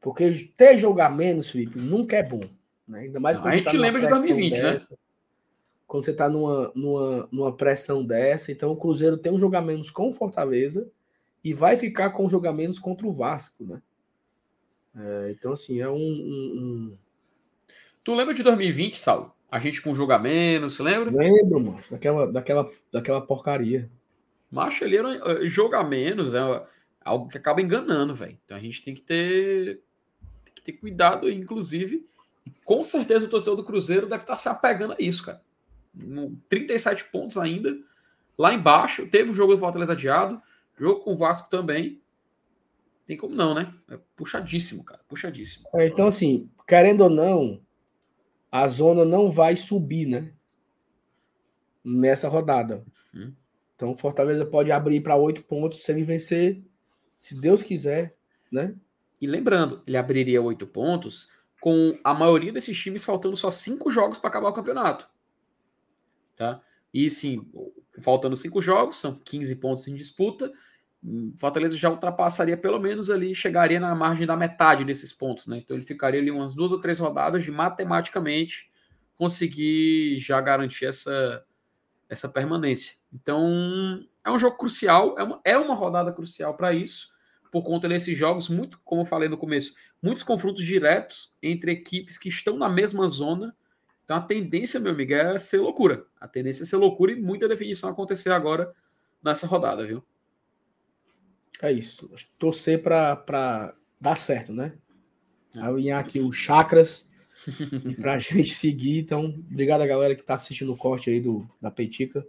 [0.00, 2.42] Porque ter jogar menos, Felipe, nunca é bom.
[2.86, 3.00] Né?
[3.00, 4.86] Ainda mais Não, a você gente lembra de pressão 2020, né?
[5.88, 9.90] Quando você tá numa, numa, numa pressão dessa, então o Cruzeiro tem um jogar menos
[9.90, 10.88] com o Fortaleza
[11.42, 13.80] e vai ficar com um menos contra o Vasco, né?
[14.94, 16.52] É, então, assim, é um- um-
[16.92, 16.98] um
[18.04, 19.34] Tu lembra de 2020, Saulo?
[19.50, 21.10] A gente com um jogo a menos, lembra?
[21.10, 23.90] Lembro, mano, daquela, daquela, daquela porcaria.
[24.50, 26.66] Macho, ele era eh, jogo menos, é
[27.02, 28.38] algo que acaba enganando, velho.
[28.44, 29.80] Então a gente tem que ter,
[30.44, 32.06] tem que ter cuidado, aí, inclusive.
[32.64, 35.42] Com certeza o torcedor do Cruzeiro deve estar se apegando a isso, cara.
[35.98, 37.76] No 37 pontos ainda.
[38.38, 40.40] Lá embaixo, teve o jogo do Fortaleza adiado,
[40.78, 42.00] jogo com o Vasco também.
[43.06, 43.74] Tem como não, né?
[43.90, 45.00] É puxadíssimo, cara.
[45.08, 45.68] Puxadíssimo.
[45.74, 47.60] É, então, assim, querendo ou não,
[48.52, 50.32] a zona não vai subir, né?
[51.84, 52.84] Nessa rodada.
[53.14, 53.32] Hum.
[53.74, 56.62] Então, o Fortaleza pode abrir para oito pontos se ele vencer,
[57.16, 58.16] se Deus quiser,
[58.52, 58.74] né?
[59.20, 61.28] E lembrando, ele abriria oito pontos
[61.60, 65.08] com a maioria desses times faltando só cinco jogos para acabar o campeonato.
[66.38, 66.62] Tá?
[66.94, 67.44] E sim,
[68.00, 70.52] faltando cinco jogos, são 15 pontos em disputa.
[71.02, 75.58] hum, Fortaleza já ultrapassaria pelo menos ali, chegaria na margem da metade desses pontos, né?
[75.58, 78.70] Então ele ficaria ali umas duas ou três rodadas de matematicamente
[79.16, 81.44] conseguir já garantir essa,
[82.08, 82.96] essa permanência.
[83.12, 87.12] Então é um jogo crucial, é uma, é uma rodada crucial para isso,
[87.50, 92.16] por conta desses jogos, muito, como eu falei no começo, muitos confrontos diretos entre equipes
[92.18, 93.56] que estão na mesma zona.
[94.08, 96.06] Então a tendência, meu amigo, é ser loucura.
[96.18, 98.74] A tendência é ser loucura e muita definição acontecer agora
[99.22, 100.02] nessa rodada, viu?
[101.60, 102.10] É isso.
[102.38, 104.72] Torcer para dar certo, né?
[105.54, 105.60] É.
[105.60, 107.06] Alinhar aqui os chakras
[107.84, 109.00] e pra gente seguir.
[109.00, 112.26] Então, obrigado a galera que tá assistindo o corte aí do, da Peitica.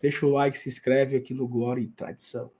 [0.00, 2.52] Deixa o like, se inscreve aqui no Glória e Tradição.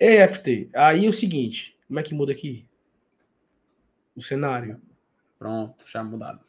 [0.00, 2.67] EFT, aí é o seguinte, como é que muda aqui?
[4.18, 4.80] O cenário.
[5.38, 6.40] Pronto, já mudado.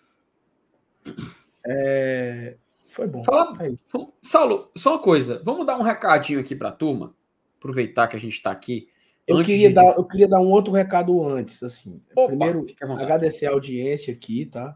[1.66, 2.56] É,
[2.88, 3.24] Foi bom.
[3.24, 3.72] Fala- É
[4.22, 5.42] Saulo, só uma coisa.
[5.46, 7.16] Vamos dar um recadinho aqui para a turma.
[7.60, 8.90] Aproveitar que a gente está aqui.
[9.28, 12.02] Eu queria, de- dar, eu queria dar um outro recado antes, assim.
[12.16, 12.66] Opa, Primeiro,
[13.00, 14.76] agradecer a audiência aqui, tá?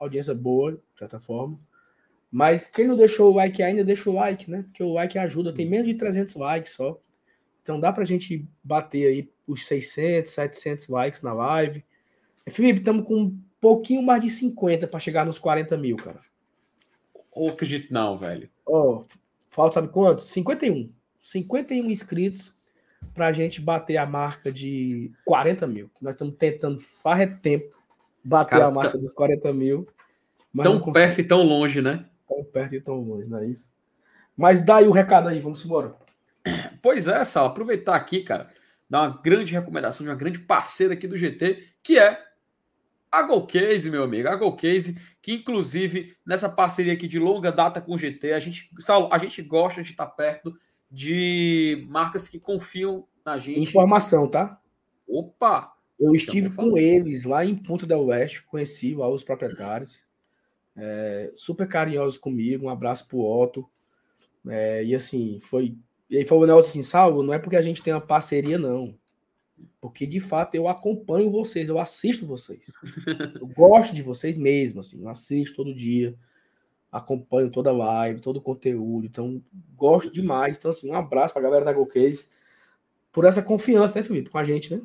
[0.00, 1.56] Audiência boa, de certa forma.
[2.28, 4.62] Mas quem não deixou o like ainda, deixa o like, né?
[4.64, 6.98] Porque o like ajuda, tem menos de 300 likes só.
[7.66, 11.84] Então dá pra gente bater aí os 600, 700 likes na live.
[12.48, 16.20] Felipe, estamos com um pouquinho mais de 50 para chegar nos 40 mil, cara.
[17.32, 18.48] Ou acredito não, velho.
[18.64, 19.04] Ó, oh,
[19.50, 20.26] falta sabe quantos?
[20.26, 20.92] 51.
[21.18, 22.54] 51 inscritos
[23.12, 25.90] para a gente bater a marca de 40 mil.
[26.00, 27.76] Nós estamos tentando faz tempo
[28.22, 28.98] bater Cara, a marca tá...
[28.98, 29.88] dos 40 mil.
[30.62, 32.06] Tão perto e tão longe, né?
[32.28, 33.74] Tão perto e tão longe, não é isso?
[34.36, 36.05] Mas dá aí o recado aí, vamos embora.
[36.86, 38.46] Pois é, Sal, aproveitar aqui, cara,
[38.88, 42.16] dar uma grande recomendação de uma grande parceira aqui do GT, que é
[43.10, 47.92] a Golcase, meu amigo, a Golcase, que inclusive nessa parceria aqui de longa data com
[47.92, 50.54] o GT, a gente, Saulo, a gente gosta de estar perto
[50.88, 53.58] de marcas que confiam na gente.
[53.58, 54.60] Informação, tá?
[55.08, 55.74] Opa!
[55.98, 60.04] Eu estive com eles lá em Ponta del Oeste, conheci lá os proprietários,
[60.76, 63.68] é, super carinhosos comigo, um abraço pro Otto,
[64.46, 65.76] é, e assim, foi...
[66.08, 68.58] E aí falou o Nelson assim, Salvo, não é porque a gente tem uma parceria,
[68.58, 68.94] não.
[69.80, 72.70] Porque de fato eu acompanho vocês, eu assisto vocês.
[73.40, 76.16] Eu gosto de vocês mesmo, assim, eu assisto todo dia
[76.96, 79.42] acompanho toda a live, todo o conteúdo, então
[79.74, 80.56] gosto demais.
[80.56, 82.26] Então, assim, um abraço para a galera da GoCase
[83.12, 84.82] por essa confiança, né, Felipe, com a gente, né?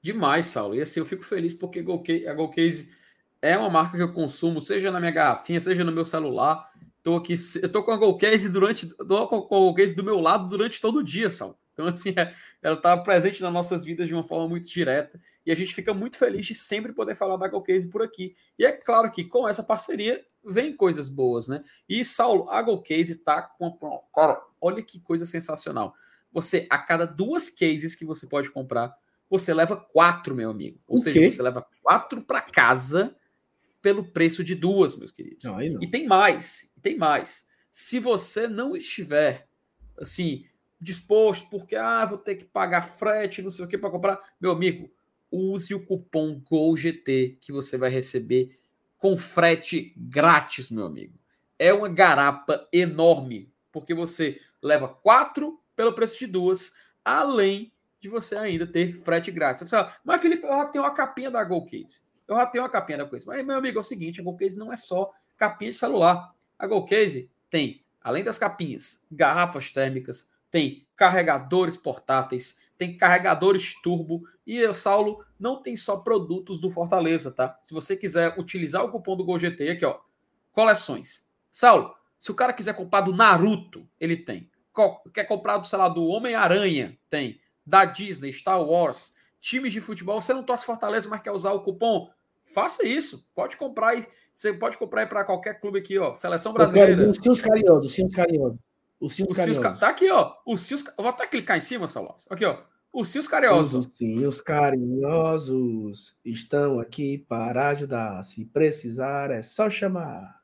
[0.00, 0.74] Demais, Saulo.
[0.74, 1.80] E assim, eu fico feliz porque
[2.26, 2.92] a GoCase
[3.42, 6.70] é uma marca que eu consumo, seja na minha garrafinha, seja no meu celular.
[7.08, 10.46] Tô aqui, eu tô com a GoCase durante, tô com a GoCase do meu lado
[10.46, 11.58] durante todo o dia, Saulo.
[11.72, 15.50] Então, assim, é, ela está presente nas nossas vidas de uma forma muito direta e
[15.50, 18.36] a gente fica muito feliz de sempre poder falar da GoCase por aqui.
[18.58, 21.64] E é claro que com essa parceria vem coisas boas, né?
[21.88, 23.70] E Saulo, a GoCase está com.
[24.14, 25.94] Cara, olha que coisa sensacional.
[26.30, 28.94] Você, a cada duas cases que você pode comprar,
[29.30, 30.78] você leva quatro, meu amigo.
[30.86, 31.30] Ou o seja, quê?
[31.30, 33.16] você leva quatro para casa
[33.80, 35.44] pelo preço de duas, meus queridos.
[35.44, 35.82] Não, não.
[35.82, 37.48] E tem mais, tem mais.
[37.70, 39.48] Se você não estiver
[39.98, 40.44] assim
[40.80, 44.20] disposto, porque ah, vou ter que pagar frete, não sei o que para comprar.
[44.40, 44.90] Meu amigo,
[45.30, 48.58] use o cupom GOLGT que você vai receber
[48.96, 51.18] com frete grátis, meu amigo.
[51.58, 56.74] É uma garapa enorme, porque você leva quatro pelo preço de duas,
[57.04, 59.68] além de você ainda ter frete grátis.
[59.68, 62.02] Você fala, mas Felipe, eu já tenho uma capinha da GoCase.
[62.28, 63.26] Eu já tenho uma capinha da GoCase.
[63.26, 66.34] Mas, meu amigo, é o seguinte, a GoCase não é só capinha de celular.
[66.58, 74.64] A GoCase tem, além das capinhas, garrafas térmicas, tem carregadores portáteis, tem carregadores turbo e
[74.64, 77.58] o Saulo não tem só produtos do Fortaleza, tá?
[77.62, 79.98] Se você quiser utilizar o cupom do GolGT aqui, ó,
[80.52, 81.28] coleções.
[81.50, 84.50] Saulo, se o cara quiser comprar do Naruto, ele tem.
[85.12, 87.40] Quer comprar do, sei lá, do Homem-Aranha, tem.
[87.66, 91.62] Da Disney, Star Wars, times de futebol, você não torce Fortaleza, mas quer usar o
[91.62, 92.10] cupom?
[92.54, 93.26] Faça isso.
[93.34, 94.06] Pode comprar aí.
[94.32, 96.14] Você pode comprar aí para qualquer clube aqui, ó.
[96.14, 97.10] Seleção brasileira.
[97.10, 98.58] Os tios carinhosos, os tios carinhosos.
[99.00, 99.78] Os Cios Carinhosos.
[99.78, 100.34] Tá aqui, ó.
[100.44, 100.84] Os Cios...
[100.96, 102.16] Vou até clicar em cima, Saulo.
[102.28, 102.58] Aqui, ó.
[102.92, 103.86] Os Cios Carinhosos.
[103.86, 108.22] Os Cios Carinhosos estão aqui para ajudar.
[108.24, 110.40] Se precisar, é só chamar.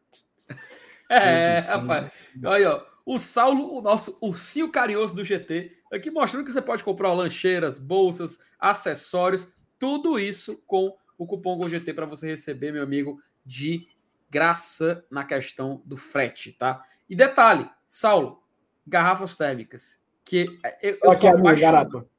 [1.10, 2.12] É, rapaz.
[2.44, 2.94] Olha, ó.
[3.05, 7.78] O Saulo, o nosso ursinho carinhoso do GT, aqui mostrando que você pode comprar lancheiras,
[7.78, 9.48] bolsas, acessórios,
[9.78, 13.86] tudo isso com o cupom GT para você receber, meu amigo, de
[14.31, 16.85] graça na questão do frete, tá?
[17.09, 18.43] E detalhe, Saulo,
[18.86, 20.03] garrafas térmicas.
[20.24, 22.11] Que eu, eu sou apaixonado.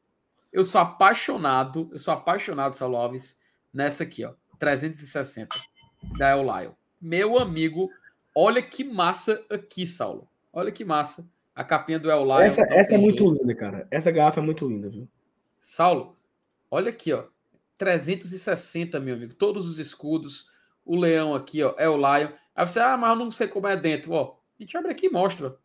[0.53, 3.41] Eu sou apaixonado, eu sou apaixonado, Saulo Alves,
[3.73, 4.33] nessa aqui, ó.
[4.57, 5.55] 360
[6.17, 6.71] da El Lion.
[7.01, 7.89] Meu amigo,
[8.33, 10.29] olha que massa aqui, Saulo.
[10.53, 11.29] Olha que massa.
[11.53, 12.39] A capinha do El Lion.
[12.39, 13.87] Essa, essa é muito linda, cara.
[13.91, 15.07] Essa garrafa é muito linda, viu?
[15.59, 16.11] Saulo,
[16.71, 17.25] olha aqui, ó.
[17.77, 19.33] 360, meu amigo.
[19.33, 20.49] Todos os escudos.
[20.85, 21.73] O leão aqui, ó.
[21.77, 22.31] É o Lion.
[22.55, 24.11] Aí você, ah, mas eu não sei como é dentro.
[24.13, 25.57] Ó, a gente abre aqui e mostra.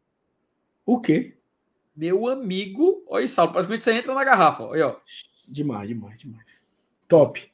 [0.84, 1.36] O quê?
[1.94, 3.04] Meu amigo.
[3.06, 4.64] Olha isso, praticamente você entra na garrafa.
[4.64, 4.96] Olha, ó.
[5.46, 6.68] Demais, demais, demais.
[7.06, 7.52] Top.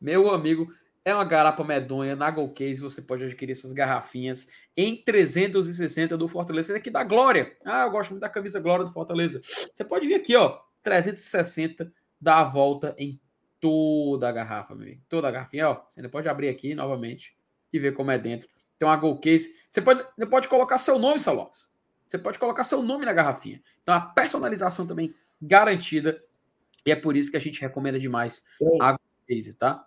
[0.00, 0.68] Meu amigo,
[1.04, 2.14] é uma garapa medonha.
[2.14, 6.72] Na Gold Case você pode adquirir suas garrafinhas em 360 do Fortaleza.
[6.72, 7.56] Esse aqui da Glória.
[7.64, 9.40] Ah, eu gosto muito da camisa Glória do Fortaleza.
[9.72, 10.60] Você pode vir aqui, ó.
[10.82, 13.18] 360, dá a volta em
[13.64, 15.02] toda a garrafa, meu amigo.
[15.08, 15.84] Toda a garrafinha, ó.
[15.88, 17.34] Você ainda pode abrir aqui novamente
[17.72, 18.46] e ver como é dentro.
[18.78, 19.54] Tem uma Gold Case.
[19.70, 21.74] Você pode, você pode colocar seu nome, Salopes.
[22.04, 23.62] Você pode colocar seu nome na garrafinha.
[23.82, 26.22] Então a personalização também garantida.
[26.84, 28.46] E é por isso que a gente recomenda demais
[28.82, 29.86] a Gold Case, tá?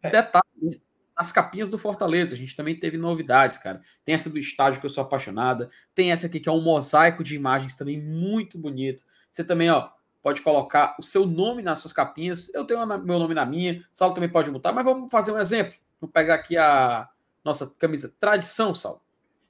[0.00, 0.08] É.
[0.08, 0.86] Detalhes
[1.16, 2.34] as capinhas do Fortaleza.
[2.34, 3.80] A gente também teve novidades, cara.
[4.04, 5.70] Tem essa do estádio que eu sou apaixonada.
[5.94, 9.02] Tem essa aqui que é um mosaico de imagens também muito bonito.
[9.30, 9.88] Você também, ó,
[10.26, 12.52] pode colocar o seu nome nas suas capinhas.
[12.52, 13.86] Eu tenho meu nome na minha.
[13.92, 15.74] Saulo também pode botar, mas vamos fazer um exemplo.
[16.00, 17.08] Vou pegar aqui a
[17.44, 18.94] nossa camisa tradição, Sal.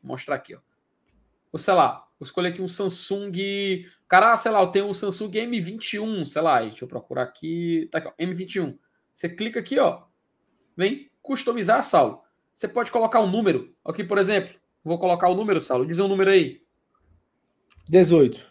[0.02, 0.58] Vou mostrar aqui, ó.
[1.50, 3.32] Ou sei lá, vou escolher aqui um Samsung.
[4.06, 7.88] Cara, sei lá, eu tenho um Samsung M21, sei lá, deixa eu procurar aqui.
[7.90, 8.76] Tá aqui, ó, M21.
[9.14, 10.02] Você clica aqui, ó.
[10.76, 12.20] Vem customizar, Saulo.
[12.54, 13.74] Você pode colocar um número.
[13.82, 14.54] Aqui, por exemplo,
[14.84, 15.86] vou colocar o número, Saulo.
[15.86, 16.62] Diz um número aí.
[17.88, 18.46] 18.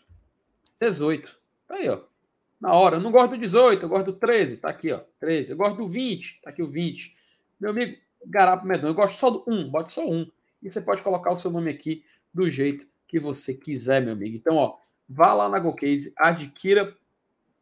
[0.80, 1.38] 18.
[1.68, 2.15] Tá aí, ó.
[2.60, 2.98] Na hora.
[2.98, 4.58] Eu não gosto do 18, eu gosto do 13.
[4.58, 5.02] Tá aqui, ó.
[5.20, 5.52] 13.
[5.52, 6.42] Eu gosto do 20.
[6.42, 7.16] Tá aqui o 20.
[7.60, 9.70] Meu amigo, Garapo Medonho, eu gosto só do 1.
[9.70, 10.30] Bote só um.
[10.62, 12.04] E você pode colocar o seu nome aqui
[12.34, 14.36] do jeito que você quiser, meu amigo.
[14.36, 14.78] Então, ó,
[15.08, 16.96] vá lá na GoCase, adquira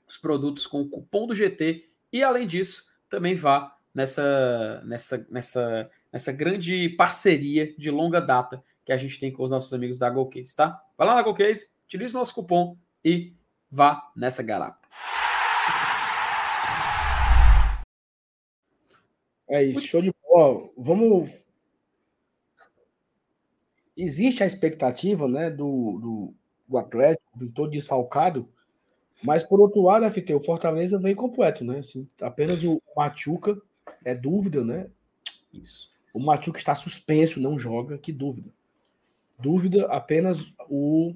[0.08, 5.92] os produtos com o cupom do GT e, além disso, também vá nessa, nessa, nessa,
[6.12, 10.10] nessa grande parceria de longa data que a gente tem com os nossos amigos da
[10.10, 10.82] GoCase, tá?
[10.98, 13.34] Vai lá na GoCase, utilize o nosso cupom e
[13.72, 14.83] vá nessa garapa.
[19.48, 20.70] É isso, show de bola.
[20.78, 21.48] Vamos.
[23.96, 26.34] Existe a expectativa né, do, do,
[26.68, 28.50] do Atlético, todo desfalcado,
[29.24, 31.80] mas por outro lado, FT, o Fortaleza veio completo, né?
[31.80, 33.62] Assim, apenas o Machuca
[34.04, 34.88] é dúvida, né?
[35.54, 35.90] Isso.
[36.14, 38.50] O Machuca está suspenso, não joga, que dúvida.
[39.40, 41.16] Dúvida apenas o.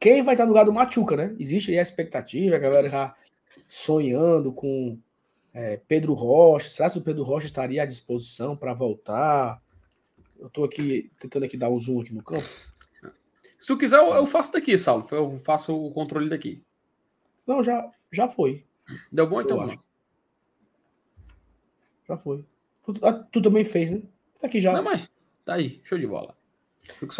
[0.00, 1.36] Quem vai estar no lugar do Machuca, né?
[1.38, 3.14] Existe aí a expectativa, a galera já
[3.68, 4.98] sonhando com
[5.56, 6.68] é, Pedro Rocha.
[6.68, 9.62] Será que o Pedro Rocha estaria à disposição para voltar?
[10.38, 12.46] Eu estou aqui tentando aqui dar o um zoom aqui no campo.
[13.58, 15.06] Se tu quiser, eu faço daqui, Saulo.
[15.10, 16.62] Eu faço o controle daqui.
[17.46, 18.66] Não, já, já foi.
[19.10, 19.66] Deu bom então?
[22.06, 22.44] Já foi.
[22.84, 24.02] Tu, ah, tu, também fez, né?
[24.38, 24.74] Tá aqui já.
[24.74, 25.10] Não, mas
[25.42, 26.36] tá aí, show de bola.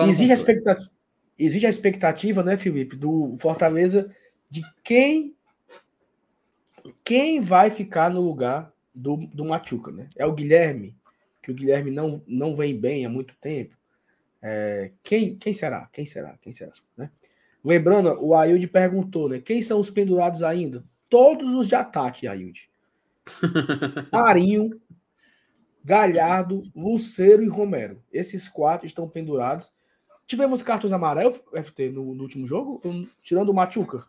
[0.07, 0.91] Existe a, expectativa,
[1.39, 4.15] existe a expectativa, né, Felipe, do Fortaleza
[4.49, 5.36] de quem
[7.05, 10.09] quem vai ficar no lugar do, do Machuca, né?
[10.17, 10.97] É o Guilherme,
[11.43, 13.77] que o Guilherme não, não vem bem há muito tempo.
[14.43, 15.89] É, quem, quem será?
[15.93, 16.37] Quem será?
[16.41, 16.73] Quem será?
[16.97, 17.11] Né?
[17.65, 19.41] Lembrando, o Ailde perguntou, né?
[19.41, 20.85] Quem são os pendurados ainda?
[21.09, 22.71] Todos os de ataque, Ailde.
[24.13, 24.81] Marinho,
[25.85, 28.03] Galhardo, Luceiro e Romero.
[28.13, 29.73] Esses quatro estão pendurados.
[30.27, 32.81] Tivemos cartões amarelos, FT, no, no último jogo,
[33.23, 34.05] tirando o Machuca.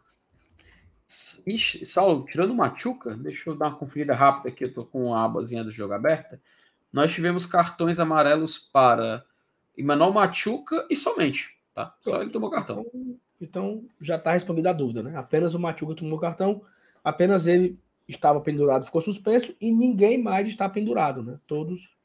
[1.45, 5.13] Ixi, Saulo, tirando o Machuca, deixa eu dar uma conferida rápida aqui, eu tô com
[5.13, 6.41] a abazinha do jogo aberta.
[6.91, 9.23] Nós tivemos cartões amarelos para
[9.77, 11.95] Emmanuel Machuca e somente, tá?
[12.01, 12.85] Só ele tomou cartão.
[12.93, 15.15] Então, então já está respondida a dúvida, né?
[15.15, 16.61] Apenas o Machuca tomou cartão,
[17.01, 21.39] apenas ele estava pendurado, ficou suspenso e ninguém mais está pendurado, né?
[21.47, 21.95] Todos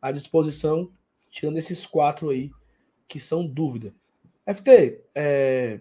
[0.00, 0.90] à disposição,
[1.28, 2.50] tirando esses quatro aí
[3.06, 3.92] que são dúvida.
[4.46, 5.80] FT, é...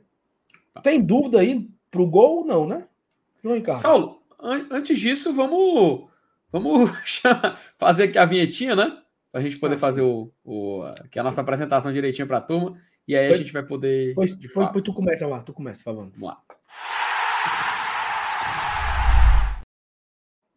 [0.84, 2.88] tem dúvida aí pro gol não, né?
[3.44, 3.80] Não, Ricardo?
[3.80, 6.10] Saulo, an antes disso, vamos,
[6.52, 6.90] vamos
[7.78, 8.98] fazer aqui a vinhetinha, né?
[9.32, 12.42] Para a gente poder ah, fazer o, o, aqui a nossa apresentação direitinho para a
[12.42, 12.80] turma.
[13.08, 14.14] E aí foi, a gente vai poder.
[14.16, 16.12] Pois, foi, pois tu começa lá, tu começa falando.
[16.12, 16.42] Vamos lá.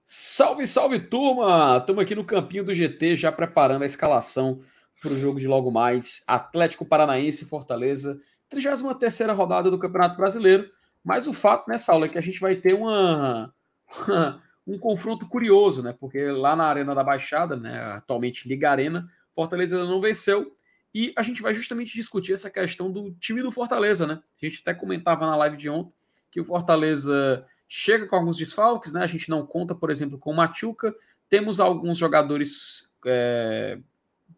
[0.04, 1.78] Salve, salve, turma!
[1.78, 4.60] Estamos aqui no campinho do GT, já preparando a escalação
[5.00, 6.24] para o jogo de logo mais.
[6.26, 10.68] Atlético Paranaense Fortaleza, 33 rodada do Campeonato Brasileiro.
[11.04, 13.54] Mas o fato nessa aula é que a gente vai ter uma,
[14.66, 15.94] um confronto curioso, né?
[15.98, 20.56] Porque lá na Arena da Baixada, né, atualmente Liga Arena, Fortaleza não venceu.
[20.94, 24.22] E a gente vai justamente discutir essa questão do time do Fortaleza, né?
[24.40, 25.92] A gente até comentava na live de ontem
[26.30, 29.02] que o Fortaleza chega com alguns desfalques, né?
[29.02, 30.94] A gente não conta, por exemplo, com o Machuca.
[31.28, 33.78] Temos alguns jogadores é,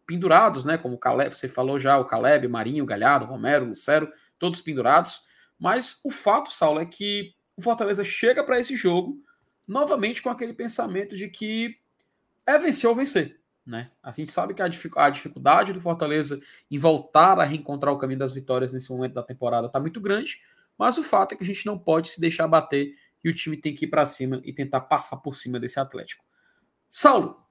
[0.05, 0.77] pendurados, né?
[0.77, 5.26] Como o Caleb, você falou já, o Caleb, Marinho, Galhardo, Romero, Lucero, todos pendurados.
[5.59, 9.21] Mas o fato, Saulo, é que o Fortaleza chega para esse jogo
[9.67, 11.77] novamente com aquele pensamento de que
[12.45, 13.39] é vencer ou vencer.
[13.65, 13.91] Né?
[14.01, 16.39] A gente sabe que a, dificuldade do Fortaleza
[16.71, 20.41] em voltar a reencontrar o caminho das vitórias nesse momento da temporada está muito grande,
[20.77, 23.57] mas o fato é que a gente não pode se deixar bater e o time
[23.57, 26.23] tem que ir para cima e tentar passar por cima desse Atlético.
[26.89, 27.45] Saulo,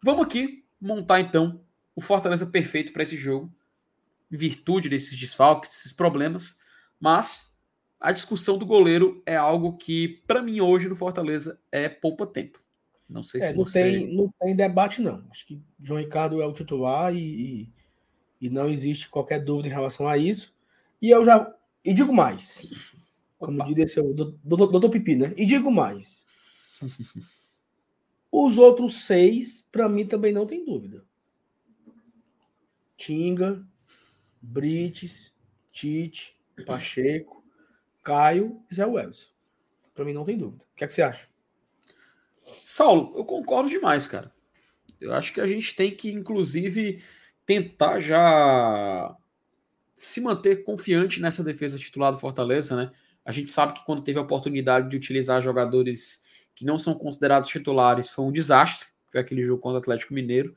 [0.00, 1.60] vamos aqui montar então
[1.96, 3.52] o Fortaleza perfeito para esse jogo,
[4.30, 6.61] em virtude desses desfalques, desses problemas,
[7.02, 7.58] mas
[7.98, 12.62] a discussão do goleiro é algo que, para mim, hoje no Fortaleza é poupa tempo.
[13.08, 13.82] Não sei é, se não você.
[13.82, 15.26] Tem, não tem debate, não.
[15.28, 17.72] Acho que João Ricardo é o titular e, e,
[18.42, 20.54] e não existe qualquer dúvida em relação a isso.
[21.00, 21.52] E eu já.
[21.84, 22.70] E digo mais.
[23.36, 23.66] Como Opa.
[23.66, 25.34] diria seu doutor, doutor Pipi, né?
[25.36, 26.24] E digo mais.
[28.30, 31.04] Os outros seis, para mim, também não tem dúvida.
[32.96, 33.66] Tinga,
[34.40, 35.34] Brites,
[35.72, 37.44] Tite, Pacheco,
[38.02, 39.32] Caio e Zé Wells.
[39.94, 40.64] Para mim, não tem dúvida.
[40.64, 41.28] O que, é que você acha?
[42.62, 44.32] Saulo, eu concordo demais, cara.
[45.00, 47.02] Eu acho que a gente tem que, inclusive,
[47.44, 49.16] tentar já
[49.94, 52.92] se manter confiante nessa defesa titular do Fortaleza, né?
[53.24, 56.24] A gente sabe que quando teve a oportunidade de utilizar jogadores
[56.54, 60.56] que não são considerados titulares foi um desastre, foi aquele jogo contra o Atlético Mineiro.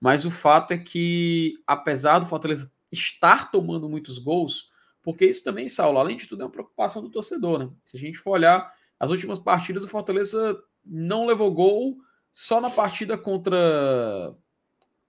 [0.00, 4.72] Mas o fato é que, apesar do Fortaleza estar tomando muitos gols,
[5.04, 7.70] porque isso também, Saulo, além de tudo, é uma preocupação do torcedor, né?
[7.84, 11.98] Se a gente for olhar as últimas partidas, o Fortaleza não levou gol
[12.32, 14.34] só na partida contra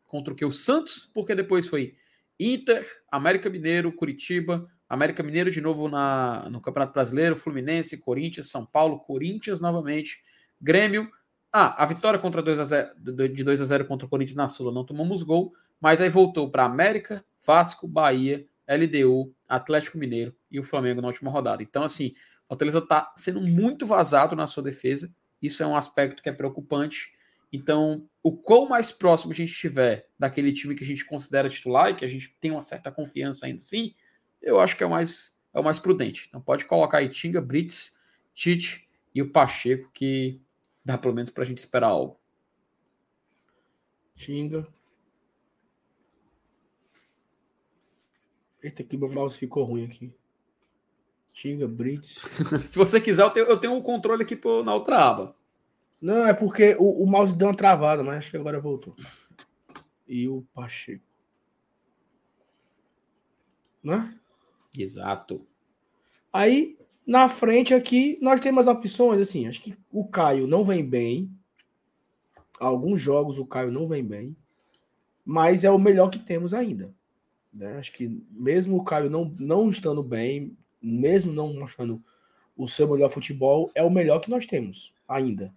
[0.03, 1.95] contra o que o Santos, porque depois foi
[2.39, 8.65] Inter, América Mineiro, Curitiba, América Mineiro de novo na, no Campeonato Brasileiro, Fluminense, Corinthians, São
[8.65, 10.23] Paulo, Corinthians novamente,
[10.61, 11.09] Grêmio.
[11.51, 12.93] Ah, a vitória contra 2 a 0,
[13.33, 16.51] de 2 a 0 contra o Corinthians na Sula, não tomamos gol, mas aí voltou
[16.51, 21.61] para América, Vasco, Bahia, LDU, Atlético Mineiro e o Flamengo na última rodada.
[21.61, 22.15] Então, assim,
[22.45, 25.13] o Fortaleza está sendo muito vazado na sua defesa.
[25.41, 27.13] Isso é um aspecto que é preocupante.
[27.51, 31.91] Então, o quão mais próximo a gente estiver daquele time que a gente considera titular
[31.91, 33.93] e que a gente tem uma certa confiança ainda assim,
[34.41, 36.25] eu acho que é o mais, é o mais prudente.
[36.27, 37.99] Então, pode colocar aí Tinga, Brits,
[38.33, 40.41] Tite e o Pacheco, que
[40.83, 42.19] dá pelo menos para a gente esperar algo.
[44.15, 44.67] Tinga.
[48.65, 50.11] Eita, aqui meu mouse ficou ruim aqui.
[51.31, 52.19] Tinga, Brits.
[52.65, 55.35] Se você quiser, eu tenho, eu tenho um controle aqui na outra aba.
[56.01, 58.95] Não, é porque o, o mouse deu uma travada, mas acho que agora voltou.
[60.07, 61.05] E o Pacheco.
[63.83, 64.19] Né?
[64.75, 65.45] Exato.
[66.33, 66.75] Aí,
[67.05, 71.31] na frente aqui, nós temos opções, assim, acho que o Caio não vem bem.
[72.59, 74.35] Alguns jogos o Caio não vem bem.
[75.23, 76.91] Mas é o melhor que temos ainda.
[77.57, 77.77] Né?
[77.77, 82.03] Acho que mesmo o Caio não, não estando bem, mesmo não mostrando
[82.55, 85.53] o seu melhor futebol, é o melhor que nós temos ainda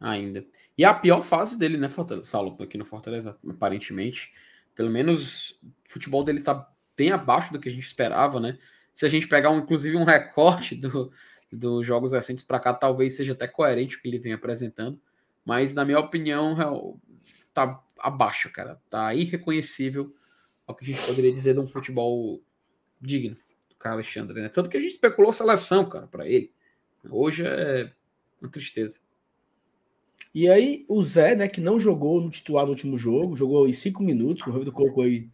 [0.00, 0.44] ainda.
[0.76, 2.26] E a pior fase dele, né, Fortaleza?
[2.26, 4.32] Saulo, aqui no Fortaleza, aparentemente.
[4.74, 6.66] Pelo menos o futebol dele tá
[6.96, 8.58] bem abaixo do que a gente esperava, né?
[8.92, 11.12] Se a gente pegar, um, inclusive, um recorte do,
[11.52, 14.98] dos jogos recentes para cá, talvez seja até coerente o que ele vem apresentando.
[15.44, 16.98] Mas, na minha opinião,
[17.52, 18.80] tá abaixo, cara.
[18.88, 20.14] Tá irreconhecível
[20.70, 22.40] ao que a gente poderia dizer de um futebol
[23.00, 23.36] digno
[23.68, 24.48] do Carlos Alexandre, né?
[24.48, 26.52] Tanto que a gente especulou seleção, cara, para ele.
[27.08, 27.92] Hoje é
[28.40, 28.98] uma tristeza.
[30.34, 33.72] E aí o Zé, né, que não jogou no titular no último jogo, jogou em
[33.72, 35.28] cinco minutos, o Ravito colocou aí.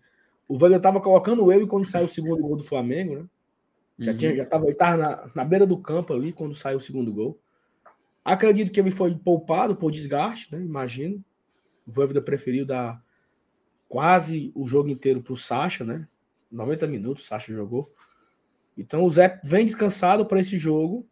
[0.48, 3.26] O Velho tava colocando eu e quando saiu o segundo gol do Flamengo, né?
[3.98, 4.16] Já, uhum.
[4.16, 7.12] tinha, já tava, ele tava na, na beira do campo ali quando saiu o segundo
[7.12, 7.38] gol.
[8.24, 10.60] Acredito que ele foi poupado por desgaste, né?
[10.60, 11.22] Imagino.
[11.86, 13.02] O Voivoda preferiu dar
[13.88, 16.06] quase o jogo inteiro pro Sacha, né?
[16.50, 17.92] 90 minutos o Sacha jogou.
[18.76, 21.06] Então o Zé vem descansado para esse jogo.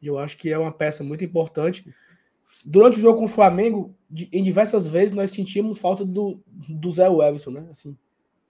[0.00, 1.92] E eu acho que é uma peça muito importante.
[2.64, 3.94] Durante o jogo com o Flamengo,
[4.32, 7.68] em diversas vezes nós sentimos falta do, do Zé Everson, né?
[7.70, 7.96] Assim,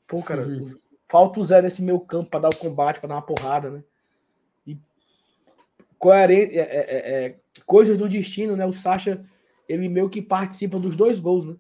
[0.07, 0.65] pô, cara, uhum.
[1.07, 3.85] falta o Zé nesse meio campo para dar o combate, para dar uma porrada, né?
[4.67, 4.79] E
[5.99, 8.67] coerente, é, é, é, é, coisas do destino, né?
[8.67, 9.25] O Sacha,
[9.69, 11.57] ele meio que participa dos dois gols, né?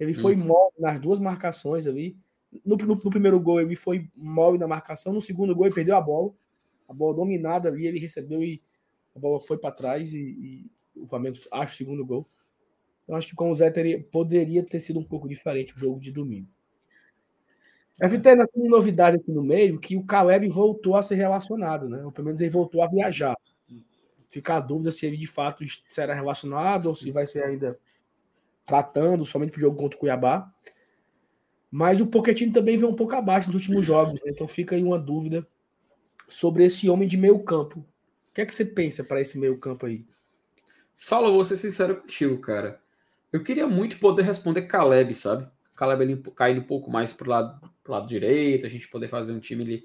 [0.00, 0.46] Ele foi uhum.
[0.46, 2.16] mole nas duas marcações ali.
[2.64, 5.94] No, no, no, primeiro gol ele foi mole na marcação, no segundo gol ele perdeu
[5.94, 6.32] a bola.
[6.88, 8.60] A bola dominada ali, ele recebeu e
[9.14, 12.26] a bola foi para trás e, e o Flamengo acha o segundo gol.
[13.06, 16.00] Eu acho que com o Zé teria, poderia ter sido um pouco diferente o jogo
[16.00, 16.48] de domingo.
[18.00, 21.88] A gente tem uma novidade aqui no meio que o Caleb voltou a ser relacionado,
[21.88, 22.02] né?
[22.02, 23.36] Ou pelo menos ele voltou a viajar.
[24.26, 27.78] Fica a dúvida se ele de fato será relacionado ou se vai ser ainda
[28.64, 30.52] tratando somente para o jogo contra o Cuiabá.
[31.70, 34.32] Mas o Pochettino também veio um pouco abaixo nos últimos jogos, né?
[34.32, 35.46] então fica aí uma dúvida
[36.28, 37.80] sobre esse homem de meio campo.
[37.80, 40.06] O que é que você pensa para esse meio campo aí?
[40.94, 42.80] Saulo, vou ser sincero contigo, cara.
[43.32, 45.48] Eu queria muito poder responder Caleb, sabe?
[45.74, 49.32] Caleb ali caindo um pouco mais pro lado, pro lado direito, a gente poder fazer
[49.32, 49.84] um time ali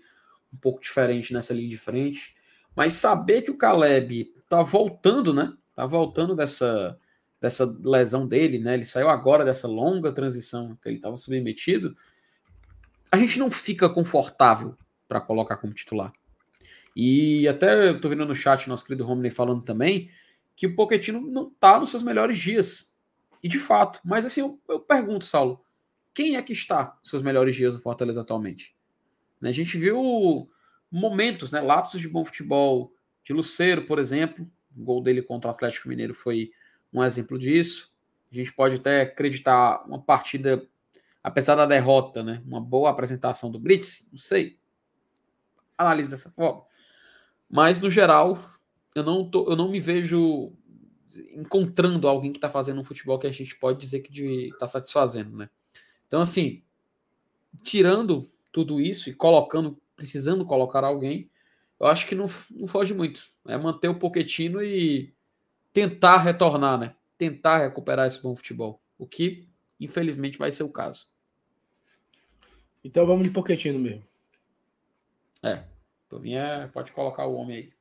[0.54, 2.36] um pouco diferente nessa linha de frente.
[2.76, 5.54] Mas saber que o Caleb tá voltando, né?
[5.76, 7.00] Tá voltando dessa,
[7.42, 8.74] dessa lesão dele, né?
[8.74, 11.96] Ele saiu agora dessa longa transição que ele estava submetido.
[13.12, 14.76] A gente não fica confortável
[15.08, 16.12] para colocar como titular.
[16.96, 20.10] E até eu tô vendo no chat nosso querido Romney falando também
[20.56, 22.96] que o Pochettino não está nos seus melhores dias.
[23.44, 25.62] E de fato, mas assim, eu, eu, pergunto, Saulo,
[26.14, 28.74] quem é que está nos seus melhores dias no Fortaleza atualmente?
[29.42, 30.50] Né, a gente viu
[30.90, 32.94] momentos, né, lapsos de bom futebol
[33.24, 36.52] de Luceiro, por exemplo, o gol dele contra o Atlético Mineiro foi
[37.02, 37.94] um exemplo disso.
[38.32, 40.68] A gente pode até acreditar uma partida,
[41.24, 44.60] apesar da derrota, né, uma boa apresentação do Brits, não sei.
[45.78, 46.64] Analise dessa forma.
[47.50, 48.44] Mas, no geral,
[48.94, 50.54] eu não, tô, eu não me vejo
[51.34, 55.38] encontrando alguém que está fazendo um futebol que a gente pode dizer que está satisfazendo,
[55.38, 55.50] né?
[56.08, 56.62] Então, assim,
[57.64, 61.30] tirando tudo isso e colocando, precisando colocar alguém,
[61.80, 63.30] eu acho que não, não foge muito.
[63.48, 65.15] É manter o Poquetino e
[65.76, 66.96] tentar retornar, né?
[67.18, 68.82] Tentar recuperar esse bom futebol.
[68.98, 69.46] O que,
[69.78, 71.10] infelizmente, vai ser o caso.
[72.82, 74.08] Então vamos de Poquetino mesmo.
[75.44, 75.66] É.
[76.08, 76.68] Pra mim é.
[76.68, 77.74] Pode colocar o homem aí.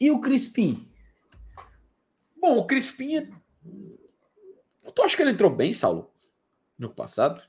[0.00, 0.90] E o Crispim?
[2.36, 3.18] Bom, o Crispim.
[3.18, 3.30] É...
[4.92, 6.12] Tu acha que ele entrou bem, Saulo?
[6.76, 7.40] No passado?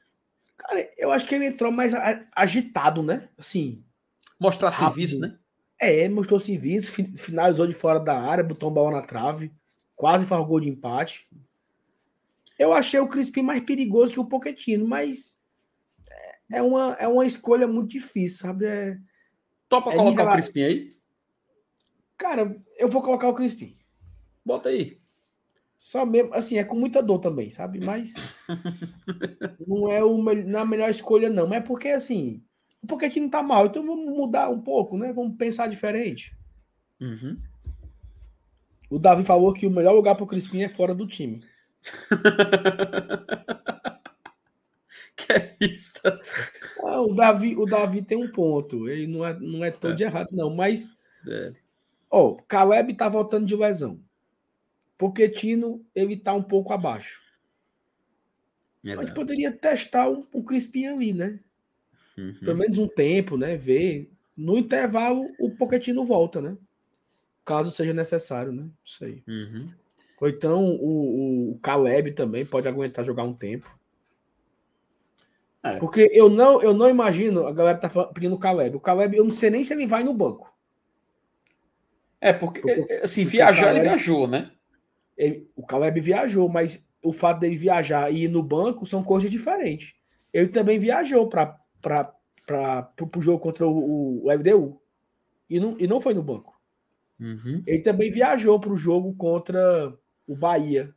[0.56, 1.94] Cara, eu acho que ele entrou mais
[2.32, 3.28] agitado, né?
[3.40, 3.84] Assim.
[4.40, 4.88] Mostrar rápido.
[4.88, 5.40] serviço, né?
[5.84, 9.52] É, mostrou serviço, finalizou de fora da área, botou um bola na trave,
[9.96, 11.26] quase faz gol de empate.
[12.58, 15.34] Eu achei o Crispim mais perigoso que o Poquetino, mas
[16.52, 18.66] é uma, é uma escolha muito difícil, sabe?
[18.66, 18.98] É,
[19.68, 20.98] Topa é colocar o Crispim aí?
[22.16, 23.76] Cara, eu vou colocar o Crispim.
[24.46, 25.02] Bota aí.
[25.78, 27.80] Só mesmo, assim, é com muita dor também, sabe?
[27.80, 28.14] Mas
[29.68, 31.48] não é o, na melhor escolha, não.
[31.48, 32.44] Mas é porque, assim,
[32.84, 35.14] o Pochettino tá mal, então vamos mudar um pouco, né?
[35.14, 36.36] Vamos pensar diferente.
[37.00, 37.40] Uhum.
[38.90, 41.42] O Davi falou que o melhor lugar pro Crispim é fora do time.
[45.16, 46.02] que é isso?
[46.84, 48.90] Ah, o, Davi, o Davi tem um ponto.
[48.90, 50.06] Ele não é, não é todo é.
[50.06, 50.54] errado, não.
[50.54, 50.90] Mas,
[51.26, 51.54] é.
[52.12, 53.98] ó, Caleb tá voltando de lesão.
[54.98, 57.24] Poquetino, ele tá um pouco abaixo.
[58.84, 59.02] Exato.
[59.02, 61.40] A gente poderia testar o, o Crispim ali, né?
[62.18, 62.36] Uhum.
[62.40, 63.56] Pelo menos um tempo, né?
[63.56, 64.10] Ver.
[64.36, 66.58] No intervalo, o Poquetino volta, né?
[67.46, 68.68] Caso seja necessário, né?
[68.84, 69.24] Isso aí.
[69.28, 69.70] Uhum.
[70.20, 73.78] Ou então o, o Caleb também pode aguentar jogar um tempo.
[75.62, 75.78] É.
[75.78, 78.76] Porque eu não, eu não imagino, a galera tá pedindo o Caleb.
[78.76, 80.54] O Caleb, eu não sei nem se ele vai no banco.
[82.20, 84.52] É, porque, porque assim, porque viajar, Caleb, ele viajou, né?
[85.18, 89.30] Ele, o Caleb viajou, mas o fato dele viajar e ir no banco são coisas
[89.30, 89.94] diferentes.
[90.34, 91.60] Ele também viajou para
[93.16, 94.82] o jogo contra o, o, FDU
[95.50, 96.60] e não, e não foi no banco.
[97.20, 97.64] Uhum.
[97.66, 99.98] Ele também viajou para o jogo contra
[100.28, 100.94] o Bahia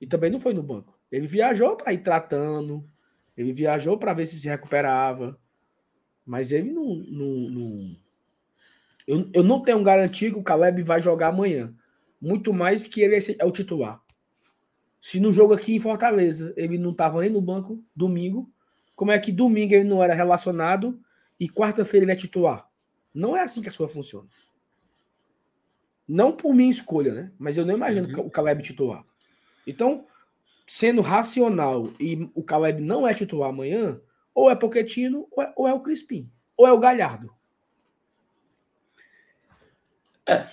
[0.00, 0.98] e também não foi no banco.
[1.10, 2.88] Ele viajou para ir tratando,
[3.36, 5.38] ele viajou para ver se se recuperava,
[6.24, 6.96] mas ele não.
[6.96, 7.96] não, não...
[9.06, 11.74] Eu, eu não tenho garantia que o Caleb vai jogar amanhã.
[12.20, 14.00] Muito mais que ele é o titular.
[15.00, 18.52] Se no jogo aqui em Fortaleza ele não estava nem no banco domingo,
[19.00, 21.00] como é que domingo ele não era relacionado
[21.40, 22.68] e quarta-feira ele é titular?
[23.14, 24.28] Não é assim que a sua funciona.
[26.06, 27.32] Não por minha escolha, né?
[27.38, 28.26] Mas eu não imagino uhum.
[28.26, 29.02] o Caleb titular.
[29.66, 30.06] Então,
[30.66, 33.98] sendo racional e o Caleb não é titular amanhã,
[34.34, 37.34] ou é Poquetino ou é, ou é o Crispim, ou é o Galhardo.
[40.26, 40.46] É.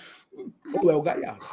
[0.72, 1.44] Ou é o Galhardo.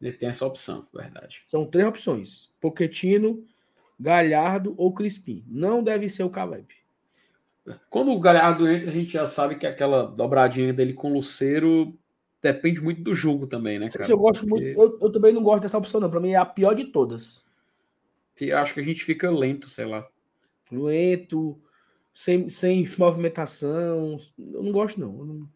[0.00, 1.42] Ele tem essa opção, verdade.
[1.46, 3.46] São três opções: Poquetino,
[3.98, 5.44] Galhardo ou Crispim.
[5.46, 6.66] Não deve ser o Caleb.
[7.88, 11.96] Quando o Galhardo entra, a gente já sabe que aquela dobradinha dele com o Luceiro
[12.42, 14.10] depende muito do jogo também, né, cara?
[14.10, 14.74] Eu gosto Porque...
[14.74, 14.80] muito.
[14.80, 16.10] Eu, eu, também não gosto dessa opção, não.
[16.10, 17.44] Para mim é a pior de todas.
[18.40, 20.08] Eu acho que a gente fica lento, sei lá.
[20.72, 21.60] Lento,
[22.12, 24.18] sem, sem movimentação.
[24.36, 25.12] Eu não gosto, não.
[25.12, 25.48] não...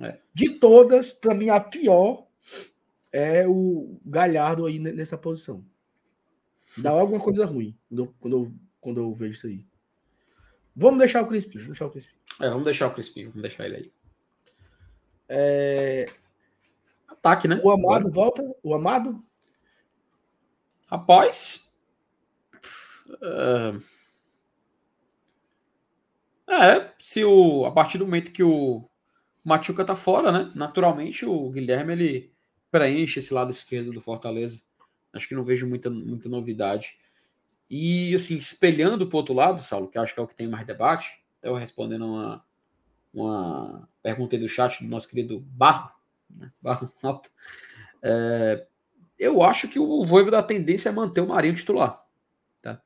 [0.00, 0.18] É.
[0.32, 2.26] De todas, para mim, a pior
[3.12, 5.62] é o Galhardo aí nessa posição.
[6.76, 9.66] Dá alguma coisa ruim quando eu, quando eu, quando eu vejo isso aí.
[10.74, 11.58] Vamos deixar o Crispim.
[11.58, 12.14] Vamos deixar o Crispim.
[12.40, 13.24] É, vamos deixar o Crispim.
[13.26, 13.92] Vamos deixar ele aí.
[15.28, 16.06] É...
[17.08, 17.60] Ataque, né?
[17.62, 18.10] O Amado Agora.
[18.10, 18.56] volta?
[18.62, 19.24] O Amado?
[20.86, 21.72] Rapaz.
[23.08, 23.82] Uh...
[26.48, 28.90] É, se o a partir do momento que o
[29.44, 30.52] Machuca tá fora, né?
[30.54, 32.32] Naturalmente o Guilherme ele
[32.72, 34.62] preenche esse lado esquerdo do Fortaleza.
[35.12, 36.98] Acho que não vejo muita, muita novidade.
[37.68, 40.48] E assim, espelhando para o outro lado, Saulo, que acho que é o que tem
[40.48, 42.44] mais debate, eu respondendo uma,
[43.12, 45.90] uma pergunta do chat do nosso querido Barro,
[46.28, 46.52] né?
[46.60, 47.30] Barro Alto.
[48.02, 48.66] É,
[49.18, 52.04] eu acho que o Voivo da tendência é manter o Marinho titular.
[52.62, 52.80] Tá?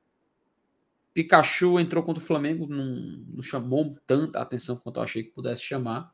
[1.13, 5.63] Pikachu entrou contra o Flamengo, não, não chamou tanta atenção quanto eu achei que pudesse
[5.63, 6.13] chamar.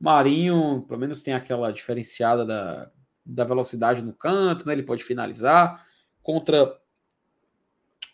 [0.00, 2.90] Marinho, pelo menos, tem aquela diferenciada da,
[3.24, 4.72] da velocidade no canto, né?
[4.72, 5.86] Ele pode finalizar.
[6.22, 6.78] Contra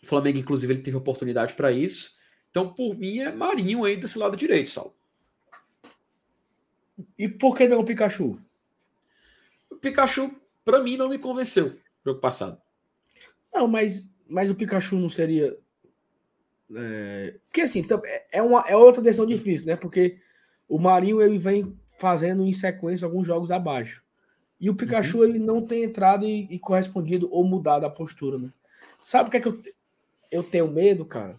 [0.01, 2.17] o Flamengo, inclusive, ele teve oportunidade para isso.
[2.49, 4.95] Então, por mim, é Marinho aí desse lado direito, Sal.
[7.17, 8.37] E por que não o Pikachu?
[9.69, 12.61] O Pikachu, para mim, não me convenceu no jogo passado.
[13.53, 15.57] Não, mas, mas o Pikachu não seria.
[16.75, 17.39] É...
[17.47, 19.75] Porque assim, é, é, uma, é outra decisão difícil, né?
[19.75, 20.19] Porque
[20.67, 24.03] o Marinho ele vem fazendo em sequência alguns jogos abaixo.
[24.61, 25.23] E o Pikachu uhum.
[25.23, 28.53] ele não tem entrado e, e, correspondido ou mudado a postura, né?
[28.99, 29.59] Sabe o que é que eu,
[30.29, 31.35] eu tenho medo, cara?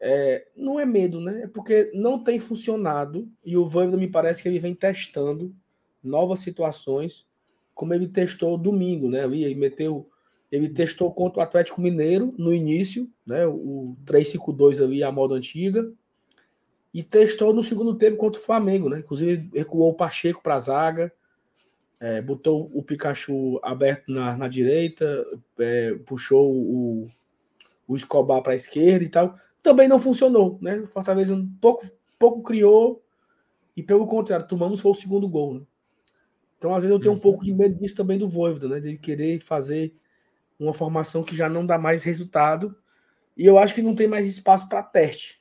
[0.00, 1.42] É, não é medo, né?
[1.44, 5.54] É porque não tem funcionado e o Voivoda me parece que ele vem testando
[6.02, 7.24] novas situações,
[7.72, 9.24] como ele testou domingo, né?
[9.24, 10.10] Ele meteu,
[10.50, 13.46] ele testou contra o Atlético Mineiro no início, né?
[13.46, 15.92] O 3-5-2 ali, a moda antiga,
[16.92, 18.98] e testou no segundo tempo contra o Flamengo, né?
[18.98, 21.12] Inclusive recuou o Pacheco para a zaga,
[22.00, 25.24] é, botou o Pikachu aberto na, na direita,
[25.58, 27.10] é, puxou o,
[27.86, 29.36] o Escobar para a esquerda e tal.
[29.62, 30.86] Também não funcionou, né?
[30.90, 31.84] Fortaleza um pouco,
[32.18, 33.02] pouco criou
[33.76, 35.54] e, pelo contrário, tomamos foi o segundo gol.
[35.54, 35.60] Né?
[36.56, 37.20] Então, às vezes, eu tenho um uhum.
[37.20, 38.80] pouco de medo disso também do Voivoda, né?
[38.80, 39.94] De querer fazer
[40.58, 42.76] uma formação que já não dá mais resultado.
[43.36, 45.40] E eu acho que não tem mais espaço para teste.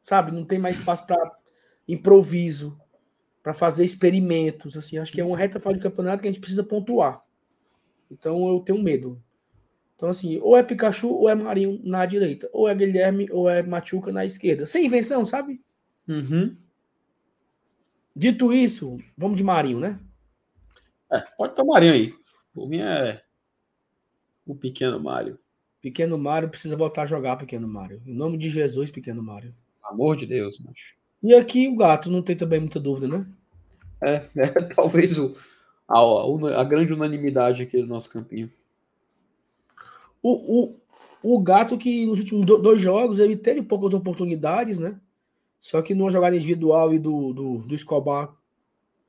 [0.00, 0.32] Sabe?
[0.32, 1.18] Não tem mais espaço para
[1.86, 2.80] improviso
[3.42, 4.76] para fazer experimentos.
[4.76, 7.22] Assim, acho que é uma reta final de campeonato que a gente precisa pontuar.
[8.10, 9.22] Então eu tenho medo.
[9.96, 13.62] Então, assim, ou é Pikachu ou é Marinho na direita, ou é Guilherme ou é
[13.62, 14.66] Machuca na esquerda.
[14.66, 15.62] Sem invenção, sabe?
[16.08, 16.56] Uhum.
[18.14, 20.00] Dito isso, vamos de Marinho, né?
[21.10, 22.14] É, pode ter o Marinho aí.
[22.52, 23.22] Por mim é
[24.44, 25.38] o pequeno Mário.
[25.80, 28.02] Pequeno Mário precisa voltar a jogar, pequeno Mário.
[28.04, 29.54] Em nome de Jesus, pequeno Mário.
[29.82, 30.96] Amor de Deus, macho.
[31.22, 33.26] E aqui o gato, não tem também muita dúvida, né?
[34.02, 35.36] É, é talvez o,
[35.88, 38.50] a, a, grande unanimidade aqui do nosso campinho.
[40.22, 40.72] O,
[41.22, 44.98] o, o gato que nos últimos dois jogos ele teve poucas oportunidades, né?
[45.60, 48.34] Só que numa jogada individual e do, do, do Escobar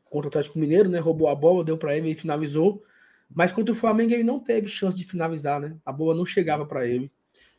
[0.05, 0.99] contra o Atlético Mineiro, né?
[0.99, 2.81] Roubou a bola, deu para ele e finalizou.
[3.33, 5.75] Mas contra o Flamengo ele não teve chance de finalizar, né?
[5.83, 7.11] A bola não chegava para ele.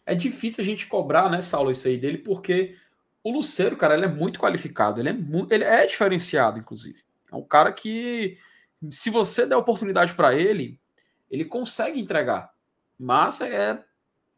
[0.07, 2.77] É difícil a gente cobrar, né, Saulo, isso aí dele, porque
[3.25, 5.17] o Luceiro, cara, ele é muito qualificado, ele é,
[5.51, 7.03] ele é diferenciado, inclusive.
[7.33, 8.37] É um cara que,
[8.91, 10.79] se você der oportunidade para ele,
[11.31, 12.53] ele consegue entregar.
[12.99, 13.83] Mas é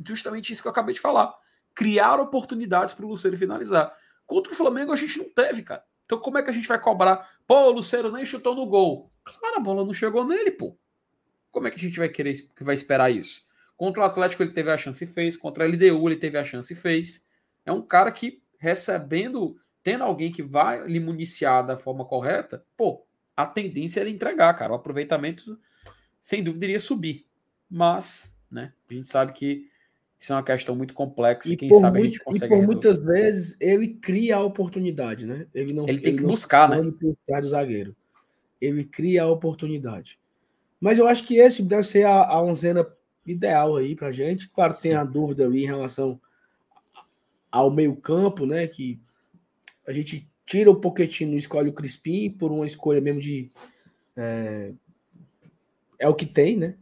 [0.05, 1.35] justamente isso que eu acabei de falar.
[1.75, 3.93] Criar oportunidades para o Luceiro finalizar.
[4.25, 5.85] Contra o Flamengo a gente não teve, cara.
[6.05, 7.29] Então como é que a gente vai cobrar?
[7.45, 9.13] Pô, o Luceiro nem chutou no gol.
[9.25, 10.79] Claro, a bola não chegou nele, pô.
[11.51, 13.45] Como é que a gente vai querer, que vai esperar isso?
[13.77, 15.37] Contra o Atlético ele teve a chance e fez.
[15.37, 17.27] Contra a LDU ele teve a chance e fez.
[17.65, 23.05] É um cara que recebendo, tendo alguém que vai lhe municiar da forma correta, pô,
[23.37, 24.73] a tendência é ele entregar, cara.
[24.73, 25.59] O aproveitamento,
[26.21, 27.27] sem dúvida, iria subir.
[27.71, 29.69] Mas, né, a gente sabe que
[30.19, 32.45] isso é uma questão muito complexa e quem sabe muito, a gente consegue.
[32.45, 32.73] E por resolver.
[32.73, 35.47] muitas vezes ele cria a oportunidade, né?
[35.55, 36.81] Ele não ele tem ele que buscar, né?
[36.81, 37.95] Do zagueiro.
[38.59, 40.19] Ele cria a oportunidade.
[40.81, 42.87] Mas eu acho que esse deve ser a, a onzena
[43.27, 44.49] ideal aí pra gente.
[44.49, 44.97] Claro, tem Sim.
[44.97, 46.19] a dúvida ali em relação
[47.51, 48.67] ao meio-campo, né?
[48.67, 49.01] Que
[49.87, 53.51] a gente tira o Pochettino e escolhe o Crispim por uma escolha mesmo de.
[54.17, 54.73] É,
[55.99, 56.77] é o que tem, né?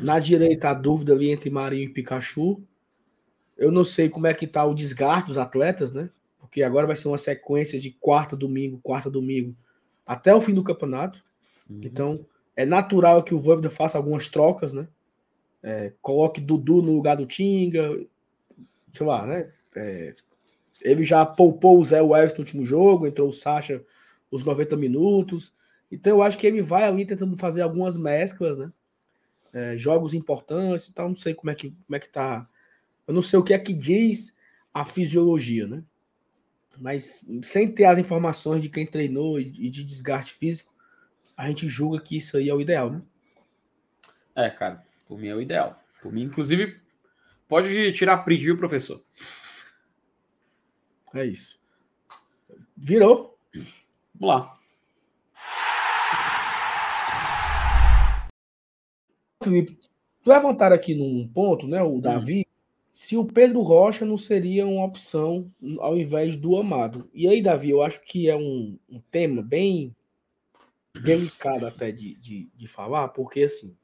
[0.00, 2.62] Na direita, a dúvida ali entre Marinho e Pikachu.
[3.56, 6.10] Eu não sei como é que tá o desgaste dos atletas, né?
[6.38, 9.54] Porque agora vai ser uma sequência de quarta, domingo, quarta, domingo,
[10.06, 11.22] até o fim do campeonato.
[11.68, 11.80] Uhum.
[11.82, 12.26] Então,
[12.56, 14.88] é natural que o Voivoda faça algumas trocas, né?
[15.62, 18.04] É, coloque Dudu no lugar do Tinga,
[18.92, 19.50] sei lá, né?
[19.76, 20.14] É,
[20.80, 23.82] ele já poupou o Zé Welles no último jogo, entrou o Sacha
[24.30, 25.52] os 90 minutos.
[25.90, 28.72] Então eu acho que ele vai ali tentando fazer algumas mesclas, né?
[29.52, 31.08] É, jogos importantes e tal.
[31.08, 32.48] Não sei como é que como é que tá.
[33.06, 34.34] Eu não sei o que é que diz
[34.72, 35.82] a fisiologia, né?
[36.78, 40.72] Mas sem ter as informações de quem treinou e de desgaste físico,
[41.36, 43.02] a gente julga que isso aí é o ideal, né?
[44.34, 45.78] É, cara, por mim é o ideal.
[46.00, 46.80] Por mim, inclusive,
[47.46, 49.02] pode tirar print, viu, professor?
[51.14, 51.60] É isso.
[52.76, 53.38] Virou.
[54.14, 54.58] Vamos lá.
[59.42, 59.78] Felipe,
[60.24, 62.52] levantar aqui num ponto, né, o Davi, hum.
[62.92, 67.10] se o Pedro Rocha não seria uma opção ao invés do Amado.
[67.12, 69.94] E aí, Davi, eu acho que é um, um tema bem
[71.02, 73.76] delicado até de, de, de falar, porque assim,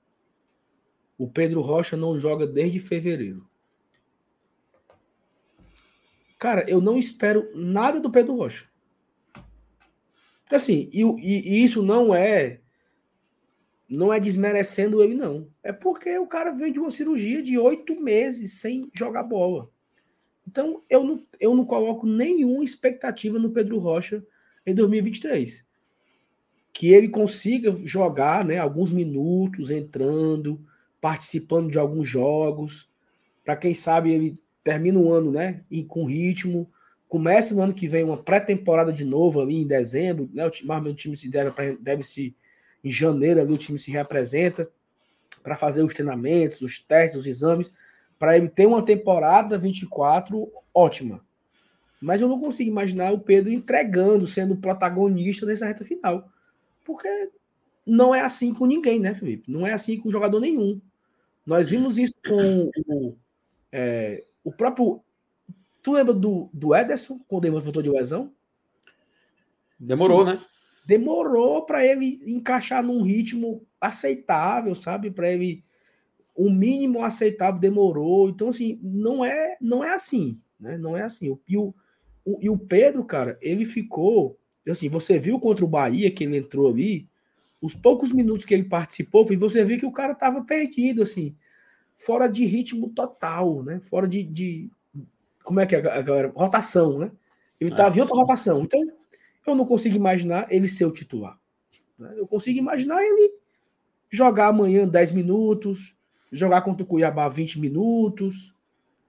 [1.16, 3.47] o Pedro Rocha não joga desde fevereiro.
[6.38, 8.66] Cara, eu não espero nada do Pedro Rocha.
[10.50, 12.60] Assim, e, e, e, isso não é
[13.88, 15.48] não é desmerecendo ele, não.
[15.62, 19.70] É porque o cara vem de uma cirurgia de oito meses sem jogar bola.
[20.46, 24.24] Então, eu não, eu não coloco nenhuma expectativa no Pedro Rocha
[24.66, 25.66] em 2023.
[26.72, 30.62] Que ele consiga jogar né, alguns minutos, entrando,
[31.00, 32.90] participando de alguns jogos.
[33.42, 35.62] Para quem sabe ele termina o ano, né?
[35.70, 36.70] E com ritmo.
[37.08, 40.46] Começa no ano que vem uma pré-temporada de novo ali em dezembro, né?
[40.46, 42.36] O time, o time se deve, deve se
[42.84, 44.70] em janeiro ali o time se reapresenta
[45.42, 47.72] para fazer os treinamentos, os testes, os exames,
[48.18, 51.24] para ele ter uma temporada 24 ótima.
[52.00, 56.28] Mas eu não consigo imaginar o Pedro entregando, sendo protagonista nessa reta final.
[56.84, 57.08] Porque
[57.86, 59.50] não é assim com ninguém, né, Felipe?
[59.50, 60.80] Não é assim com jogador nenhum.
[61.44, 63.16] Nós vimos isso com o,
[63.72, 65.02] é, o próprio.
[65.82, 68.32] Tu lembra do, do Ederson, quando ele voltou de lesão?
[69.78, 70.32] Demorou, Sim.
[70.32, 70.40] né?
[70.86, 75.10] Demorou para ele encaixar num ritmo aceitável, sabe?
[75.10, 75.62] Para ele.
[76.34, 78.28] O mínimo aceitável demorou.
[78.30, 80.40] Então, assim, não é, não é assim.
[80.58, 80.78] Né?
[80.78, 81.36] Não é assim.
[81.46, 81.74] E o,
[82.24, 84.38] o, e o Pedro, cara, ele ficou.
[84.68, 87.08] Assim, você viu contra o Bahia que ele entrou ali,
[87.60, 91.34] os poucos minutos que ele participou, você viu que o cara tava perdido, assim,
[91.98, 93.80] fora de ritmo total, né?
[93.80, 94.22] Fora de.
[94.22, 94.70] de
[95.42, 96.32] como é que é a galera?
[96.34, 97.12] Rotação, né?
[97.60, 98.62] Ele tava em outra rotação.
[98.62, 98.80] Então,
[99.46, 101.38] eu não consigo imaginar ele ser o titular.
[101.98, 102.14] Né?
[102.16, 103.34] Eu consigo imaginar ele
[104.08, 105.94] jogar amanhã 10 minutos,
[106.30, 108.54] jogar contra o Cuiabá 20 minutos.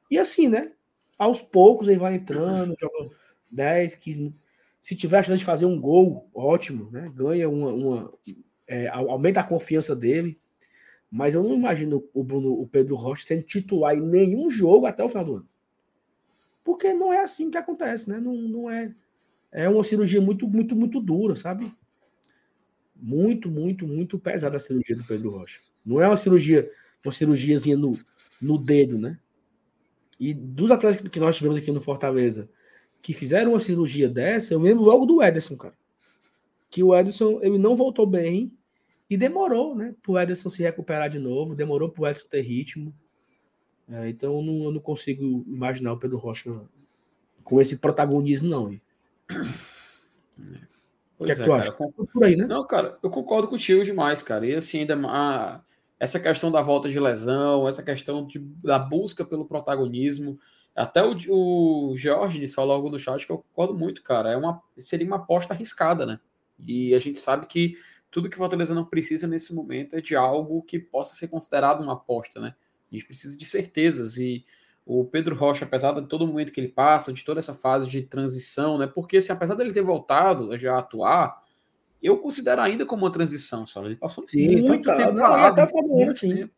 [0.09, 0.71] E assim, né?
[1.19, 3.13] aos poucos ele vai entrando, joga
[3.51, 4.39] 10, 15 minutos.
[4.81, 7.11] Se tiver a chance de fazer um gol, ótimo, né?
[7.13, 7.73] Ganha uma.
[7.73, 8.13] uma
[8.65, 10.39] é, aumenta a confiança dele.
[11.11, 15.03] Mas eu não imagino o Bruno, o Pedro Rocha sendo titular em nenhum jogo até
[15.03, 15.49] o final do ano.
[16.63, 18.19] Porque não é assim que acontece, né?
[18.19, 18.93] Não, não é.
[19.51, 21.71] É uma cirurgia muito, muito, muito dura, sabe?
[22.95, 25.61] Muito, muito, muito pesada a cirurgia do Pedro Rocha.
[25.83, 26.69] Não é uma cirurgia,
[27.03, 27.97] uma cirurgiazinha no,
[28.39, 29.17] no dedo, né?
[30.19, 32.47] E dos atletas que nós tivemos aqui no Fortaleza,
[33.01, 35.73] que fizeram uma cirurgia dessa, eu lembro logo do Ederson, cara.
[36.69, 38.51] Que o Ederson, ele não voltou bem
[39.09, 39.95] e demorou, né?
[40.03, 42.93] Pro Ederson se recuperar de novo, demorou pro Ederson ter ritmo.
[43.89, 46.61] É, então eu não, eu não, consigo imaginar o Pedro Rocha
[47.43, 48.79] com esse protagonismo, não.
[51.17, 51.71] Pois que é, que tu acha?
[51.73, 52.45] Por aí, né?
[52.45, 54.45] Não, cara, eu concordo contigo demais, cara.
[54.45, 55.61] E assim, ainda a,
[55.99, 60.39] essa questão da volta de lesão, essa questão de, da busca pelo protagonismo.
[60.75, 64.31] Até o, o Georges falou algo no chat que eu concordo muito, cara.
[64.31, 66.19] É uma, seria uma aposta arriscada, né?
[66.65, 67.75] E a gente sabe que
[68.11, 71.81] tudo que o Fortaleza não precisa nesse momento é de algo que possa ser considerado
[71.81, 72.55] uma aposta, né?
[72.91, 74.17] A gente precisa de certezas.
[74.17, 74.43] E
[74.85, 78.01] o Pedro Rocha, apesar de todo momento que ele passa, de toda essa fase de
[78.01, 78.87] transição, né?
[78.87, 81.43] Porque, assim, apesar dele ter voltado a já atuar,
[82.01, 83.87] eu considero ainda como uma transição, sabe?
[83.87, 84.97] Ele passou sim, muito total.
[84.97, 85.59] tempo parado.
[85.59, 86.49] É até o final do ano, sim.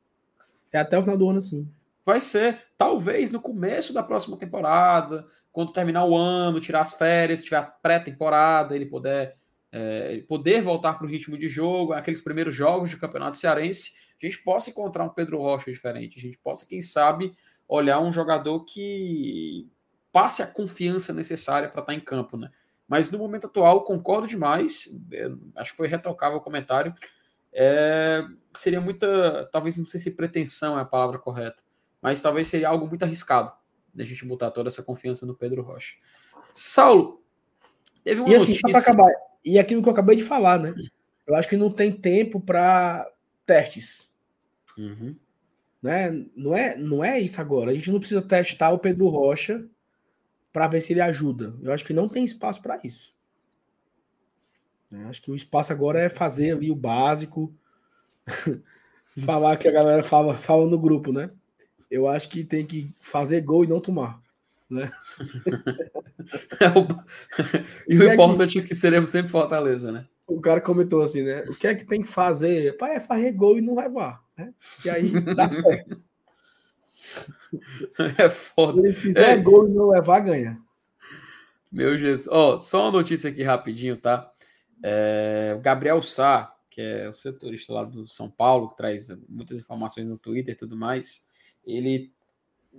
[0.71, 1.67] É até o final do ano, sim.
[2.05, 7.43] Vai ser, talvez, no começo da próxima temporada, quando terminar o ano, tirar as férias,
[7.43, 9.35] tiver a pré-temporada, ele poder,
[9.72, 14.26] é, poder voltar para o ritmo de jogo, aqueles primeiros jogos de campeonato cearense, a
[14.26, 17.35] gente possa encontrar um Pedro Rocha diferente, a gente possa, quem sabe,
[17.68, 19.69] olhar um jogador que
[20.11, 22.52] passe a confiança necessária para estar tá em campo, né?
[22.88, 24.89] Mas no momento atual, concordo demais.
[25.14, 26.93] É, acho que foi retocável o comentário.
[27.53, 28.22] É,
[28.53, 29.49] seria muita.
[29.52, 31.64] Talvez não sei se pretensão é a palavra correta,
[32.02, 33.53] mas talvez seria algo muito arriscado
[33.93, 35.95] da gente botar toda essa confiança no Pedro Rocha.
[36.52, 37.23] Saulo,
[38.03, 38.77] teve uma e assim, notícia...
[38.77, 39.11] acabar,
[39.43, 40.73] e aquilo que eu acabei de falar, né?
[41.27, 43.09] Eu acho que não tem tempo para
[43.45, 44.11] testes.
[44.77, 45.15] Uhum.
[45.81, 46.26] Né?
[46.35, 47.72] Não, é, não é isso agora.
[47.72, 49.65] A gente não precisa testar o Pedro Rocha
[50.51, 51.55] para ver se ele ajuda.
[51.61, 53.15] Eu acho que não tem espaço para isso.
[54.91, 57.53] Eu acho que o espaço agora é fazer ali o básico,
[59.26, 61.30] falar que a galera fala, fala no grupo, né?
[61.89, 64.22] Eu acho que tem que fazer gol e não tomar.
[64.72, 64.91] Né?
[67.88, 68.65] e o, o importante é que...
[68.65, 70.06] é que seremos sempre Fortaleza, né?
[70.27, 71.43] O cara comentou assim, né?
[71.49, 72.77] O que é que tem que fazer?
[72.77, 74.23] Pai, é fazer gol e não levar.
[74.38, 74.53] Né?
[74.85, 76.02] E aí dá certo.
[78.18, 78.80] É foda.
[78.81, 79.38] Se ele fizer é.
[79.38, 80.57] gol e não levar, ganha.
[81.69, 82.30] Meu Jesus.
[82.31, 84.31] Ó, oh, só uma notícia aqui rapidinho, tá?
[84.84, 89.60] É, o Gabriel Sá, que é o setorista lá do São Paulo, que traz muitas
[89.60, 91.26] informações no Twitter e tudo mais,
[91.65, 92.11] ele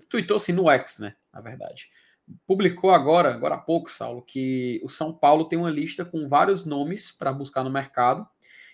[0.09, 1.15] tweetou assim no X, né?
[1.33, 1.89] Na verdade.
[2.47, 6.65] Publicou agora, agora há pouco, Saulo, que o São Paulo tem uma lista com vários
[6.65, 8.27] nomes para buscar no mercado,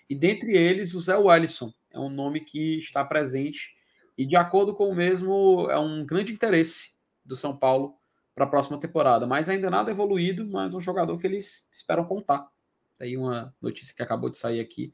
[0.09, 3.75] e dentre eles o Zé Wellison é um nome que está presente
[4.19, 7.95] e de acordo com o mesmo, é um grande interesse do São Paulo
[8.35, 9.25] para a próxima temporada.
[9.25, 12.45] Mas ainda nada evoluído, mas um jogador que eles esperam contar.
[12.99, 14.93] Aí uma notícia que acabou de sair aqui.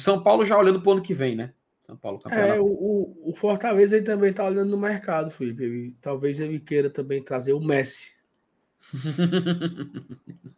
[0.00, 1.52] São Paulo já olhando para o ano que vem, né?
[1.86, 2.52] São Paulo campeonato.
[2.52, 5.62] É, o, o Fortaleza ele também está olhando no mercado, Felipe.
[5.62, 8.10] Ele, talvez ele queira também trazer o Messi.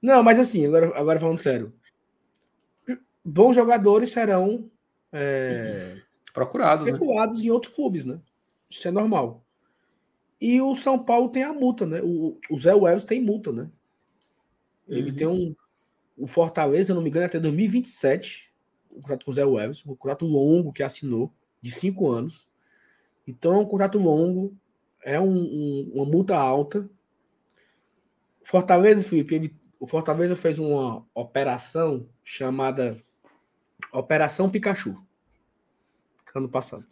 [0.00, 1.74] Não, mas assim, agora, agora falando sério.
[3.22, 4.70] Bons jogadores serão
[5.12, 5.98] é,
[6.32, 6.92] procurados, né?
[6.92, 7.46] especulados né?
[7.46, 8.18] em outros clubes, né?
[8.70, 9.44] Isso é normal.
[10.40, 12.00] E o São Paulo tem a multa, né?
[12.02, 13.70] O, o Zé Wells tem multa, né?
[14.88, 15.16] Ele uhum.
[15.16, 15.54] tem um.
[16.16, 18.53] O Fortaleza, não me engano, é até 2027.
[18.94, 22.48] O contrato com o Zé Everson, um contrato longo que assinou, de cinco anos.
[23.26, 24.56] Então, um contrato longo,
[25.02, 26.88] é um, um, uma multa alta.
[28.42, 33.02] Fortaleza, Felipe, ele, o Fortaleza fez uma operação chamada
[33.92, 34.96] Operação Pikachu,
[36.34, 36.86] ano passado.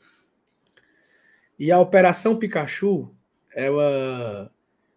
[1.58, 3.14] E a Operação Pikachu,
[3.54, 4.52] ela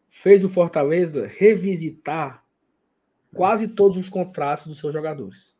[0.09, 2.45] fez o Fortaleza revisitar
[3.33, 5.54] quase todos os contratos dos seus jogadores.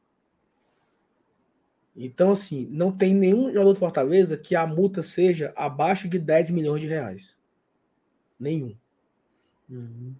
[1.96, 6.52] Então, assim, não tem nenhum jogador do Fortaleza que a multa seja abaixo de 10
[6.52, 7.38] milhões de reais.
[8.38, 8.76] Nenhum.
[9.70, 10.14] Uhum.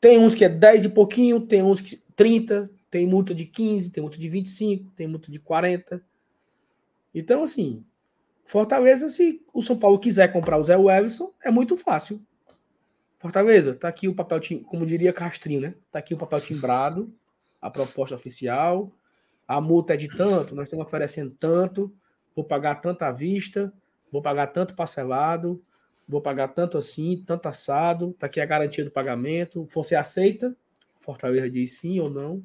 [0.00, 3.90] Tem uns que é 10 e pouquinho, tem uns que 30, tem multa de 15,
[3.90, 6.04] tem multa de 25, tem multa de 40.
[7.14, 7.84] Então, assim,
[8.44, 12.20] Fortaleza, se o São Paulo quiser comprar o Zé Everson, é muito fácil.
[13.16, 15.74] Fortaleza, tá aqui o papel, como diria Castrinho, né?
[15.90, 17.12] Tá aqui o papel timbrado,
[17.60, 18.92] a proposta oficial,
[19.48, 21.90] a multa é de tanto, nós estamos oferecendo tanto,
[22.36, 23.72] vou pagar tanto à vista,
[24.12, 25.64] vou pagar tanto parcelado,
[26.06, 30.54] vou pagar tanto assim, tanto assado, tá aqui a garantia do pagamento, você aceita?
[31.00, 32.44] Fortaleza diz sim ou não,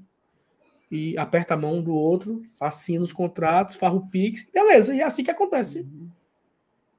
[0.90, 5.04] e aperta a mão do outro, assina os contratos, farra o Pix, beleza, e é
[5.04, 5.86] assim que acontece.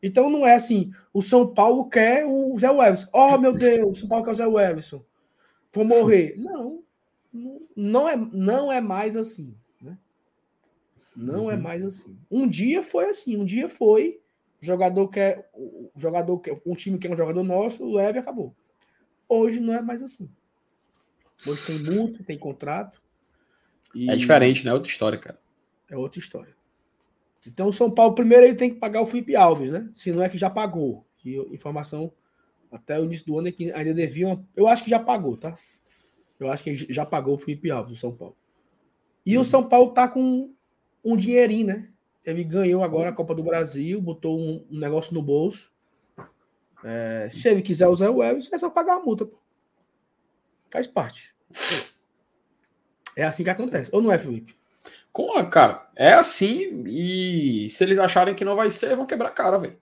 [0.03, 3.09] Então não é assim, o São Paulo quer o Zé Everson.
[3.11, 5.03] Oh, meu Deus, o São Paulo quer o Zé Everson.
[5.73, 6.35] Vou morrer.
[6.37, 6.83] Não,
[7.75, 9.57] não é, não é mais assim.
[11.17, 11.51] Não é uhum.
[11.51, 12.19] é mais assim.
[12.31, 14.21] Um dia foi assim, um dia foi
[14.61, 18.55] jogador quer o jogador quer um time que é um jogador nosso, leve acabou.
[19.29, 20.29] Hoje não é mais assim.
[21.47, 23.01] Hoje tem multa, tem contrato.
[23.95, 24.73] é diferente, né?
[24.73, 25.39] Outra história, cara.
[25.91, 26.55] É outra história.
[27.47, 29.89] Então o São Paulo primeiro ele tem que pagar o Felipe Alves, né?
[29.93, 31.07] Se não é que já pagou.
[31.19, 32.13] Que informação
[32.73, 34.47] até o início do ano é que ainda deviam.
[34.57, 35.57] Eu acho que já pagou, tá?
[36.41, 38.37] Eu acho que já pagou o Felipe Alves do São Paulo.
[39.25, 39.45] E o uhum.
[39.45, 40.53] São Paulo tá com
[41.05, 41.89] um dinheirinho, né?
[42.25, 45.71] Ele ganhou agora a Copa do Brasil, botou um, um negócio no bolso.
[46.83, 49.27] É, se ele quiser usar o Elvis, é só pagar a multa.
[49.27, 49.39] Pô.
[50.71, 51.35] Faz parte.
[53.17, 53.91] É assim que acontece.
[53.93, 54.57] Ou não é, Felipe?
[55.13, 56.83] Com a, cara, é assim.
[56.87, 59.79] E se eles acharem que não vai ser, vão quebrar a cara, velho.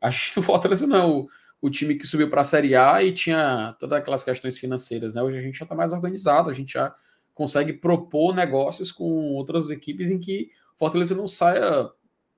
[0.00, 1.28] Acho que o Fortaleza não é o,
[1.62, 5.22] o time que subiu para a Série A e tinha todas aquelas questões financeiras, né?
[5.22, 6.94] Hoje a gente já está mais organizado, a gente já
[7.34, 11.90] consegue propor negócios com outras equipes em que Fortaleza não saia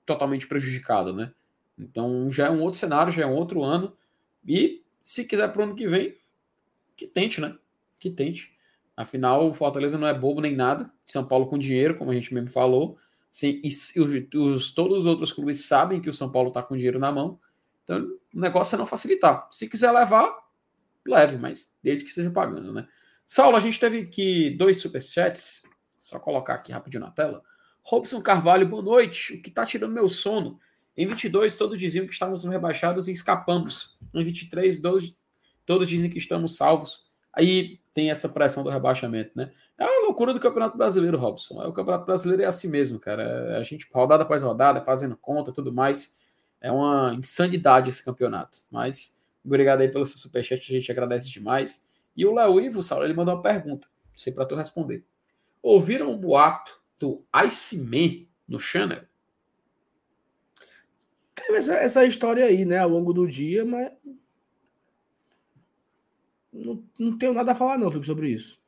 [0.04, 1.32] totalmente prejudicado, né?
[1.78, 3.96] Então já é um outro cenário, já é um outro ano.
[4.46, 6.16] E se quiser para o ano que vem,
[6.96, 7.56] que tente, né?
[8.00, 8.56] Que tente.
[8.96, 10.90] Afinal, o Fortaleza não é bobo nem nada.
[11.04, 12.96] São Paulo com dinheiro, como a gente mesmo falou.
[13.30, 14.00] Sim, e
[14.40, 17.38] os, todos os outros clubes sabem que o São Paulo está com dinheiro na mão.
[17.84, 18.00] Então,
[18.34, 19.46] o negócio é não facilitar.
[19.52, 20.34] Se quiser levar,
[21.06, 22.88] leve, mas desde que esteja pagando, né?
[23.28, 25.62] Saulo, a gente teve aqui dois superchats.
[25.98, 27.42] Só colocar aqui rapidinho na tela.
[27.82, 29.34] Robson Carvalho, boa noite.
[29.34, 30.60] O que está tirando meu sono?
[30.96, 33.98] Em 22, todos diziam que estávamos rebaixados e escapamos.
[34.14, 35.16] Em 23, todos,
[35.66, 37.10] todos dizem que estamos salvos.
[37.32, 39.50] Aí tem essa pressão do rebaixamento, né?
[39.76, 41.60] É uma loucura do Campeonato Brasileiro, Robson.
[41.60, 43.24] É, o Campeonato Brasileiro é assim mesmo, cara.
[43.24, 46.20] É a gente, rodada após rodada, fazendo conta tudo mais.
[46.60, 48.60] É uma insanidade esse campeonato.
[48.70, 51.85] Mas obrigado aí pelo seu superchat, a gente agradece demais.
[52.16, 55.04] E o Léo Ivo, Saulo, ele mandou uma pergunta, sei para tu responder.
[55.62, 59.04] Ouviram um boato do Iceman no Channel?
[61.34, 63.92] Teve essa, essa história aí, né, ao longo do dia, mas
[66.52, 68.58] não, não tenho nada a falar não, Felipe, sobre isso.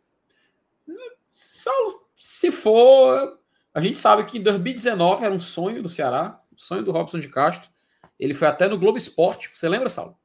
[1.33, 3.41] Saulo, se for,
[3.73, 7.21] a gente sabe que em 2019 era um sonho do Ceará, um sonho do Robson
[7.21, 7.71] de Castro.
[8.19, 9.51] Ele foi até no Globo Esporte.
[9.55, 10.18] Você lembra, Saulo?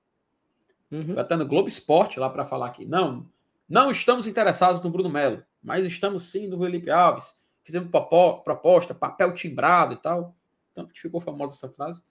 [0.94, 1.16] Uhum.
[1.16, 3.28] Vai estar no Globo Esporte lá para falar que não,
[3.68, 7.36] não estamos interessados no Bruno Melo, mas estamos sim no Felipe Alves.
[7.64, 10.36] Fizemos proposta, papel timbrado e tal.
[10.72, 12.04] Tanto que ficou famosa essa frase.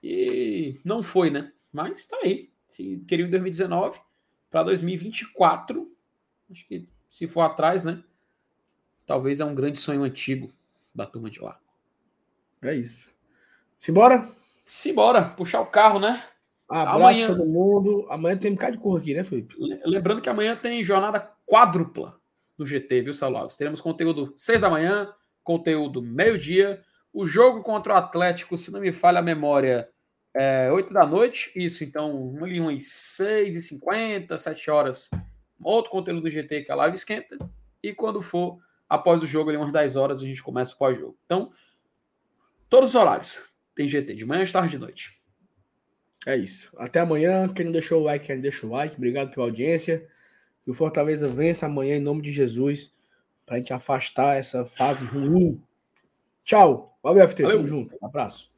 [0.00, 1.52] E não foi, né?
[1.72, 2.48] Mas está aí.
[2.68, 3.98] Se queriam em 2019
[4.48, 5.90] para 2024,
[6.50, 8.04] acho que se for atrás, né?
[9.04, 10.52] Talvez é um grande sonho antigo
[10.94, 11.58] da turma de lá.
[12.60, 13.08] É isso.
[13.80, 14.28] Simbora?
[14.62, 16.24] Simbora, puxar o carro, né?
[16.72, 17.26] Abraço amanhã...
[17.26, 18.06] todo mundo.
[18.08, 19.54] Amanhã tem um bocado de cor aqui, né, Felipe?
[19.84, 22.18] Lembrando que amanhã tem jornada quádrupla
[22.56, 23.56] no GT, viu, Saluados?
[23.56, 25.12] Teremos conteúdo 6 da manhã,
[25.44, 26.82] conteúdo meio-dia.
[27.12, 29.88] O jogo contra o Atlético, se não me falha a memória,
[30.34, 31.52] é 8 da noite.
[31.54, 35.10] Isso, então, ali umas 6h50, 7 horas.
[35.62, 37.36] Outro conteúdo do GT que a live esquenta.
[37.82, 38.58] E quando for
[38.88, 41.18] após o jogo, ali umas 10 horas, a gente começa o pós-jogo.
[41.26, 41.50] Então,
[42.68, 43.50] todos os horários.
[43.74, 45.21] Tem GT de manhã, tarde e de noite.
[46.26, 46.70] É isso.
[46.76, 47.48] Até amanhã.
[47.48, 48.96] Quem não deixou o like, quem deixa o like.
[48.96, 50.06] Obrigado pela audiência.
[50.62, 52.92] Que o Fortaleza vença amanhã em nome de Jesus.
[53.44, 55.60] Para a gente afastar essa fase ruim
[56.44, 56.98] Tchau.
[57.02, 57.42] Valeu, FT.
[57.42, 57.58] Valeu.
[57.58, 57.96] Tamo junto.
[58.00, 58.51] Um abraço.